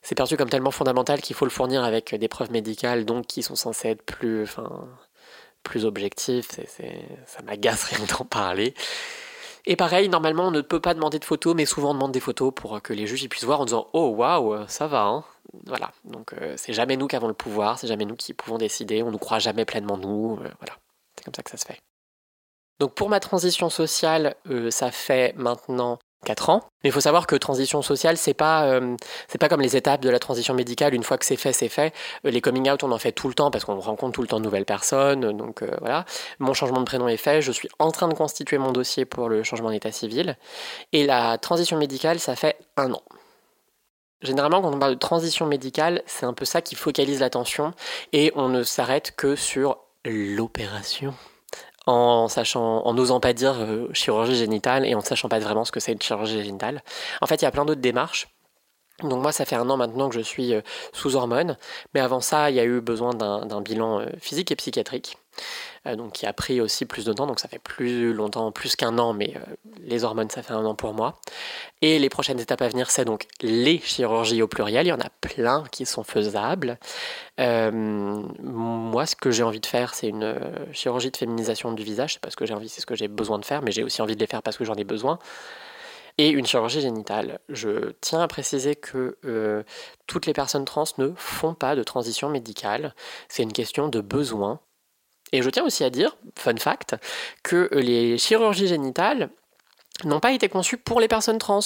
C'est 0.08 0.15
perçu 0.15 0.38
comme 0.38 0.50
tellement 0.50 0.72
fondamental 0.72 1.20
qu'il 1.20 1.36
faut 1.36 1.43
le 1.43 1.52
fournir 1.52 1.84
avec 1.84 2.15
des 2.15 2.30
preuves 2.30 2.50
médicales, 2.50 3.04
donc 3.04 3.28
qui 3.28 3.43
sont 3.43 3.58
censées 3.58 3.89
être 3.89 4.04
plus, 4.04 4.43
enfin, 4.43 4.88
plus 5.63 5.84
objectives. 5.84 6.48
Ça 7.26 7.41
m'agace 7.43 7.84
rien 7.84 8.00
d'en 8.17 8.24
parler. 8.24 8.74
Et 9.65 9.76
pareil, 9.76 10.08
normalement, 10.08 10.48
on 10.48 10.52
ne 10.52 10.62
peut 10.62 10.80
pas 10.80 10.93
demander 10.93 11.20
de 11.20 11.26
photos, 11.26 11.56
mais 11.56 11.65
souvent 11.65 11.89
on 11.89 11.93
demande 11.93 12.13
des 12.13 12.22
photos 12.22 12.54
pour 12.56 12.82
que 12.82 12.93
les 12.93 13.06
juges 13.06 13.24
y 13.24 13.28
puissent 13.28 13.43
voir 13.43 13.60
en 13.60 13.65
disant 13.65 13.89
Oh 13.91 14.12
waouh, 14.15 14.65
ça 14.70 14.88
va, 14.88 15.04
hein. 15.04 15.26
Voilà. 15.65 15.91
Donc 16.06 16.32
euh, 16.32 16.54
c'est 16.56 16.72
jamais 16.72 16.96
nous 16.96 17.08
qui 17.08 17.17
avons 17.17 17.28
le 17.28 17.34
pouvoir, 17.34 17.78
c'est 17.78 17.88
jamais 17.88 18.06
nous 18.06 18.15
qui 18.15 18.34
pouvons 18.34 18.58
décider, 18.58 19.04
on 19.04 19.12
ne 19.12 19.17
croit 19.17 19.39
jamais 19.39 19.65
pleinement 19.65 19.98
nous. 19.98 20.39
euh, 20.41 20.50
voilà. 20.60 20.78
C'est 21.17 21.26
comme 21.26 21.36
ça 21.36 21.43
que 21.43 21.52
ça 21.52 21.58
se 21.58 21.65
fait. 21.65 21.80
Donc 22.80 22.96
pour 22.96 23.10
ma 23.10 23.20
transition 23.20 23.70
sociale, 23.70 24.38
euh, 24.50 24.72
ça 24.72 24.89
fait 24.89 25.34
maintenant 25.36 26.00
4 26.25 26.49
ans. 26.49 26.63
Mais 26.84 26.89
il 26.89 26.93
faut 26.93 27.01
savoir 27.01 27.27
que 27.27 27.36
transition 27.36 27.82
sociale, 27.82 28.17
c'est 28.17 28.34
pas, 28.34 28.65
euh, 28.65 28.95
pas 29.39 29.49
comme 29.49 29.62
les 29.62 29.75
étapes 29.75 30.01
de 30.01 30.10
la 30.10 30.19
transition 30.19 30.53
médicale. 30.53 30.93
Une 30.93 31.03
fois 31.03 31.17
que 31.17 31.25
c'est 31.25 31.38
fait, 31.38 31.53
c'est 31.53 31.69
fait. 31.69 31.93
Euh, 32.25 32.32
les 32.32 32.41
coming 32.41 32.69
out, 32.69 32.84
on 32.84 32.91
en 32.91 32.97
fait 32.97 33.12
tout 33.12 33.27
le 33.27 33.34
temps 33.34 33.51
parce 33.51 33.65
qu'on 33.65 33.80
rencontre 33.80 34.13
tout 34.13 34.21
le 34.21 34.27
temps 34.27 34.39
de 34.39 34.45
nouvelles 34.45 34.65
personnes. 34.65 35.25
euh, 35.25 35.34
Donc 35.34 35.63
voilà. 35.80 36.06
Mon 36.39 36.53
changement 36.53 36.80
de 36.80 36.86
prénom 36.86 37.08
est 37.08 37.17
fait. 37.17 37.41
Je 37.41 37.51
suis 37.51 37.69
en 37.80 37.91
train 37.91 38.08
de 38.08 38.13
constituer 38.13 38.58
mon 38.58 38.71
dossier 38.71 39.06
pour 39.06 39.30
le 39.30 39.43
changement 39.43 39.71
d'état 39.71 39.91
civil. 39.91 40.38
Et 40.91 41.06
la 41.06 41.38
transition 41.38 41.77
médicale, 41.77 42.19
ça 42.19 42.36
fait 42.36 42.58
un 42.75 42.91
an. 42.93 43.01
Généralement, 44.21 44.62
quand 44.62 44.73
on 44.73 44.80
parle 44.80 44.95
de 44.95 44.99
transition 44.99 45.45
médicale, 45.45 46.01
c'est 46.08 46.25
un 46.25 46.34
peu 46.34 46.45
ça 46.45 46.62
qui 46.62 46.73
focalise 46.75 47.19
l'attention 47.19 47.73
et 48.13 48.32
on 48.36 48.49
ne 48.49 48.63
s'arrête 48.63 49.15
que 49.15 49.36
sur 49.36 49.77
l'opération 50.06 51.13
en 51.88 52.28
sachant, 52.28 52.86
en 52.86 52.93
n'osant 52.93 53.19
pas 53.19 53.34
dire 53.34 53.56
euh, 53.60 53.88
chirurgie 53.93 54.36
génitale 54.36 54.86
et 54.86 54.93
en 54.93 55.00
ne 55.00 55.04
sachant 55.04 55.30
pas 55.30 55.39
vraiment 55.39 55.65
ce 55.65 55.71
que 55.71 55.80
c'est 55.80 55.93
une 55.93 56.02
chirurgie 56.02 56.43
génitale. 56.43 56.84
En 57.21 57.28
fait, 57.28 57.41
il 57.41 57.45
y 57.45 57.47
a 57.47 57.52
plein 57.52 57.65
d'autres 57.65 57.82
démarches. 57.82 58.28
Donc 59.04 59.22
moi, 59.22 59.32
ça 59.32 59.46
fait 59.46 59.56
un 59.56 59.70
an 59.70 59.78
maintenant 59.78 60.10
que 60.10 60.16
je 60.16 60.22
suis 60.22 60.56
euh, 60.56 60.62
sous 60.92 61.16
hormones, 61.16 61.56
mais 61.94 62.00
avant 62.00 62.20
ça, 62.20 62.50
il 62.50 62.56
y 62.56 62.60
a 62.60 62.66
eu 62.66 62.82
besoin 62.82 63.14
d'un 63.14 63.62
bilan 63.62 64.00
euh, 64.00 64.06
physique 64.20 64.52
et 64.52 64.56
psychiatrique, 64.56 65.20
euh, 65.86 65.96
donc 65.96 66.14
qui 66.14 66.26
a 66.26 66.34
pris 66.34 66.60
aussi 66.62 66.86
plus 66.86 67.06
de 67.06 67.14
temps, 67.14 67.28
donc 67.28 67.40
ça 67.40 67.48
fait 67.48 67.60
plus 67.60 68.12
longtemps, 68.12 68.52
plus 68.52 68.76
qu'un 68.76 68.98
an, 68.98 69.14
mais 69.14 69.36
les 69.84 70.04
hormones, 70.04 70.32
ça 70.32 70.42
fait 70.42 70.54
un 70.54 70.66
an 70.66 70.74
pour 70.74 70.96
moi. 70.96 71.20
Et 71.84 72.00
les 72.00 72.10
prochaines 72.10 72.40
étapes 72.40 72.64
à 72.64 72.70
venir, 72.70 72.90
c'est 72.90 73.06
donc 73.06 73.28
les 73.42 73.78
chirurgies 73.78 74.42
au 74.42 74.48
pluriel, 74.48 74.88
il 74.88 74.90
y 74.90 74.94
en 74.94 75.00
a 75.00 75.10
plein 75.22 75.64
qui 75.72 75.86
sont 75.86 76.04
faisables. 76.04 76.80
Moi, 77.38 79.06
ce 79.06 79.16
que 79.16 79.30
j'ai 79.30 79.44
envie 79.44 79.60
de 79.60 79.68
faire, 79.68 79.94
c'est 79.94 80.08
une 80.08 80.36
chirurgie 80.74 81.12
de 81.12 81.18
féminisation 81.18 81.72
du 81.72 81.84
visage, 81.84 82.14
c'est 82.14 82.22
pas 82.22 82.32
ce 82.32 82.36
que 82.36 82.48
j'ai 82.48 82.56
envie, 82.56 82.68
c'est 82.68 82.82
ce 82.82 82.88
que 82.88 82.96
j'ai 82.96 83.08
besoin 83.08 83.38
de 83.38 83.46
faire, 83.46 83.62
mais 83.62 83.72
j'ai 83.72 83.84
aussi 83.84 84.02
envie 84.02 84.16
de 84.16 84.20
les 84.20 84.28
faire 84.28 84.42
parce 84.42 84.58
que 84.58 84.66
j'en 84.66 84.74
ai 84.74 84.86
besoin 84.86 85.20
et 86.17 86.30
une 86.30 86.45
chirurgie 86.45 86.82
génitale. 86.82 87.39
Je 87.49 87.91
tiens 88.01 88.21
à 88.21 88.27
préciser 88.27 88.75
que 88.75 89.17
euh, 89.25 89.63
toutes 90.08 90.25
les 90.25 90.34
personnes 90.34 90.65
trans 90.65 90.86
ne 90.97 91.12
font 91.15 91.53
pas 91.53 91.75
de 91.75 91.84
transition 91.84 92.30
médicale. 92.30 92.95
C'est 93.30 93.43
une 93.43 93.53
question 93.53 93.88
de 93.88 94.01
besoin. 94.01 94.60
Et 95.32 95.41
je 95.41 95.49
tiens 95.49 95.65
aussi 95.65 95.84
à 95.84 95.89
dire, 95.89 96.17
fun 96.38 96.56
fact, 96.58 96.95
que 97.43 97.69
les 97.73 98.17
chirurgies 98.17 98.67
génitales 98.67 99.30
n'ont 100.06 100.19
pas 100.19 100.32
été 100.32 100.47
conçues 100.47 100.77
pour 100.77 100.99
les 101.01 101.08
personnes 101.08 101.38
trans. 101.38 101.60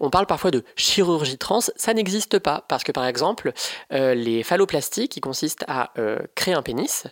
On 0.00 0.10
parle 0.10 0.26
parfois 0.26 0.50
de 0.50 0.64
chirurgie 0.76 1.38
trans, 1.38 1.60
ça 1.60 1.94
n'existe 1.94 2.38
pas. 2.38 2.64
Parce 2.68 2.84
que 2.84 2.92
par 2.92 3.06
exemple, 3.06 3.52
euh, 3.92 4.14
les 4.14 4.42
phalloplasties, 4.42 5.08
qui 5.08 5.20
consistent 5.20 5.64
à 5.66 5.92
euh, 5.98 6.18
créer 6.34 6.54
un 6.54 6.62
pénis, 6.62 7.06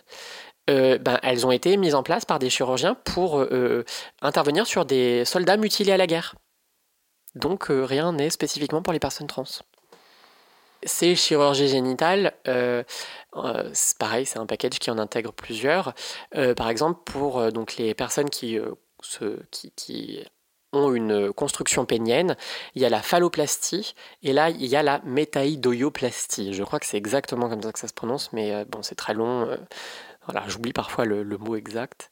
ben, 0.67 1.19
elles 1.21 1.45
ont 1.45 1.51
été 1.51 1.77
mises 1.77 1.93
en 1.93 2.01
place 2.01 2.25
par 2.25 2.39
des 2.39 2.49
chirurgiens 2.49 2.95
pour 2.95 3.45
intervenir 4.23 4.65
sur 4.65 4.83
des 4.83 5.23
soldats 5.23 5.57
mutilés 5.57 5.91
à 5.91 5.97
la 5.97 6.07
guerre. 6.07 6.33
Donc 7.35 7.69
euh, 7.69 7.83
rien 7.83 8.13
n'est 8.13 8.29
spécifiquement 8.29 8.81
pour 8.81 8.93
les 8.93 8.99
personnes 8.99 9.27
trans. 9.27 9.43
Ces 10.83 11.15
chirurgies 11.15 11.67
génitales, 11.67 12.33
euh, 12.47 12.83
euh, 13.37 13.69
c'est 13.73 13.97
pareil, 13.97 14.25
c'est 14.25 14.37
un 14.39 14.45
package 14.45 14.77
qui 14.79 14.91
en 14.91 14.97
intègre 14.99 15.33
plusieurs. 15.33 15.93
Par 16.55 16.69
exemple, 16.69 16.99
pour 17.05 17.51
donc 17.51 17.77
les 17.77 17.95
personnes 17.95 18.29
qui, 18.29 18.59
se- 19.01 19.41
qui, 19.49 19.71
qui 19.71 20.23
ont 20.73 20.93
une 20.93 21.33
construction 21.33 21.85
pénienne, 21.85 22.35
il 22.75 22.83
y 22.83 22.85
a 22.85 22.89
la 22.89 23.01
phalloplastie 23.01 23.95
et 24.21 24.31
là 24.31 24.49
il 24.51 24.65
y 24.65 24.75
a 24.75 24.83
la 24.83 25.01
métaïdoyoplastie. 25.05 26.53
Je 26.53 26.63
crois 26.63 26.79
que 26.79 26.85
c'est 26.85 26.97
exactement 26.97 27.49
comme 27.49 27.63
ça 27.63 27.71
que 27.71 27.79
ça 27.79 27.87
se 27.87 27.93
prononce, 27.93 28.31
mais 28.31 28.63
bon, 28.65 28.83
c'est 28.83 28.95
très 28.95 29.15
long. 29.15 29.47
Voilà, 30.27 30.47
j'oublie 30.47 30.73
parfois 30.73 31.05
le, 31.05 31.23
mot 31.37 31.55
exact. 31.55 32.09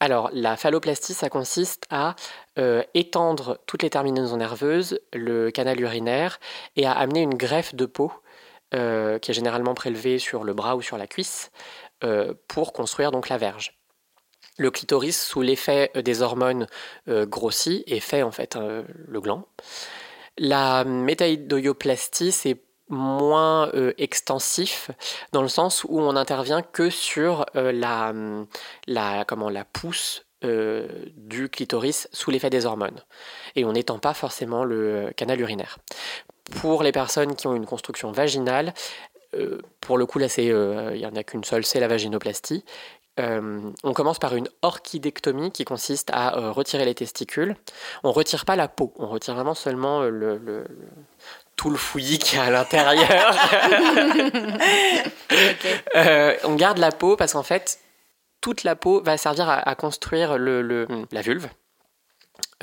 Alors, 0.00 0.30
la 0.32 0.56
phalloplastie, 0.56 1.14
ça 1.14 1.28
consiste 1.28 1.86
à 1.90 2.16
euh, 2.58 2.82
étendre 2.94 3.58
toutes 3.66 3.82
les 3.82 3.90
terminaisons 3.90 4.36
nerveuses, 4.36 5.00
le 5.12 5.50
canal 5.50 5.80
urinaire, 5.80 6.40
et 6.76 6.86
à 6.86 6.92
amener 6.92 7.22
une 7.22 7.34
greffe 7.34 7.74
de 7.74 7.86
peau 7.86 8.12
euh, 8.74 9.18
qui 9.18 9.30
est 9.30 9.34
généralement 9.34 9.74
prélevée 9.74 10.18
sur 10.18 10.44
le 10.44 10.54
bras 10.54 10.76
ou 10.76 10.82
sur 10.82 10.98
la 10.98 11.06
cuisse 11.06 11.50
euh, 12.04 12.34
pour 12.48 12.72
construire 12.72 13.12
donc 13.12 13.28
la 13.28 13.38
verge. 13.38 13.78
Le 14.58 14.70
clitoris, 14.70 15.20
sous 15.20 15.40
l'effet 15.40 15.90
des 15.94 16.20
hormones, 16.20 16.66
grossit 17.08 17.84
et 17.86 18.00
fait 18.00 18.22
en 18.22 18.32
fait 18.32 18.56
le 18.56 19.20
gland. 19.20 19.46
La 20.36 20.84
métaïdoyoplastie, 20.84 22.32
c'est 22.32 22.62
moins 22.92 23.68
euh, 23.74 23.92
extensif 23.98 24.90
dans 25.32 25.42
le 25.42 25.48
sens 25.48 25.84
où 25.88 25.98
on 25.98 26.12
n'intervient 26.12 26.62
que 26.62 26.90
sur 26.90 27.46
euh, 27.56 27.72
la, 27.72 28.12
la, 28.86 29.24
comment, 29.24 29.50
la 29.50 29.64
pousse 29.64 30.26
euh, 30.44 30.86
du 31.16 31.48
clitoris 31.48 32.08
sous 32.12 32.30
l'effet 32.30 32.50
des 32.50 32.66
hormones. 32.66 33.00
Et 33.56 33.64
on 33.64 33.72
n'étend 33.72 33.98
pas 33.98 34.14
forcément 34.14 34.64
le 34.64 35.10
canal 35.16 35.40
urinaire. 35.40 35.78
Pour 36.60 36.82
les 36.82 36.92
personnes 36.92 37.34
qui 37.34 37.46
ont 37.46 37.54
une 37.54 37.66
construction 37.66 38.12
vaginale, 38.12 38.74
pour 39.80 39.96
le 39.96 40.04
coup 40.04 40.18
là 40.18 40.28
c'est, 40.28 40.44
il 40.46 40.98
n'y 40.98 41.06
en 41.06 41.16
a 41.16 41.22
qu'une 41.22 41.44
seule, 41.44 41.64
c'est 41.64 41.80
la 41.80 41.88
vaginoplastie. 41.88 42.64
On 43.18 43.92
commence 43.94 44.18
par 44.18 44.34
une 44.34 44.48
orchidectomie 44.60 45.52
qui 45.52 45.64
consiste 45.64 46.10
à 46.12 46.50
retirer 46.50 46.84
les 46.84 46.94
testicules. 46.94 47.56
On 48.02 48.12
retire 48.12 48.44
pas 48.44 48.56
la 48.56 48.68
peau, 48.68 48.92
on 48.96 49.06
retire 49.06 49.34
vraiment 49.34 49.54
seulement 49.54 50.02
le, 50.02 50.10
le- 50.10 50.36
le- 50.36 50.66
tout 51.62 51.70
le 51.70 51.76
fouillis 51.76 52.18
qui 52.18 52.34
est 52.36 52.40
à 52.40 52.50
l'intérieur. 52.50 53.36
Euh, 55.96 56.36
on 56.44 56.54
garde 56.56 56.78
la 56.78 56.90
peau 56.92 57.16
parce 57.16 57.32
qu'en 57.32 57.42
fait, 57.42 57.78
toute 58.40 58.64
la 58.64 58.76
peau 58.76 59.02
va 59.02 59.16
servir 59.16 59.48
à, 59.48 59.56
à 59.66 59.74
construire 59.74 60.36
le, 60.38 60.60
le- 60.62 60.86
la 61.10 61.22
vulve. 61.22 61.48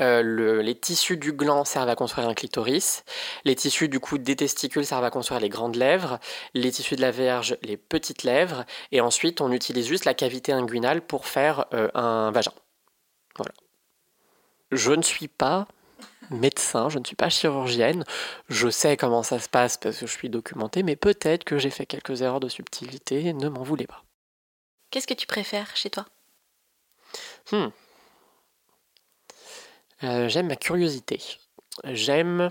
Euh, 0.00 0.22
le- 0.22 0.60
les 0.62 0.74
tissus 0.78 1.16
du 1.16 1.32
gland 1.32 1.64
servent 1.64 1.88
à 1.88 1.96
construire 1.96 2.28
un 2.28 2.34
clitoris. 2.34 3.04
Les 3.44 3.54
tissus 3.56 3.88
du 3.88 3.98
cou 4.00 4.18
des 4.18 4.36
testicules 4.36 4.86
servent 4.86 5.04
à 5.04 5.10
construire 5.10 5.40
les 5.40 5.48
grandes 5.48 5.76
lèvres. 5.76 6.18
Les 6.54 6.70
tissus 6.70 6.96
de 6.96 7.00
la 7.02 7.10
verge, 7.10 7.56
les 7.62 7.76
petites 7.76 8.22
lèvres. 8.22 8.64
Et 8.92 9.00
ensuite, 9.00 9.40
on 9.40 9.50
utilise 9.52 9.86
juste 9.86 10.04
la 10.04 10.14
cavité 10.14 10.52
inguinale 10.52 11.00
pour 11.02 11.26
faire 11.26 11.66
euh, 11.74 11.88
un 11.94 12.30
vagin. 12.30 12.52
Voilà. 13.36 13.52
Je 14.70 14.92
ne 14.92 15.02
suis 15.02 15.28
pas 15.28 15.66
médecin, 16.30 16.88
je 16.88 16.98
ne 16.98 17.04
suis 17.04 17.16
pas 17.16 17.28
chirurgienne. 17.28 18.04
Je 18.48 18.68
sais 18.68 18.96
comment 18.96 19.22
ça 19.22 19.38
se 19.38 19.48
passe 19.48 19.76
parce 19.76 19.98
que 19.98 20.06
je 20.06 20.12
suis 20.12 20.30
documentée, 20.30 20.82
mais 20.82 20.96
peut-être 20.96 21.44
que 21.44 21.58
j'ai 21.58 21.70
fait 21.70 21.86
quelques 21.86 22.22
erreurs 22.22 22.40
de 22.40 22.48
subtilité. 22.48 23.32
Ne 23.32 23.48
m'en 23.48 23.62
voulez 23.62 23.86
pas. 23.86 24.04
Qu'est-ce 24.90 25.06
que 25.06 25.14
tu 25.14 25.26
préfères 25.26 25.76
chez 25.76 25.90
toi? 25.90 26.06
Hmm. 27.52 27.68
Euh, 30.02 30.28
j'aime 30.28 30.48
ma 30.48 30.56
curiosité. 30.56 31.20
J'aime 31.84 32.50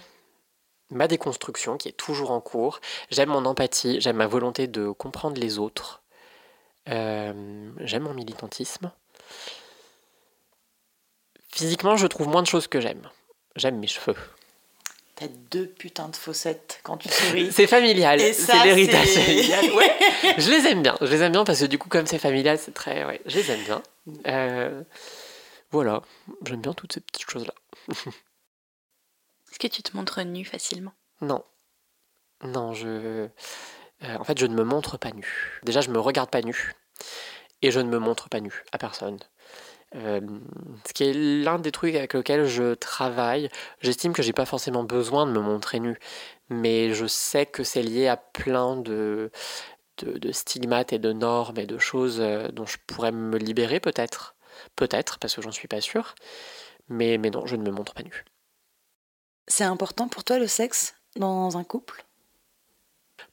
ma 0.90 1.08
déconstruction 1.08 1.78
qui 1.78 1.90
est 1.90 1.94
toujours 1.98 2.32
en 2.32 2.42
cours. 2.42 2.80
J'aime 3.10 3.30
mon 3.30 3.46
empathie. 3.46 4.00
J'aime 4.02 4.18
ma 4.18 4.28
volonté 4.28 4.68
de 4.68 4.92
comprendre 4.92 5.40
les 5.40 5.60
autres. 5.60 6.02
Euh, 6.88 7.72
j'aime 7.80 8.04
mon 8.04 8.14
militantisme. 8.14 8.92
Physiquement, 11.52 11.98
je 11.98 12.08
trouve 12.08 12.28
moins 12.28 12.42
de 12.42 12.48
choses 12.48 12.68
que 12.68 12.80
j'aime. 12.80 13.10
J'aime 13.56 13.78
mes 13.80 13.88
cheveux. 13.88 14.16
T'as 15.16 15.28
deux 15.52 15.68
putains 15.68 16.08
de 16.08 16.16
fossettes 16.16 16.80
quand 16.84 16.98
tu 16.98 17.10
souris. 17.10 17.52
C'est 17.54 17.68
familial. 17.68 18.20
C'est 18.20 18.64
l'héritage 18.64 19.08
c'est- 19.08 19.22
familial. 19.22 19.72
Ouais. 19.76 19.98
je 20.38 20.50
les 20.50 20.68
aime 20.68 20.82
bien. 20.82 20.96
Je 21.02 21.08
les 21.08 21.22
aime 21.22 21.32
bien 21.34 21.44
parce 21.44 21.60
que 21.60 21.66
du 21.66 21.78
coup, 21.78 21.90
comme 21.90 22.08
c'est 22.08 22.20
familial, 22.20 22.58
c'est 22.58 22.74
très. 22.74 23.04
Ouais, 23.06 23.22
je 23.26 23.38
les 23.40 23.52
aime 23.52 23.64
bien. 23.64 23.84
Euh, 24.28 24.82
voilà. 25.72 26.02
J'aime 26.46 26.62
bien 26.62 26.74
toutes 26.74 26.94
ces 26.94 27.02
petites 27.02 27.30
choses-là. 27.30 27.54
Est-ce 29.52 29.60
que 29.60 29.68
tu 29.68 29.82
te 29.84 29.96
montres 29.98 30.22
nu 30.24 30.46
facilement? 30.46 30.94
Non. 31.22 31.44
Non, 32.44 32.74
je. 32.74 32.88
euh, 32.88 33.28
en 34.04 34.24
fait, 34.24 34.38
je 34.40 34.46
ne 34.46 34.56
me 34.56 34.64
montre 34.64 34.98
pas 34.98 35.12
nu. 35.12 35.60
Déjà, 35.64 35.82
je 35.82 35.90
me 35.90 36.00
regarde 36.00 36.30
pas 36.30 36.42
nu. 36.42 36.74
Et 37.62 37.72
je 37.72 37.80
ne 37.82 37.90
me 37.90 37.98
montre 38.00 38.30
pas 38.30 38.40
nu 38.40 38.64
à 38.72 38.78
personne. 38.78 39.20
Euh, 39.96 40.22
ce 40.88 40.94
qui 40.94 41.04
est 41.04 41.14
l'un 41.14 41.58
des 41.58 41.72
trucs 41.72 41.96
avec 41.96 42.14
lesquels 42.14 42.46
je 42.46 42.76
travaille. 42.76 43.50
J'estime 43.82 44.14
que 44.14 44.22
j'ai 44.22 44.34
pas 44.34 44.46
forcément 44.46 44.84
besoin 44.84 45.26
de 45.26 45.32
me 45.32 45.40
montrer 45.40 45.80
nu. 45.80 45.98
Mais 46.50 46.94
je 46.94 47.06
sais 47.06 47.46
que 47.46 47.64
c'est 47.64 47.82
lié 47.82 48.08
à 48.08 48.18
plein 48.18 48.76
de, 48.78 49.32
de, 49.98 50.18
de 50.18 50.32
stigmates 50.32 50.94
et 50.94 51.00
de 51.00 51.12
normes 51.12 51.58
et 51.58 51.66
de 51.66 51.78
choses 51.78 52.20
euh, 52.22 52.50
dont 52.50 52.66
je 52.66 52.78
pourrais 52.88 53.12
me 53.12 53.38
libérer 53.38 53.80
peut-être. 53.80 54.36
Peut-être, 54.76 55.20
parce 55.20 55.36
que 55.36 55.42
j'en 55.42 55.52
suis 55.52 55.68
pas 55.68 55.82
sûr. 55.82 56.16
Mais, 56.88 57.18
mais 57.18 57.30
non, 57.30 57.46
je 57.46 57.56
ne 57.56 57.64
me 57.64 57.72
montre 57.72 57.94
pas 57.94 58.04
nu. 58.04 58.26
C'est 59.48 59.64
important 59.64 60.08
pour 60.08 60.24
toi 60.24 60.38
le 60.38 60.48
sexe 60.48 60.96
dans 61.16 61.58
un 61.58 61.64
couple? 61.64 62.06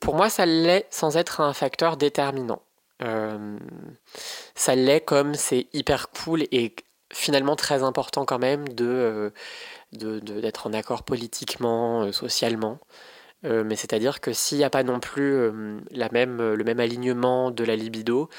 Pour 0.01 0.15
moi, 0.15 0.31
ça 0.31 0.47
l'est 0.47 0.87
sans 0.91 1.17
être 1.17 1.41
un 1.41 1.53
facteur 1.53 1.97
déterminant. 1.97 2.63
Euh, 3.03 3.59
ça 4.55 4.75
l'est 4.75 5.03
comme 5.03 5.35
c'est 5.35 5.67
hyper 5.73 6.09
cool 6.11 6.45
et 6.51 6.75
finalement 7.13 7.55
très 7.57 7.83
important 7.83 8.25
quand 8.25 8.39
même 8.39 8.69
de, 8.69 9.33
de- 9.93 10.19
de- 10.21 10.41
d'être 10.41 10.67
en 10.67 10.73
accord 10.73 11.03
politiquement, 11.05 12.03
euh, 12.03 12.13
socialement. 12.13 12.79
Euh, 13.45 13.65
mais 13.65 13.77
c'est-à-dire 13.77 14.21
que 14.21 14.33
s'il 14.33 14.59
n'y 14.59 14.65
a 14.65 14.71
pas 14.71 14.83
non 14.83 14.99
plus 14.99 15.51
la 15.91 16.09
même, 16.11 16.55
le 16.55 16.65
même 16.65 16.81
alignement 16.81 17.51
de 17.51 17.65
la 17.65 17.77
libido, 17.77 18.31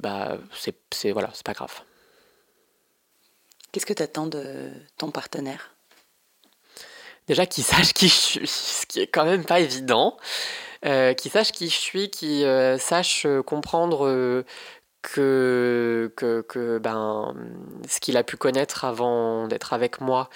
bah 0.00 0.38
c'est, 0.52 0.76
c'est 0.92 1.12
voilà, 1.12 1.30
c'est 1.34 1.46
pas 1.46 1.52
grave. 1.52 1.82
Qu'est-ce 3.72 3.86
que 3.86 3.92
t'attends 3.92 4.26
de 4.26 4.70
ton 4.98 5.10
partenaire? 5.10 5.74
Déjà 7.26 7.46
qu'il 7.46 7.64
sache 7.64 7.94
qui 7.94 8.08
je 8.08 8.14
suis, 8.14 8.46
ce 8.46 8.86
qui 8.86 9.00
est 9.00 9.06
quand 9.06 9.24
même 9.24 9.44
pas 9.44 9.60
évident. 9.60 10.16
Euh, 10.84 11.14
qu'il 11.14 11.30
sache 11.30 11.52
qui 11.52 11.68
je 11.68 11.78
suis, 11.78 12.10
qu'il 12.10 12.44
euh, 12.44 12.78
sache 12.78 13.24
euh, 13.24 13.42
comprendre 13.42 14.44
que, 15.02 16.12
que, 16.16 16.42
que, 16.42 16.78
ben, 16.78 17.34
ce 17.88 18.00
qu'il 18.00 18.16
a 18.16 18.22
pu 18.22 18.36
connaître 18.36 18.84
avant 18.84 19.48
d'être 19.48 19.72
avec 19.72 20.00
moi, 20.00 20.28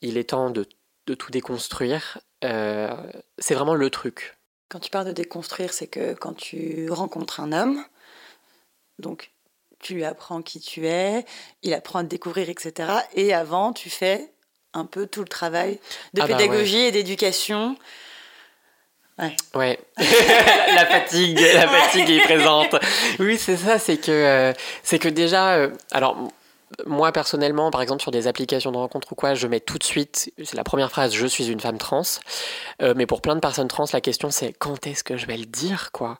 il 0.00 0.16
est 0.16 0.30
temps 0.30 0.50
de, 0.50 0.66
de 1.06 1.14
tout 1.14 1.30
déconstruire. 1.30 2.20
Euh, 2.44 2.94
c'est 3.38 3.54
vraiment 3.54 3.74
le 3.74 3.90
truc. 3.90 4.36
Quand 4.68 4.80
tu 4.80 4.90
parles 4.90 5.06
de 5.06 5.12
déconstruire, 5.12 5.72
c'est 5.72 5.86
que 5.86 6.14
quand 6.14 6.34
tu 6.34 6.90
rencontres 6.90 7.40
un 7.40 7.52
homme, 7.52 7.84
donc 8.98 9.32
tu 9.80 9.94
lui 9.94 10.04
apprends 10.04 10.42
qui 10.42 10.60
tu 10.60 10.86
es, 10.86 11.24
il 11.62 11.74
apprend 11.74 12.00
à 12.00 12.02
te 12.04 12.08
découvrir, 12.08 12.48
etc. 12.48 12.92
Et 13.14 13.34
avant, 13.34 13.72
tu 13.72 13.90
fais 13.90 14.32
un 14.72 14.86
peu 14.86 15.06
tout 15.06 15.20
le 15.20 15.28
travail 15.28 15.78
de 16.14 16.22
Ah 16.22 16.26
bah 16.26 16.36
pédagogie 16.36 16.78
et 16.78 16.92
d'éducation. 16.92 17.76
Ouais, 19.54 19.78
la, 19.98 20.04
la 20.74 20.86
fatigue, 20.86 21.38
la 21.38 21.68
fatigue 21.68 22.10
est 22.10 22.22
présente. 22.22 22.74
Oui, 23.18 23.38
c'est 23.38 23.56
ça, 23.56 23.78
c'est 23.78 23.98
que, 23.98 24.10
euh, 24.10 24.52
c'est 24.82 24.98
que 24.98 25.08
déjà, 25.08 25.54
euh, 25.54 25.70
alors 25.90 26.16
moi 26.86 27.12
personnellement, 27.12 27.70
par 27.70 27.82
exemple 27.82 28.00
sur 28.00 28.10
des 28.10 28.26
applications 28.26 28.72
de 28.72 28.78
rencontre 28.78 29.12
ou 29.12 29.14
quoi, 29.14 29.34
je 29.34 29.46
mets 29.46 29.60
tout 29.60 29.76
de 29.78 29.84
suite, 29.84 30.32
c'est 30.42 30.56
la 30.56 30.64
première 30.64 30.90
phrase, 30.90 31.12
je 31.12 31.26
suis 31.26 31.48
une 31.48 31.60
femme 31.60 31.76
trans. 31.78 32.02
Euh, 32.80 32.94
mais 32.96 33.06
pour 33.06 33.20
plein 33.20 33.34
de 33.34 33.40
personnes 33.40 33.68
trans, 33.68 33.84
la 33.92 34.00
question 34.00 34.30
c'est 34.30 34.52
quand 34.54 34.86
est-ce 34.86 35.04
que 35.04 35.16
je 35.18 35.26
vais 35.26 35.36
le 35.36 35.44
dire, 35.44 35.92
quoi? 35.92 36.18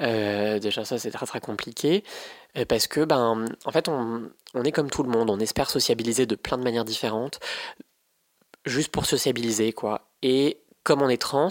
Déjà 0.00 0.84
ça 0.84 0.98
c'est 0.98 1.12
très 1.12 1.26
très 1.26 1.40
compliqué 1.40 2.02
parce 2.68 2.88
que 2.88 3.04
ben 3.04 3.44
en 3.64 3.70
fait 3.70 3.88
on, 3.88 4.28
on 4.54 4.64
est 4.64 4.72
comme 4.72 4.90
tout 4.90 5.04
le 5.04 5.10
monde, 5.10 5.30
on 5.30 5.38
espère 5.38 5.70
sociabiliser 5.70 6.26
de 6.26 6.34
plein 6.34 6.58
de 6.58 6.64
manières 6.64 6.84
différentes, 6.84 7.38
juste 8.66 8.90
pour 8.90 9.06
sociabiliser 9.06 9.72
quoi. 9.72 10.08
Et 10.22 10.58
comme 10.82 11.02
on 11.02 11.08
est 11.08 11.20
trans, 11.20 11.48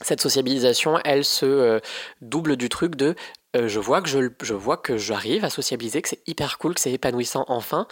cette 0.00 0.20
sociabilisation, 0.20 0.98
elle 1.04 1.24
se 1.24 1.46
euh, 1.46 1.80
double 2.20 2.56
du 2.56 2.68
truc 2.68 2.96
de 2.96 3.14
euh, 3.56 3.68
je 3.68 3.80
vois 3.80 4.00
que 4.00 4.08
je, 4.08 4.54
vois 4.54 4.76
que 4.76 4.96
j'arrive 4.96 5.44
à 5.44 5.50
sociabiliser, 5.50 6.02
que 6.02 6.08
c'est 6.08 6.26
hyper 6.28 6.58
cool, 6.58 6.74
que 6.74 6.80
c'est 6.80 6.92
épanouissant 6.92 7.44
enfin, 7.48 7.86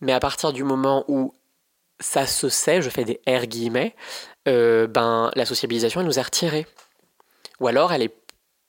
mais 0.00 0.12
à 0.12 0.20
partir 0.20 0.52
du 0.52 0.64
moment 0.64 1.04
où 1.08 1.32
ça 2.00 2.26
se 2.26 2.48
sait, 2.48 2.82
je 2.82 2.90
fais 2.90 3.04
des 3.04 3.20
R 3.28 3.46
guillemets, 3.46 3.94
euh, 4.48 4.86
ben 4.86 5.30
la 5.36 5.44
sociabilisation 5.46 6.00
elle 6.00 6.06
nous 6.06 6.18
est 6.18 6.22
retirée. 6.22 6.66
Ou 7.60 7.68
alors 7.68 7.92
elle 7.92 8.02
est 8.02 8.14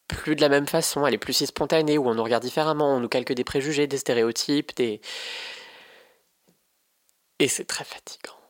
plus 0.08 0.36
de 0.36 0.42
la 0.42 0.50
même 0.50 0.68
façon, 0.68 1.08
elle 1.08 1.14
est 1.14 1.18
plus 1.18 1.34
si 1.34 1.48
spontanée, 1.48 1.98
où 1.98 2.08
on 2.08 2.16
nous 2.16 2.24
regarde 2.24 2.44
différemment, 2.44 2.96
on 2.96 3.00
nous 3.00 3.10
calque 3.10 3.34
des 3.34 3.44
préjugés, 3.44 3.88
des 3.88 3.98
stéréotypes, 3.98 4.76
des... 4.76 5.02
Et 7.40 7.48
c'est 7.48 7.66
très 7.66 7.86
fatigant. 7.86 8.41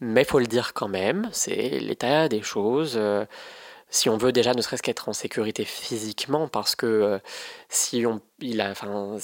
Mais 0.00 0.24
faut 0.24 0.38
le 0.38 0.46
dire 0.46 0.72
quand 0.74 0.88
même, 0.88 1.28
c'est 1.32 1.80
l'état 1.80 2.28
des 2.28 2.42
choses. 2.42 2.94
euh, 2.96 3.24
si 3.90 4.08
on 4.08 4.16
veut 4.16 4.32
déjà 4.32 4.54
ne 4.54 4.62
serait-ce 4.62 4.82
qu'être 4.82 5.10
en 5.10 5.12
sécurité 5.12 5.64
physiquement, 5.66 6.48
parce 6.48 6.74
que 6.74 6.86
euh, 6.86 7.18
si 7.68 8.06
on, 8.06 8.22
il 8.40 8.60
a, 8.62 8.70
enfin, 8.70 9.16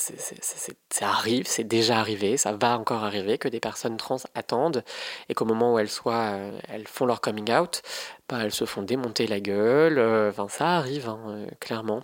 ça 0.90 1.08
arrive, 1.08 1.46
c'est 1.46 1.64
déjà 1.64 1.98
arrivé, 1.98 2.36
ça 2.36 2.52
va 2.52 2.78
encore 2.78 3.02
arriver 3.02 3.38
que 3.38 3.48
des 3.48 3.60
personnes 3.60 3.96
trans 3.96 4.18
attendent 4.34 4.84
et 5.30 5.34
qu'au 5.34 5.46
moment 5.46 5.72
où 5.74 5.78
elles 5.78 5.88
soient, 5.88 6.32
euh, 6.34 6.58
elles 6.68 6.86
font 6.86 7.06
leur 7.06 7.22
coming 7.22 7.50
out, 7.50 7.82
bah, 8.28 8.40
elles 8.42 8.52
se 8.52 8.66
font 8.66 8.82
démonter 8.82 9.26
la 9.26 9.40
gueule. 9.40 9.98
euh, 9.98 10.32
ça 10.48 10.76
arrive, 10.76 11.08
hein, 11.08 11.46
clairement. 11.60 12.02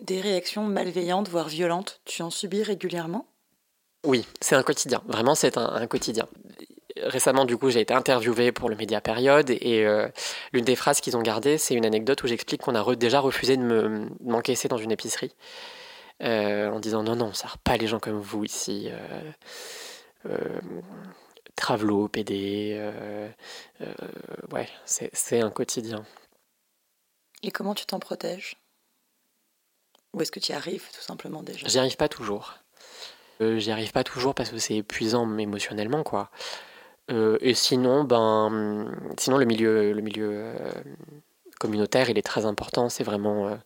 Des 0.00 0.20
réactions 0.20 0.64
malveillantes, 0.64 1.28
voire 1.28 1.48
violentes, 1.48 2.00
tu 2.04 2.22
en 2.22 2.30
subis 2.30 2.64
régulièrement? 2.64 3.26
Oui, 4.04 4.26
c'est 4.40 4.54
un 4.56 4.62
quotidien. 4.62 5.02
Vraiment, 5.06 5.34
c'est 5.34 5.56
un, 5.56 5.66
un 5.66 5.86
quotidien. 5.86 6.28
Récemment, 7.04 7.44
du 7.44 7.56
coup, 7.56 7.70
j'ai 7.70 7.80
été 7.80 7.94
interviewée 7.94 8.50
pour 8.52 8.68
le 8.68 8.76
Média 8.76 9.00
Période 9.00 9.50
et 9.50 9.84
euh, 9.84 10.08
l'une 10.52 10.64
des 10.64 10.76
phrases 10.76 11.00
qu'ils 11.00 11.16
ont 11.16 11.22
gardées, 11.22 11.58
c'est 11.58 11.74
une 11.74 11.86
anecdote 11.86 12.22
où 12.22 12.26
j'explique 12.26 12.62
qu'on 12.62 12.74
a 12.74 12.82
re- 12.82 12.96
déjà 12.96 13.20
refusé 13.20 13.56
de 13.56 13.62
me- 13.62 14.08
m'encaisser 14.22 14.68
dans 14.68 14.76
une 14.78 14.90
épicerie 14.90 15.32
euh, 16.22 16.70
en 16.70 16.80
disant 16.80 17.02
non, 17.02 17.16
non, 17.16 17.26
on 17.26 17.32
sert 17.34 17.58
pas 17.58 17.76
les 17.76 17.86
gens 17.86 17.98
comme 18.00 18.20
vous 18.20 18.44
ici. 18.44 18.88
Euh, 20.26 20.60
Travelo, 21.56 22.08
PD, 22.08 22.80
ouais, 24.52 24.68
c'est 24.84 25.10
c'est 25.12 25.40
un 25.40 25.50
quotidien. 25.50 26.04
Et 27.42 27.50
comment 27.50 27.74
tu 27.74 27.84
t'en 27.86 27.98
protèges? 28.00 28.56
Ou 30.14 30.22
est-ce 30.22 30.32
que 30.32 30.40
tu 30.40 30.52
y 30.52 30.54
arrives 30.54 30.84
tout 30.94 31.02
simplement 31.02 31.42
déjà? 31.42 31.66
J'y 31.68 31.78
arrive 31.78 31.96
pas 31.96 32.08
toujours. 32.08 32.54
Euh, 33.40 33.58
J'y 33.58 33.70
arrive 33.72 33.92
pas 33.92 34.04
toujours 34.04 34.34
parce 34.34 34.50
que 34.50 34.58
c'est 34.58 34.76
épuisant 34.76 35.36
émotionnellement, 35.38 36.02
quoi. 36.04 36.30
Euh, 37.10 37.36
et 37.40 37.54
sinon, 37.54 38.04
ben, 38.04 38.90
sinon 39.18 39.36
le 39.38 39.44
milieu, 39.44 39.92
le 39.92 40.00
milieu 40.00 40.30
euh, 40.32 40.70
communautaire, 41.60 42.08
il 42.10 42.18
est 42.18 42.22
très 42.22 42.46
important. 42.46 42.88
C'est 42.88 43.04
vraiment, 43.04 43.48
euh, 43.48 43.56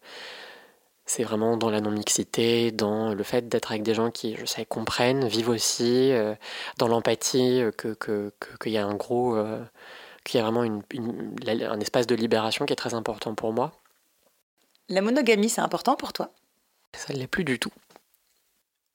c'est 1.07 1.22
vraiment 1.24 1.57
dans 1.57 1.70
la 1.70 1.80
non-mixité, 1.80 2.70
dans 2.72 3.14
le 3.14 3.22
fait 3.22 3.49
d'être 3.49 3.70
avec 3.70 3.82
des 3.82 3.95
gens 3.95 4.11
qui, 4.11 4.36
je 4.36 4.45
sais, 4.45 4.64
comprennent, 4.66 5.26
vivent 5.26 5.49
aussi, 5.51 6.12
euh, 6.12 6.34
dans 6.78 6.89
l'empathie, 6.89 7.62
euh, 7.62 7.70
que 7.70 7.95
que- 7.95 8.32
que- 8.41 8.57
qu'il 8.59 8.72
y 8.72 8.78
a 8.78 8.86
un 8.86 8.95
gros, 8.95 9.36
euh, 9.36 9.62
qu'il 10.24 10.39
y 10.39 10.41
a 10.41 10.45
vraiment 10.45 10.64
une, 10.64 10.82
une- 10.93 11.36
la- 11.45 11.70
un 11.72 11.80
espace 11.80 12.07
de 12.07 12.14
libération 12.14 12.66
qui 12.66 12.72
est 12.72 12.76
très 12.76 12.95
important 12.95 13.34
pour 13.34 13.53
moi. 13.53 13.72
La 14.89 15.01
monogamie, 15.01 15.49
c'est 15.49 15.61
important 15.61 15.97
pour 15.97 16.12
toi? 16.12 16.30
Ça 16.95 17.14
ne 17.14 17.18
l'est 17.18 17.26
plus 17.26 17.45
du 17.45 17.59
tout. 17.59 17.72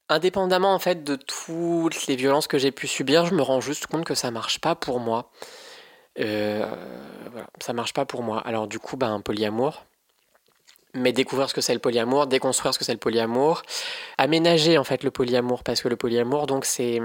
Indépendamment 0.10 0.74
en 0.74 0.80
fait 0.80 1.04
de 1.04 1.16
toutes 1.16 2.08
les 2.08 2.16
violences 2.16 2.48
que 2.48 2.58
j'ai 2.58 2.72
pu 2.72 2.88
subir, 2.88 3.26
je 3.26 3.34
me 3.34 3.42
rends 3.42 3.62
juste 3.62 3.88
compte 3.88 4.06
que 4.06 4.16
ça 4.16 4.32
marche 4.32 4.60
pas 4.60 4.76
pour 4.76 5.00
moi. 5.00 5.32
Euh, 6.20 6.66
voilà, 7.32 7.48
ça 7.60 7.74
marche 7.74 7.94
pas 7.94 8.06
pour 8.06 8.22
moi. 8.22 8.40
Alors 8.42 8.68
du 8.68 8.80
coup, 8.80 8.98
un 9.02 9.22
polyamour. 9.22 9.86
Mais 10.96 11.12
découvrir 11.12 11.50
ce 11.50 11.56
que 11.56 11.62
c'est 11.62 11.74
le 11.74 11.80
polyamour, 11.80 12.28
déconstruire 12.28 12.72
ce 12.72 12.78
que 12.78 12.86
c'est 12.86 12.94
le 12.94 13.00
polyamour, 13.00 13.64
aménager 14.20 14.78
en 14.78 14.84
fait 14.84 15.04
le 15.04 15.10
polyamour 15.10 15.64
parce 15.64 15.82
que 15.82 15.88
le 15.88 15.96
polyamour 15.96 16.46
donc 16.46 16.66
c'est 16.66 17.00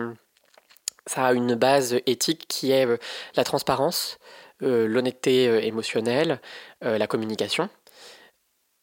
ça 1.08 1.26
a 1.26 1.32
une 1.32 1.54
base 1.54 2.00
éthique 2.06 2.44
qui 2.48 2.70
est 2.70 2.86
euh, 2.86 2.98
la 3.34 3.44
transparence, 3.44 4.18
euh, 4.62 4.86
l'honnêteté 4.86 5.48
euh, 5.48 5.60
émotionnelle, 5.60 6.40
la 6.80 7.06
communication. 7.08 7.68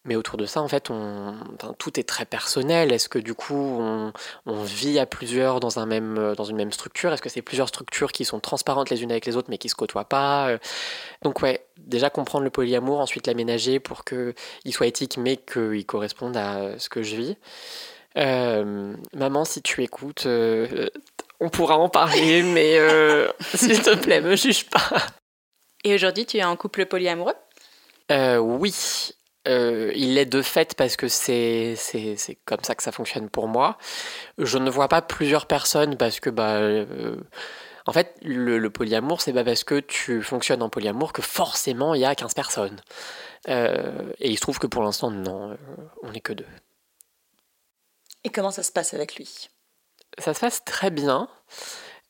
Mais 0.06 0.16
autour 0.16 0.38
de 0.38 0.46
ça, 0.46 0.62
en 0.62 0.68
fait, 0.68 0.90
on, 0.90 1.36
tout 1.78 2.00
est 2.00 2.04
très 2.04 2.26
personnel. 2.26 2.94
Est-ce 2.94 3.10
que 3.10 3.20
du 3.20 3.34
coup, 3.34 3.82
on, 4.46 4.64
vit 4.64 5.00
à 5.00 5.06
plusieurs 5.06 5.60
dans, 5.60 5.80
un 5.80 5.86
même, 5.86 6.34
dans 6.36 6.44
une 6.44 6.56
même 6.56 6.72
structure? 6.72 7.12
Est-ce 7.12 7.22
que 7.22 7.30
c'est 7.30 7.42
plusieurs 7.42 7.68
structures 7.68 8.12
qui 8.12 8.24
sont 8.24 8.40
transparentes 8.40 8.90
les 8.90 9.04
unes 9.04 9.12
avec 9.12 9.26
les 9.26 9.36
autres, 9.36 9.50
mais 9.50 9.58
qui 9.58 9.70
se 9.70 9.76
côtoient 9.76 10.06
pas 10.06 10.58
Donc 11.24 11.42
ouais, 11.42 11.66
déjà 11.78 12.10
comprendre 12.10 12.44
le 12.44 12.52
polyamour, 12.52 13.00
ensuite 13.00 13.28
l'aménager 13.28 13.80
pour 13.80 14.06
qu'il 14.06 14.34
soit 14.72 14.88
éthique, 14.88 15.18
mais 15.18 15.38
qu'il 15.38 15.86
corresponde 15.86 16.38
à 16.38 16.78
ce 16.80 16.90
que 16.90 17.04
je 17.04 17.16
vis. 17.16 17.38
maman, 18.16 19.44
si 19.44 19.62
tu 19.62 19.84
écoutes, 19.84 20.28
on 21.40 21.50
pourra 21.50 21.78
en 21.78 21.90
parler, 21.90 22.44
mais 22.54 22.78
euh, 22.78 23.30
s'il 23.56 23.82
te 23.82 23.96
plaît, 23.96 24.22
me 24.22 24.36
juge 24.36 24.70
pas. 24.70 24.90
Et 25.84 25.94
aujourd'hui, 25.94 26.26
tu 26.26 26.38
es 26.38 26.44
en 26.44 26.56
couple 26.56 26.86
polyamoureux? 26.86 27.36
Euh, 28.12 28.38
Oui. 28.38 28.74
Euh, 29.48 29.92
il 29.96 30.18
est 30.18 30.26
de 30.26 30.42
fait 30.42 30.74
parce 30.76 30.96
que 30.96 31.08
c'est, 31.08 31.76
c'est, 31.76 32.38
comme 32.46 32.64
ça 32.64 32.76
que 32.76 32.84
ça 32.84 32.92
fonctionne 32.92 33.30
pour 33.30 33.48
moi. 33.48 33.78
Je 34.38 34.58
ne 34.58 34.70
vois 34.70 34.88
pas 34.88 35.02
plusieurs 35.02 35.46
personnes 35.46 35.98
parce 35.98 36.20
que 36.20 36.30
bah, 36.30 36.60
en 37.86 37.94
fait, 37.94 38.16
le, 38.24 38.68
polyamour, 38.70 39.22
c'est 39.22 39.34
pas 39.34 39.44
parce 39.44 39.64
que 39.64 39.80
tu 39.80 40.22
fonctionnes 40.22 40.64
en 40.64 40.70
polyamour 40.70 41.14
que 41.14 41.22
forcément 41.22 41.94
il 41.94 42.02
y 42.02 42.06
a 42.06 42.16
15 42.16 42.34
personnes. 42.34 42.82
et 43.48 44.30
il 44.30 44.36
se 44.36 44.42
trouve 44.42 44.60
que 44.60 44.68
pour 44.68 44.84
l'instant, 44.84 45.12
non, 45.12 45.58
on 46.02 46.12
n'est 46.12 46.22
que 46.22 46.34
deux. 46.34 46.48
Et 48.24 48.30
comment 48.30 48.52
ça 48.52 48.64
se 48.64 48.72
passe 48.72 48.96
avec 48.96 49.16
lui? 49.16 49.50
Ça 50.18 50.34
se 50.34 50.40
passe 50.40 50.66
très 50.66 50.90
bien. 50.90 51.30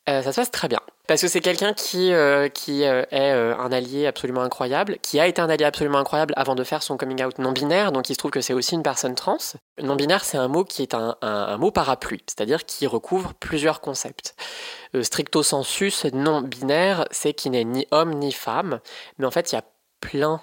Euh, 0.07 0.21
ça 0.21 0.31
se 0.31 0.35
passe 0.41 0.51
très 0.51 0.67
bien. 0.67 0.79
Parce 1.07 1.21
que 1.21 1.27
c'est 1.27 1.41
quelqu'un 1.41 1.73
qui, 1.73 2.13
euh, 2.13 2.47
qui 2.47 2.83
euh, 2.83 3.03
est 3.11 3.31
un 3.31 3.71
allié 3.71 4.07
absolument 4.07 4.41
incroyable, 4.41 4.97
qui 5.01 5.19
a 5.19 5.27
été 5.27 5.41
un 5.41 5.49
allié 5.49 5.65
absolument 5.65 5.97
incroyable 5.97 6.33
avant 6.37 6.55
de 6.55 6.63
faire 6.63 6.83
son 6.83 6.97
coming 6.97 7.23
out 7.23 7.37
non-binaire, 7.39 7.91
donc 7.91 8.09
il 8.09 8.13
se 8.13 8.17
trouve 8.17 8.31
que 8.31 8.41
c'est 8.41 8.53
aussi 8.53 8.75
une 8.75 8.83
personne 8.83 9.15
trans. 9.15 9.37
Non-binaire, 9.81 10.23
c'est 10.23 10.37
un 10.37 10.47
mot 10.47 10.63
qui 10.63 10.81
est 10.81 10.93
un, 10.93 11.57
mot 11.57 11.71
parapluie, 11.71 12.23
c'est-à-dire 12.27 12.65
qui 12.65 12.87
recouvre 12.87 13.33
plusieurs 13.33 13.81
concepts. 13.81 14.35
stricto 15.01 15.43
sensus, 15.43 16.05
non-binaire, 16.05 17.05
c'est 17.11 17.33
qui 17.33 17.49
n'est 17.49 17.63
ni 17.63 17.87
homme 17.91 18.13
ni 18.13 18.31
femme, 18.31 18.79
mais 19.17 19.25
en 19.25 19.31
fait, 19.31 19.51
il 19.51 19.55
y 19.55 19.57
a 19.57 19.63
plein 20.01 20.41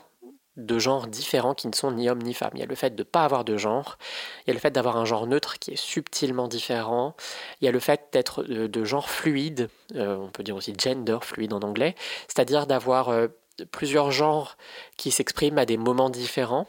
de 0.56 0.78
genres 0.78 1.06
différents 1.06 1.54
qui 1.54 1.66
ne 1.68 1.74
sont 1.74 1.92
ni 1.92 2.10
hommes 2.10 2.22
ni 2.22 2.34
femmes. 2.34 2.50
Il 2.54 2.60
y 2.60 2.62
a 2.62 2.66
le 2.66 2.74
fait 2.74 2.94
de 2.94 3.02
ne 3.02 3.04
pas 3.04 3.24
avoir 3.24 3.44
de 3.44 3.56
genre, 3.56 3.98
il 4.44 4.48
y 4.48 4.50
a 4.50 4.54
le 4.54 4.60
fait 4.60 4.70
d'avoir 4.70 4.96
un 4.96 5.04
genre 5.04 5.26
neutre 5.26 5.58
qui 5.58 5.72
est 5.72 5.76
subtilement 5.76 6.48
différent, 6.48 7.14
il 7.60 7.64
y 7.64 7.68
a 7.68 7.72
le 7.72 7.80
fait 7.80 8.08
d'être 8.12 8.42
de, 8.44 8.84
genre 8.84 9.08
fluide, 9.08 9.70
euh, 9.94 10.16
on 10.16 10.28
peut 10.28 10.42
dire 10.42 10.56
aussi 10.56 10.74
gender 10.78 11.18
fluide 11.22 11.52
en 11.54 11.60
anglais, 11.60 11.94
c'est-à-dire 12.28 12.66
d'avoir 12.66 13.08
euh, 13.08 13.28
plusieurs 13.70 14.10
genres 14.10 14.56
qui 14.96 15.10
s'expriment 15.10 15.58
à 15.58 15.66
des 15.66 15.76
moments 15.76 16.10
différents. 16.10 16.66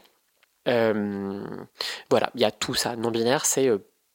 Euh, 0.66 1.44
voilà, 2.08 2.30
il 2.34 2.40
y 2.40 2.44
a 2.44 2.50
tout 2.50 2.74
ça. 2.74 2.96
Non-binaire, 2.96 3.44
c'est 3.44 3.68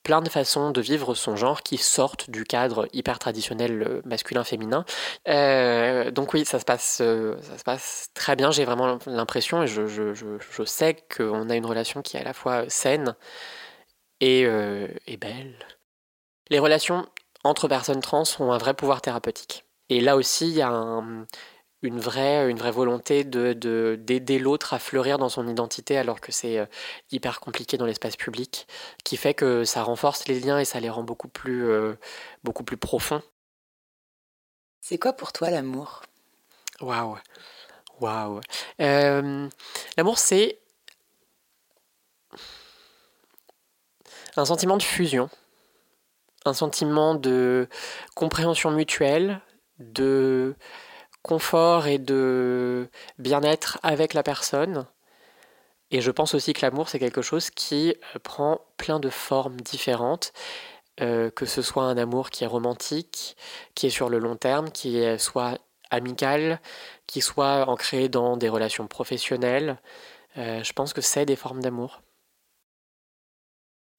plein 0.03 0.21
de 0.21 0.29
façons 0.29 0.71
de 0.71 0.81
vivre 0.81 1.13
son 1.15 1.35
genre 1.35 1.61
qui 1.61 1.77
sortent 1.77 2.29
du 2.29 2.43
cadre 2.43 2.87
hyper 2.93 3.19
traditionnel 3.19 3.83
euh, 3.83 4.01
masculin-féminin. 4.05 4.85
Euh, 5.27 6.11
donc 6.11 6.33
oui, 6.33 6.45
ça 6.45 6.59
se 6.59 6.65
passe, 6.65 6.99
euh, 7.01 7.35
ça 7.41 7.57
se 7.57 7.63
passe 7.63 8.09
très 8.13 8.35
bien. 8.35 8.51
J'ai 8.51 8.65
vraiment 8.65 8.97
l'impression, 9.05 9.63
et 9.63 9.67
je, 9.67 9.87
je, 9.87 10.13
je, 10.13 10.63
sais 10.63 10.95
qu'on 11.15 11.49
a 11.49 11.55
une 11.55 11.65
relation 11.65 12.01
qui 12.01 12.17
est 12.17 12.21
à 12.21 12.23
la 12.23 12.33
fois 12.33 12.69
saine 12.69 13.15
et, 14.21 14.41
et 15.07 15.17
belle. 15.17 15.55
Les 16.49 16.59
relations 16.59 17.07
entre 17.43 17.67
personnes 17.67 18.01
trans 18.01 18.23
ont 18.39 18.51
un 18.51 18.57
vrai 18.57 18.73
pouvoir 18.73 19.01
thérapeutique. 19.01 19.65
Et 19.89 20.01
là 20.01 20.15
aussi, 20.15 20.47
il 20.49 20.55
y 20.55 20.61
a 20.61 20.69
un, 20.69 21.25
une 21.81 21.99
vraie, 21.99 22.49
une 22.49 22.57
vraie 22.57 22.71
volonté 22.71 23.23
de, 23.23 23.53
d'aider 23.99 24.39
l'autre 24.39 24.73
à 24.73 24.79
fleurir 24.79 25.17
dans 25.17 25.29
son 25.29 25.47
identité 25.47 25.97
alors 25.97 26.19
que 26.19 26.31
c'est 26.31 26.59
euh, 26.59 26.65
hyper 27.11 27.39
compliqué 27.39 27.77
dans 27.77 27.85
l'espace 27.85 28.17
public, 28.17 28.67
qui 29.03 29.17
fait 29.17 29.33
que 29.33 29.63
ça 29.63 29.83
renforce 29.83 30.27
les 30.27 30.39
liens 30.39 30.59
et 30.59 30.65
ça 30.65 30.79
les 30.79 30.89
rend 30.89 31.03
beaucoup 31.03 31.29
plus, 31.29 31.69
euh, 31.69 31.95
beaucoup 32.43 32.63
plus 32.63 32.77
profonds. 32.77 33.21
C'est 34.81 34.97
quoi 34.97 35.13
pour 35.13 35.31
toi 35.31 35.49
l'amour? 35.49 36.01
Waouh. 36.81 37.17
Waouh. 37.99 38.41
Euh, 38.81 39.47
L'amour, 39.97 40.17
c'est 40.17 40.59
un 44.37 44.45
sentiment 44.45 44.77
de 44.77 44.83
fusion, 44.83 45.29
un 46.45 46.53
sentiment 46.53 47.15
de 47.15 47.67
compréhension 48.15 48.71
mutuelle, 48.71 49.41
de 49.79 50.55
confort 51.21 51.87
et 51.87 51.97
de 51.97 52.89
bien-être 53.17 53.79
avec 53.83 54.13
la 54.13 54.23
personne. 54.23 54.85
Et 55.91 56.01
je 56.01 56.11
pense 56.11 56.33
aussi 56.33 56.53
que 56.53 56.61
l'amour, 56.61 56.89
c'est 56.89 56.99
quelque 56.99 57.21
chose 57.21 57.49
qui 57.49 57.95
euh, 58.15 58.19
prend 58.19 58.61
plein 58.77 58.99
de 58.99 59.09
formes 59.09 59.59
différentes, 59.61 60.33
euh, 61.01 61.31
que 61.31 61.45
ce 61.45 61.61
soit 61.61 61.83
un 61.83 61.97
amour 61.97 62.29
qui 62.29 62.43
est 62.43 62.47
romantique, 62.47 63.35
qui 63.73 63.87
est 63.87 63.91
sur 63.91 64.09
le 64.09 64.19
long 64.19 64.35
terme, 64.35 64.71
qui 64.71 64.97
est 64.99 65.17
soit 65.17 65.57
amical, 65.89 66.61
qui 67.07 67.21
soit 67.21 67.67
ancré 67.67 68.09
dans 68.09 68.37
des 68.37 68.49
relations 68.49 68.87
professionnelles. 68.87 69.79
Euh, 70.37 70.63
je 70.63 70.73
pense 70.73 70.93
que 70.93 71.01
c'est 71.01 71.25
des 71.25 71.35
formes 71.35 71.61
d'amour. 71.61 72.01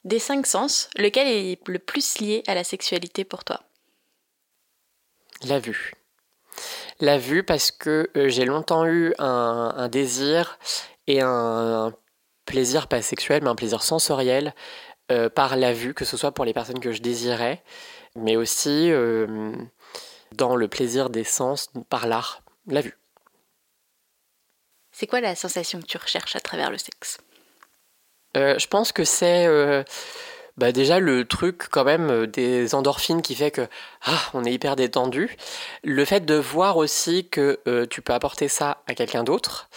Des 0.05 0.21
cinq 0.21 0.47
sens, 0.47 0.89
lequel 0.97 1.27
est 1.27 1.69
le 1.69 1.79
plus 1.79 2.21
lié 2.21 2.43
à 2.47 2.55
la 2.55 2.65
sexualité 2.65 3.25
pour 3.25 3.45
toi? 3.45 3.61
La 5.43 5.59
vue 5.59 6.00
la 7.01 7.19
vue 7.19 7.43
parce 7.43 7.71
que 7.71 8.11
euh, 8.17 8.29
j'ai 8.29 8.45
longtemps 8.45 8.87
eu 8.87 9.15
un, 9.19 9.89
désir 9.89 10.59
et 11.07 11.21
un, 11.23 11.93
plaisir 12.45 12.89
pas 12.89 13.03
sexuel, 13.03 13.43
mais 13.43 13.51
un 13.51 13.55
plaisir 13.55 13.83
sensoriel 13.83 14.55
euh, 15.13 15.29
par 15.29 15.57
la 15.57 15.73
vue, 15.73 15.95
que 15.95 16.05
ce 16.05 16.17
soit 16.17 16.33
pour 16.33 16.45
les 16.45 16.53
personnes 16.53 16.81
que 16.81 16.93
je 16.93 17.01
désirais, 17.01 17.63
mais 18.17 18.37
aussi 18.37 18.91
euh, 18.91 19.55
dans 20.33 20.57
le 20.57 20.69
plaisir 20.69 21.11
des 21.11 21.25
sens 21.25 21.71
par 21.89 22.07
l'art, 22.07 22.43
la 22.67 22.81
vue. 22.81 22.97
C'est 24.93 25.07
quoi 25.07 25.21
la 25.21 25.35
sensation 25.35 25.81
que 25.81 25.87
tu 25.87 25.97
recherches 25.97 26.37
à 26.37 26.41
travers 26.41 26.71
le 26.71 26.79
sexe? 26.79 27.19
Je 28.35 28.67
pense 28.67 28.93
que 28.93 29.05
c'est 29.05 29.47
bah 30.57 30.73
déjà 30.73 31.01
le 31.01 31.25
truc 31.25 31.69
quand 31.71 31.85
même 31.85 32.11
euh, 32.11 32.27
des 32.27 32.75
endorphines 32.75 33.23
qui 33.23 33.35
fait 33.35 33.51
que 33.51 33.69
ah, 34.05 34.21
on 34.35 34.45
est 34.45 34.53
hyper 34.53 34.77
détendu. 34.77 35.37
Le 35.85 36.05
fait 36.05 36.21
de 36.21 36.35
voir 36.35 36.77
aussi 36.77 37.29
que 37.29 37.61
euh, 37.67 37.87
tu 37.87 38.03
peux 38.03 38.13
apporter 38.13 38.49
ça 38.49 38.83
à 38.87 38.95
quelqu'un 38.95 39.25
d'autre. 39.25 39.69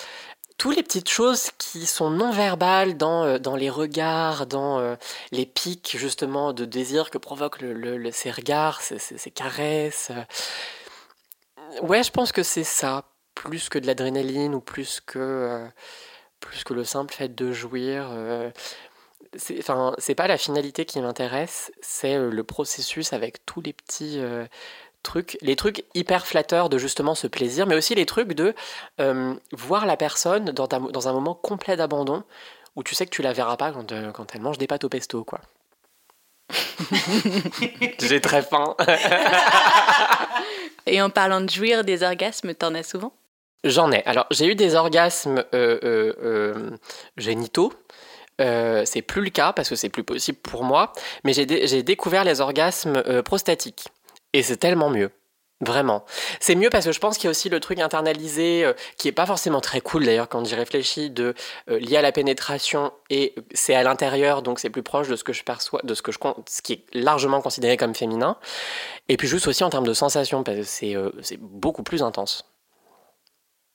Toutes 0.57 0.75
les 0.75 0.83
petites 0.83 1.09
choses 1.09 1.49
qui 1.57 1.85
sont 1.85 2.09
non 2.09 2.31
verbales 2.31 2.97
dans, 2.97 3.23
euh, 3.23 3.39
dans 3.39 3.55
les 3.55 3.69
regards, 3.69 4.45
dans 4.45 4.97
les 5.31 5.45
pics 5.45 5.95
justement 5.97 6.53
de 6.53 6.65
désir 6.65 7.09
que 7.09 7.17
provoquent 7.17 7.63
ces 8.11 8.31
regards, 8.31 8.81
ces, 8.81 8.99
ces, 8.99 9.31
caresses. 9.31 10.11
Ouais, 11.81 12.03
je 12.03 12.11
pense 12.11 12.31
que 12.31 12.43
c'est 12.43 12.63
ça, 12.63 13.03
plus 13.35 13.69
que 13.69 13.79
de 13.79 13.87
l'adrénaline 13.87 14.53
ou 14.53 14.61
plus 14.61 15.01
que, 15.01 15.65
plus 16.39 16.63
que 16.63 16.73
le 16.73 16.83
simple 16.83 17.13
fait 17.13 17.33
de 17.33 17.51
jouir 17.51 18.11
c'est 19.37 19.59
enfin 19.59 19.93
c'est 19.97 20.15
pas 20.15 20.27
la 20.27 20.37
finalité 20.37 20.85
qui 20.85 20.99
m'intéresse, 21.01 21.71
c'est 21.81 22.15
euh, 22.15 22.29
le 22.29 22.43
processus 22.43 23.13
avec 23.13 23.45
tous 23.45 23.61
les 23.61 23.73
petits 23.73 24.19
euh, 24.19 24.45
trucs, 25.03 25.37
les 25.41 25.55
trucs 25.55 25.85
hyper 25.93 26.25
flatteurs 26.25 26.69
de 26.69 26.77
justement 26.77 27.15
ce 27.15 27.27
plaisir, 27.27 27.67
mais 27.67 27.75
aussi 27.75 27.95
les 27.95 28.05
trucs 28.05 28.33
de 28.33 28.53
euh, 28.99 29.33
voir 29.51 29.85
la 29.85 29.97
personne 29.97 30.45
dans, 30.45 30.67
dans 30.67 31.07
un 31.07 31.13
moment 31.13 31.35
complet 31.35 31.75
d'abandon 31.75 32.23
où 32.75 32.83
tu 32.83 32.95
sais 32.95 33.05
que 33.05 33.11
tu 33.11 33.21
la 33.21 33.33
verras 33.33 33.57
pas 33.57 33.71
quand, 33.71 33.93
quand 34.13 34.35
elle 34.35 34.41
mange 34.41 34.57
des 34.57 34.67
pâtes 34.67 34.83
au 34.83 34.89
pesto 34.89 35.23
quoi. 35.23 35.39
J'ai 37.99 38.21
très 38.21 38.41
faim. 38.41 38.75
Et 40.85 41.01
en 41.01 41.09
parlant 41.09 41.41
de 41.41 41.49
jouir 41.49 41.83
des 41.83 42.03
orgasmes, 42.03 42.53
t'en 42.53 42.75
as 42.75 42.83
souvent? 42.83 43.13
J'en 43.63 43.91
ai. 43.91 44.03
Alors 44.05 44.27
j'ai 44.29 44.47
eu 44.47 44.55
des 44.55 44.75
orgasmes 44.75 45.45
génitaux 47.15 47.73
euh, 48.41 48.83
c'est 48.85 49.01
plus 49.01 49.23
le 49.23 49.29
cas 49.29 49.53
parce 49.53 49.69
que 49.69 49.75
c'est 49.75 49.89
plus 49.89 50.03
possible 50.03 50.37
pour 50.41 50.63
moi, 50.63 50.91
mais 51.23 51.33
j'ai 51.33 51.83
découvert 51.83 52.23
les 52.23 52.41
orgasmes 52.41 53.03
euh, 53.07 53.21
prostatiques. 53.21 53.87
Et 54.33 54.43
c'est 54.43 54.57
tellement 54.57 54.89
mieux. 54.89 55.11
Vraiment. 55.61 56.03
C'est 56.41 56.55
mieux 56.55 56.69
parce 56.69 56.83
que 56.83 56.91
je 56.91 56.99
pense 56.99 57.17
qu'il 57.17 57.25
y 57.25 57.27
a 57.27 57.31
aussi 57.31 57.47
le 57.47 57.61
truc 57.61 57.79
internalisé 57.79 58.65
euh, 58.65 58.73
qui 58.97 59.07
est 59.07 59.13
pas 59.13 59.25
forcément 59.25 59.61
très 59.61 59.79
cool 59.79 60.03
d'ailleurs 60.03 60.27
quand 60.27 60.43
j'y 60.43 60.55
réfléchis 60.55 61.09
de 61.09 61.35
lié 61.67 61.95
à 61.95 62.01
la 62.01 62.11
pénétration 62.11 62.91
et 63.09 63.33
c'est 63.53 63.73
à 63.73 63.83
l'intérieur 63.83 64.41
donc 64.41 64.59
c'est 64.59 64.69
plus 64.69 64.83
proche 64.83 65.07
de 65.07 65.15
ce 65.15 65.23
que 65.23 65.31
je 65.31 65.43
perçois 65.43 65.79
de 65.83 65.93
ce 65.93 66.01
que 66.01 66.11
je 66.11 66.17
ce 66.49 66.61
qui 66.61 66.73
est 66.73 66.85
largement 66.93 67.39
considéré 67.39 67.77
comme 67.77 67.95
féminin 67.95 68.35
et 69.07 69.15
puis 69.15 69.27
juste 69.27 69.47
aussi 69.47 69.63
en 69.63 69.69
termes 69.69 69.87
de 69.87 69.93
sensation 69.93 70.43
parce 70.43 70.57
que 70.57 70.63
c'est 71.21 71.37
beaucoup 71.37 71.83
plus 71.83 72.03
intense. 72.03 72.43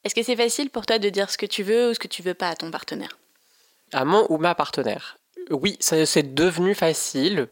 Est-ce 0.05 0.15
que 0.15 0.23
c'est 0.23 0.37
facile 0.37 0.71
pour 0.71 0.85
toi 0.85 0.99
de 0.99 1.09
dire 1.09 1.31
ce 1.31 1.39
que 1.39 1.47
tu 1.47 1.63
veux 1.63 1.91
ou 1.91 1.95
ce 1.95 1.99
que 1.99 2.09
tu 2.09 2.23
veux 2.23 2.35
pas 2.35 2.49
à 2.49 2.57
ton 2.57 2.71
partenaire? 2.71 3.19
À 3.93 4.05
mon 4.05 4.27
ou 4.29 4.39
ma 4.39 4.55
partenaire. 4.55 5.19
Oui, 5.51 5.77
c'est 5.81 6.35
devenu 6.35 6.75
facile. 6.75 7.49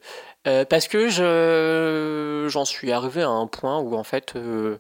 Euh, 0.47 0.65
parce 0.65 0.87
que 0.87 1.09
je, 1.09 2.47
j'en 2.49 2.65
suis 2.65 2.93
arrivé 2.93 3.23
à 3.23 3.29
un 3.29 3.47
point 3.47 3.81
où 3.81 3.97
en 3.97 4.05
fait, 4.05 4.37
euh, 4.37 4.79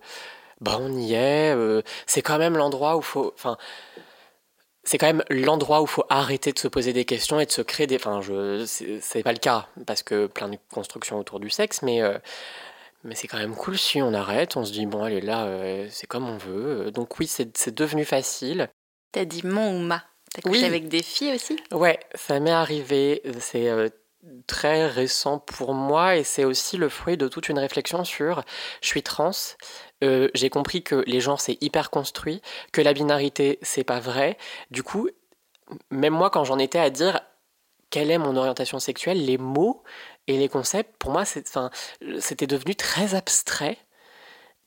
bah 0.61 0.79
on 0.81 0.93
y 0.93 1.15
est. 1.15 1.55
Euh, 1.55 1.83
c'est 2.07 2.23
quand 2.23 2.39
même 2.39 2.57
l'endroit 2.57 2.97
où 2.97 3.03
faut, 3.03 3.33
enfin, 3.35 3.57
c'est 4.85 4.99
quand 4.99 5.07
même 5.07 5.25
l'endroit 5.29 5.83
où 5.83 5.87
faut 5.87 6.05
arrêter 6.09 6.53
de 6.53 6.59
se 6.59 6.69
poser 6.69 6.93
des 6.93 7.05
questions 7.05 7.41
et 7.41 7.47
de 7.47 7.51
se 7.51 7.63
créer 7.63 7.89
des. 7.89 7.97
Enfin, 7.97 8.21
je, 8.21 8.65
c'est, 8.67 9.23
pas 9.25 9.33
le 9.33 9.39
cas 9.39 9.67
parce 9.87 10.03
que 10.05 10.27
plein 10.27 10.49
de 10.49 10.59
constructions 10.73 11.19
autour 11.19 11.41
du 11.41 11.51
sexe, 11.51 11.83
mais 11.83 12.01
mais 13.05 13.15
c'est 13.15 13.29
quand 13.29 13.39
même 13.39 13.57
cool 13.57 13.79
si 13.79 14.01
on 14.03 14.15
arrête, 14.15 14.57
on 14.57 14.65
se 14.65 14.73
dit 14.73 14.87
bon 14.87 15.03
allez 15.05 15.21
là, 15.21 15.49
c'est 15.91 16.07
comme 16.07 16.29
on 16.29 16.39
veut. 16.39 16.91
Donc 16.93 17.19
oui, 17.19 17.27
c'est 17.27 17.75
devenu 17.75 18.05
facile. 18.05 18.69
T'as 19.13 19.25
dit 19.25 19.45
mon 19.45 19.79
ou 19.79 19.81
ma? 19.81 20.05
T'as 20.37 20.51
couché 20.51 20.67
avec 20.67 20.89
des 20.89 21.03
filles 21.03 21.35
aussi? 21.35 21.57
Ouais, 21.73 21.99
ça 22.15 22.41
m'est 22.41 22.51
arrivé. 22.51 23.23
C'est 23.41 23.71
très 24.47 24.87
récent 24.87 25.39
pour 25.39 25.75
moi 25.75 26.17
et 26.17 26.25
c'est 26.25 26.45
aussi 26.45 26.77
le 26.77 26.89
fruit 26.89 27.17
de 27.17 27.29
toute 27.29 27.49
une 27.49 27.59
réflexion 27.59 28.05
sur 28.05 28.43
je 28.83 28.89
suis 28.89 29.03
trans, 29.03 29.31
euh, 30.05 30.29
j'ai 30.35 30.51
compris 30.51 30.83
que 30.83 31.05
les 31.07 31.21
genres 31.21 31.41
c'est 31.41 31.57
hyper 31.63 31.91
construit, 31.91 32.43
que 32.73 32.81
la 32.81 32.93
binarité 32.93 33.59
c'est 33.63 33.85
pas 33.85 34.01
vrai. 34.01 34.37
Du 34.71 34.83
coup, 34.83 35.09
même 35.91 36.13
moi 36.13 36.31
quand 36.31 36.45
j'en 36.45 36.59
étais 36.59 36.79
à 36.79 36.91
dire 36.91 37.21
quelle 37.91 38.11
est 38.11 38.19
mon 38.19 38.37
orientation 38.37 38.79
sexuelle, 38.79 39.25
les 39.25 39.39
mots 39.39 39.83
et 40.27 40.37
les 40.37 40.49
concepts, 40.49 40.97
pour 40.99 41.13
moi 41.13 41.25
c'était 41.25 42.47
devenu 42.47 42.75
très 42.75 43.15
abstrait 43.15 43.79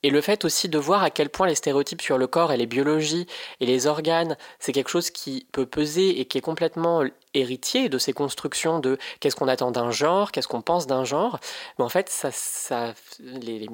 et 0.02 0.10
le 0.10 0.20
fait 0.20 0.44
aussi 0.44 0.68
de 0.68 0.78
voir 0.78 1.02
à 1.02 1.10
quel 1.10 1.28
point 1.28 1.46
les 1.46 1.54
stéréotypes 1.54 2.02
sur 2.02 2.18
le 2.18 2.26
corps 2.26 2.52
et 2.52 2.56
les 2.56 2.66
biologies 2.66 3.26
et 3.60 3.66
les 3.66 3.86
organes, 3.86 4.36
c'est 4.58 4.72
quelque 4.72 4.90
chose 4.90 5.10
qui 5.10 5.46
peut 5.52 5.66
peser 5.66 6.20
et 6.20 6.24
qui 6.24 6.38
est 6.38 6.42
complètement 6.42 7.02
héritier 7.34 7.88
de 7.88 7.98
ces 7.98 8.12
constructions 8.12 8.80
de 8.80 8.98
qu'est-ce 9.20 9.36
qu'on 9.36 9.48
attend 9.48 9.70
d'un 9.70 9.90
genre, 9.90 10.32
qu'est-ce 10.32 10.48
qu'on 10.48 10.62
pense 10.62 10.86
d'un 10.86 11.04
genre. 11.04 11.38
Mais 11.78 11.84
en 11.84 11.88
fait, 11.88 12.08
ça, 12.08 12.94
les, 13.20 13.68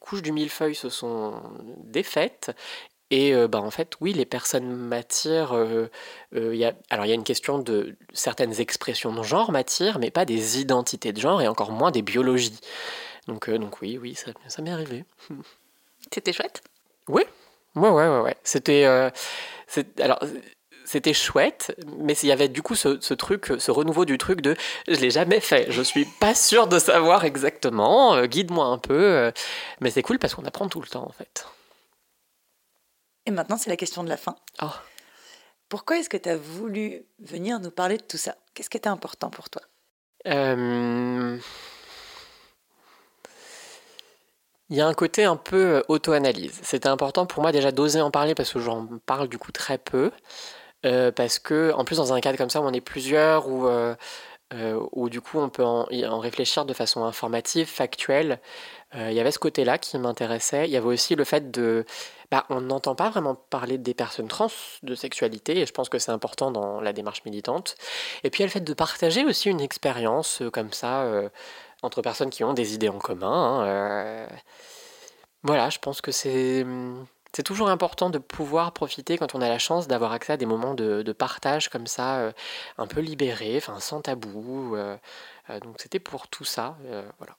couches 0.00 0.22
du 0.22 0.32
millefeuille 0.32 0.74
se 0.74 0.88
sont 0.88 1.34
défaites 1.84 2.52
et 3.10 3.34
euh, 3.34 3.46
bah, 3.46 3.60
en 3.60 3.70
fait, 3.70 3.94
oui, 4.00 4.12
les 4.12 4.26
personnes 4.26 4.74
m'attirent. 4.74 5.52
Euh, 5.52 5.86
euh, 6.34 6.72
alors, 6.90 7.06
il 7.06 7.08
y 7.08 7.12
a 7.12 7.14
une 7.14 7.24
question 7.24 7.58
de 7.58 7.96
certaines 8.12 8.60
expressions 8.60 9.14
de 9.14 9.22
genre 9.22 9.52
m'attirent, 9.52 9.98
mais 10.00 10.10
pas 10.10 10.24
des 10.24 10.60
identités 10.60 11.12
de 11.12 11.20
genre 11.20 11.40
et 11.40 11.48
encore 11.48 11.70
moins 11.70 11.92
des 11.92 12.02
biologies. 12.02 12.58
Donc, 13.28 13.48
donc 13.50 13.80
oui, 13.80 13.98
oui, 13.98 14.16
ça 14.16 14.62
m'est 14.62 14.70
arrivé. 14.70 15.04
C'était 16.12 16.32
chouette 16.32 16.62
Oui, 17.08 17.22
ouais, 17.74 17.88
ouais, 17.88 18.08
ouais, 18.08 18.20
ouais. 18.20 18.36
C'était. 18.44 18.84
Euh, 18.84 19.10
alors. 20.00 20.20
C'était 20.88 21.14
chouette, 21.14 21.76
mais 21.98 22.12
il 22.22 22.28
y 22.28 22.32
avait 22.32 22.48
du 22.48 22.62
coup 22.62 22.76
ce, 22.76 23.00
ce, 23.00 23.12
truc, 23.12 23.52
ce 23.58 23.72
renouveau 23.72 24.04
du 24.04 24.18
truc 24.18 24.40
de 24.40 24.54
je 24.86 24.94
l'ai 25.00 25.10
jamais 25.10 25.40
fait, 25.40 25.66
je 25.68 25.82
suis 25.82 26.04
pas 26.20 26.32
sûr 26.32 26.68
de 26.68 26.78
savoir 26.78 27.24
exactement, 27.24 28.14
euh, 28.14 28.26
guide-moi 28.26 28.66
un 28.66 28.78
peu, 28.78 28.94
euh, 28.94 29.32
mais 29.80 29.90
c'est 29.90 30.02
cool 30.02 30.20
parce 30.20 30.36
qu'on 30.36 30.44
apprend 30.44 30.68
tout 30.68 30.80
le 30.80 30.86
temps 30.86 31.04
en 31.04 31.10
fait. 31.10 31.48
Et 33.26 33.32
maintenant 33.32 33.56
c'est 33.56 33.68
la 33.68 33.76
question 33.76 34.04
de 34.04 34.08
la 34.08 34.16
fin. 34.16 34.36
Oh. 34.62 34.70
Pourquoi 35.68 35.98
est-ce 35.98 36.08
que 36.08 36.16
tu 36.16 36.28
as 36.28 36.36
voulu 36.36 37.02
venir 37.18 37.58
nous 37.58 37.72
parler 37.72 37.96
de 37.96 38.04
tout 38.04 38.16
ça? 38.16 38.36
Qu'est-ce 38.54 38.70
qui 38.70 38.76
était 38.76 38.88
important 38.88 39.28
pour 39.28 39.50
toi? 39.50 39.62
Il 44.68 44.76
y 44.76 44.80
a 44.80 44.86
un 44.86 44.94
côté 44.94 45.24
un 45.24 45.36
peu 45.36 45.76
euh, 45.76 45.82
auto-analyse. 45.88 46.58
C'était 46.62 46.88
important 46.88 47.24
pour 47.26 47.42
moi 47.42 47.52
déjà 47.52 47.70
d'oser 47.70 48.00
en 48.00 48.10
parler 48.10 48.34
parce 48.34 48.52
que 48.52 48.58
j'en 48.60 48.88
parle 49.06 49.28
du 49.28 49.38
coup 49.38 49.52
très 49.52 49.78
peu. 49.78 50.10
Euh, 50.84 51.12
parce 51.12 51.38
que, 51.38 51.72
en 51.74 51.84
plus, 51.84 51.96
dans 51.98 52.12
un 52.12 52.20
cadre 52.20 52.38
comme 52.38 52.50
ça 52.50 52.60
où 52.60 52.64
on 52.64 52.72
est 52.72 52.80
plusieurs, 52.80 53.48
où, 53.48 53.66
euh, 53.66 53.94
où 54.92 55.08
du 55.08 55.20
coup 55.20 55.38
on 55.40 55.48
peut 55.48 55.64
en, 55.64 55.86
réfléchir 56.20 56.64
de 56.64 56.72
façon 56.74 57.04
informative, 57.04 57.66
factuelle, 57.66 58.40
il 58.94 59.12
y 59.12 59.20
avait 59.20 59.32
ce 59.32 59.38
côté-là 59.38 59.78
qui 59.78 59.98
m'intéressait. 59.98 60.66
Il 60.66 60.70
y 60.70 60.76
avait 60.76 60.86
aussi 60.86 61.16
le 61.16 61.24
fait 61.24 61.50
de. 61.50 61.84
Bah, 62.30 62.46
on 62.50 62.60
n'entend 62.62 62.94
pas 62.94 63.10
vraiment 63.10 63.34
parler 63.34 63.78
des 63.78 63.94
personnes 63.94 64.28
trans 64.28 64.48
de 64.82 64.94
sexualité, 64.94 65.58
et 65.58 65.66
je 65.66 65.72
pense 65.72 65.88
que 65.88 65.98
c'est 65.98 66.12
important 66.12 66.50
dans 66.50 66.80
la 66.80 66.92
démarche 66.92 67.24
militante. 67.24 67.76
Et 68.24 68.30
puis 68.30 68.40
il 68.40 68.42
y 68.42 68.44
a 68.44 68.46
le 68.46 68.52
fait 68.52 68.60
de 68.60 68.74
partager 68.74 69.24
aussi 69.24 69.50
une 69.50 69.60
expérience 69.60 70.42
comme 70.52 70.72
ça 70.72 71.04
entre 71.86 72.02
personnes 72.02 72.30
qui 72.30 72.44
ont 72.44 72.52
des 72.52 72.74
idées 72.74 72.88
en 72.88 72.98
commun. 72.98 73.60
Hein, 73.60 73.66
euh. 73.66 74.26
Voilà, 75.42 75.70
je 75.70 75.78
pense 75.78 76.00
que 76.00 76.12
c'est 76.12 76.66
c'est 77.32 77.42
toujours 77.42 77.68
important 77.68 78.08
de 78.08 78.18
pouvoir 78.18 78.72
profiter 78.72 79.18
quand 79.18 79.34
on 79.34 79.42
a 79.42 79.48
la 79.48 79.58
chance 79.58 79.88
d'avoir 79.88 80.12
accès 80.12 80.32
à 80.32 80.36
des 80.38 80.46
moments 80.46 80.74
de, 80.74 81.12
partage 81.12 81.68
comme 81.68 81.86
ça, 81.86 82.16
euh, 82.16 82.32
un 82.78 82.86
peu 82.86 83.00
libérés, 83.00 83.58
enfin 83.58 83.78
sans 83.78 84.00
tabou. 84.00 84.74
Euh, 84.74 84.96
donc 85.62 85.76
c'était 85.78 85.98
pour 85.98 86.28
tout 86.28 86.44
ça, 86.44 86.76
voilà. 87.18 87.36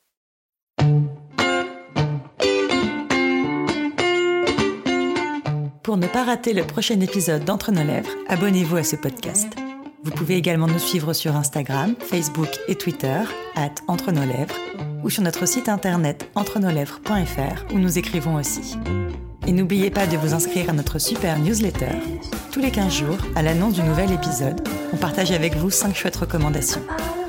Pour 5.84 5.98
ne 5.98 6.08
pas 6.08 6.26
rater 6.26 6.54
le 6.54 6.68
prochain 6.68 7.00
épisode 7.00 7.46
d'Entre 7.46 7.72
nos 7.72 7.84
lèvres, 7.84 8.12
abonnez-vous 8.28 8.76
à 8.78 8.84
ce 8.84 8.98
podcast. 8.98 9.67
Vous 10.08 10.14
pouvez 10.14 10.38
également 10.38 10.68
nous 10.68 10.80
suivre 10.80 11.12
sur 11.12 11.36
Instagram, 11.36 11.94
Facebook 12.00 12.48
et 12.70 12.76
Twitter, 12.76 13.20
at 13.58 13.76
Entre 13.90 14.14
nos 14.14 14.22
lèvres, 14.26 14.56
ou 15.04 15.10
sur 15.10 15.22
notre 15.22 15.46
site 15.46 15.68
internet 15.68 16.32
entrenoslèvres.fr 16.34 17.74
où 17.74 17.78
nous 17.78 17.98
écrivons 17.98 18.36
aussi. 18.36 18.78
Et 19.48 19.52
n'oubliez 19.52 19.92
pas 19.92 20.08
de 20.08 20.16
vous 20.16 20.34
inscrire 20.34 20.70
à 20.70 20.74
notre 20.74 20.98
super 20.98 21.38
newsletter. 21.40 21.92
Tous 22.54 22.62
les 22.62 22.72
15 22.72 22.94
jours, 22.94 23.18
à 23.36 23.42
l'annonce 23.42 23.74
du 23.74 23.84
nouvel 23.84 24.14
épisode, 24.14 24.66
on 24.94 24.98
partage 24.98 25.32
avec 25.32 25.58
vous 25.58 25.70
5 25.70 25.94
chouettes 25.94 26.16
recommandations. 26.16 26.84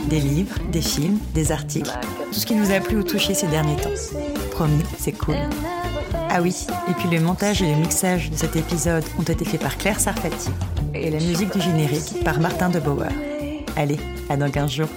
Des 0.09 0.21
livres, 0.21 0.55
des 0.71 0.81
films, 0.81 1.19
des 1.35 1.51
articles, 1.51 1.99
tout 2.27 2.39
ce 2.39 2.47
qui 2.47 2.55
nous 2.55 2.71
a 2.71 2.79
plu 2.79 2.99
ou 2.99 3.03
touché 3.03 3.35
ces 3.35 3.49
derniers 3.49 3.75
temps. 3.75 3.91
Promis, 4.53 4.85
c'est 4.99 5.19
cool. 5.19 5.35
Ah 6.31 6.41
oui, 6.43 6.67
et 6.89 6.93
puis 6.95 7.09
le 7.09 7.21
montage 7.21 7.63
et 7.63 7.71
le 7.71 7.81
mixage 7.81 8.31
de 8.31 8.37
cet 8.37 8.57
épisode 8.57 9.05
ont 9.19 9.23
été 9.23 9.45
faits 9.45 9.61
par 9.61 9.77
Claire 9.77 10.01
Sarfati 10.01 10.51
et 10.95 11.11
la 11.11 11.19
musique 11.19 11.53
du 11.53 11.61
générique 11.61 12.23
par 12.25 12.41
Martin 12.41 12.69
de 12.69 12.81
Bauer. 12.81 13.09
Allez, 13.77 13.99
à 14.29 14.37
dans 14.37 14.51
15 14.51 14.71
jours. 14.71 14.89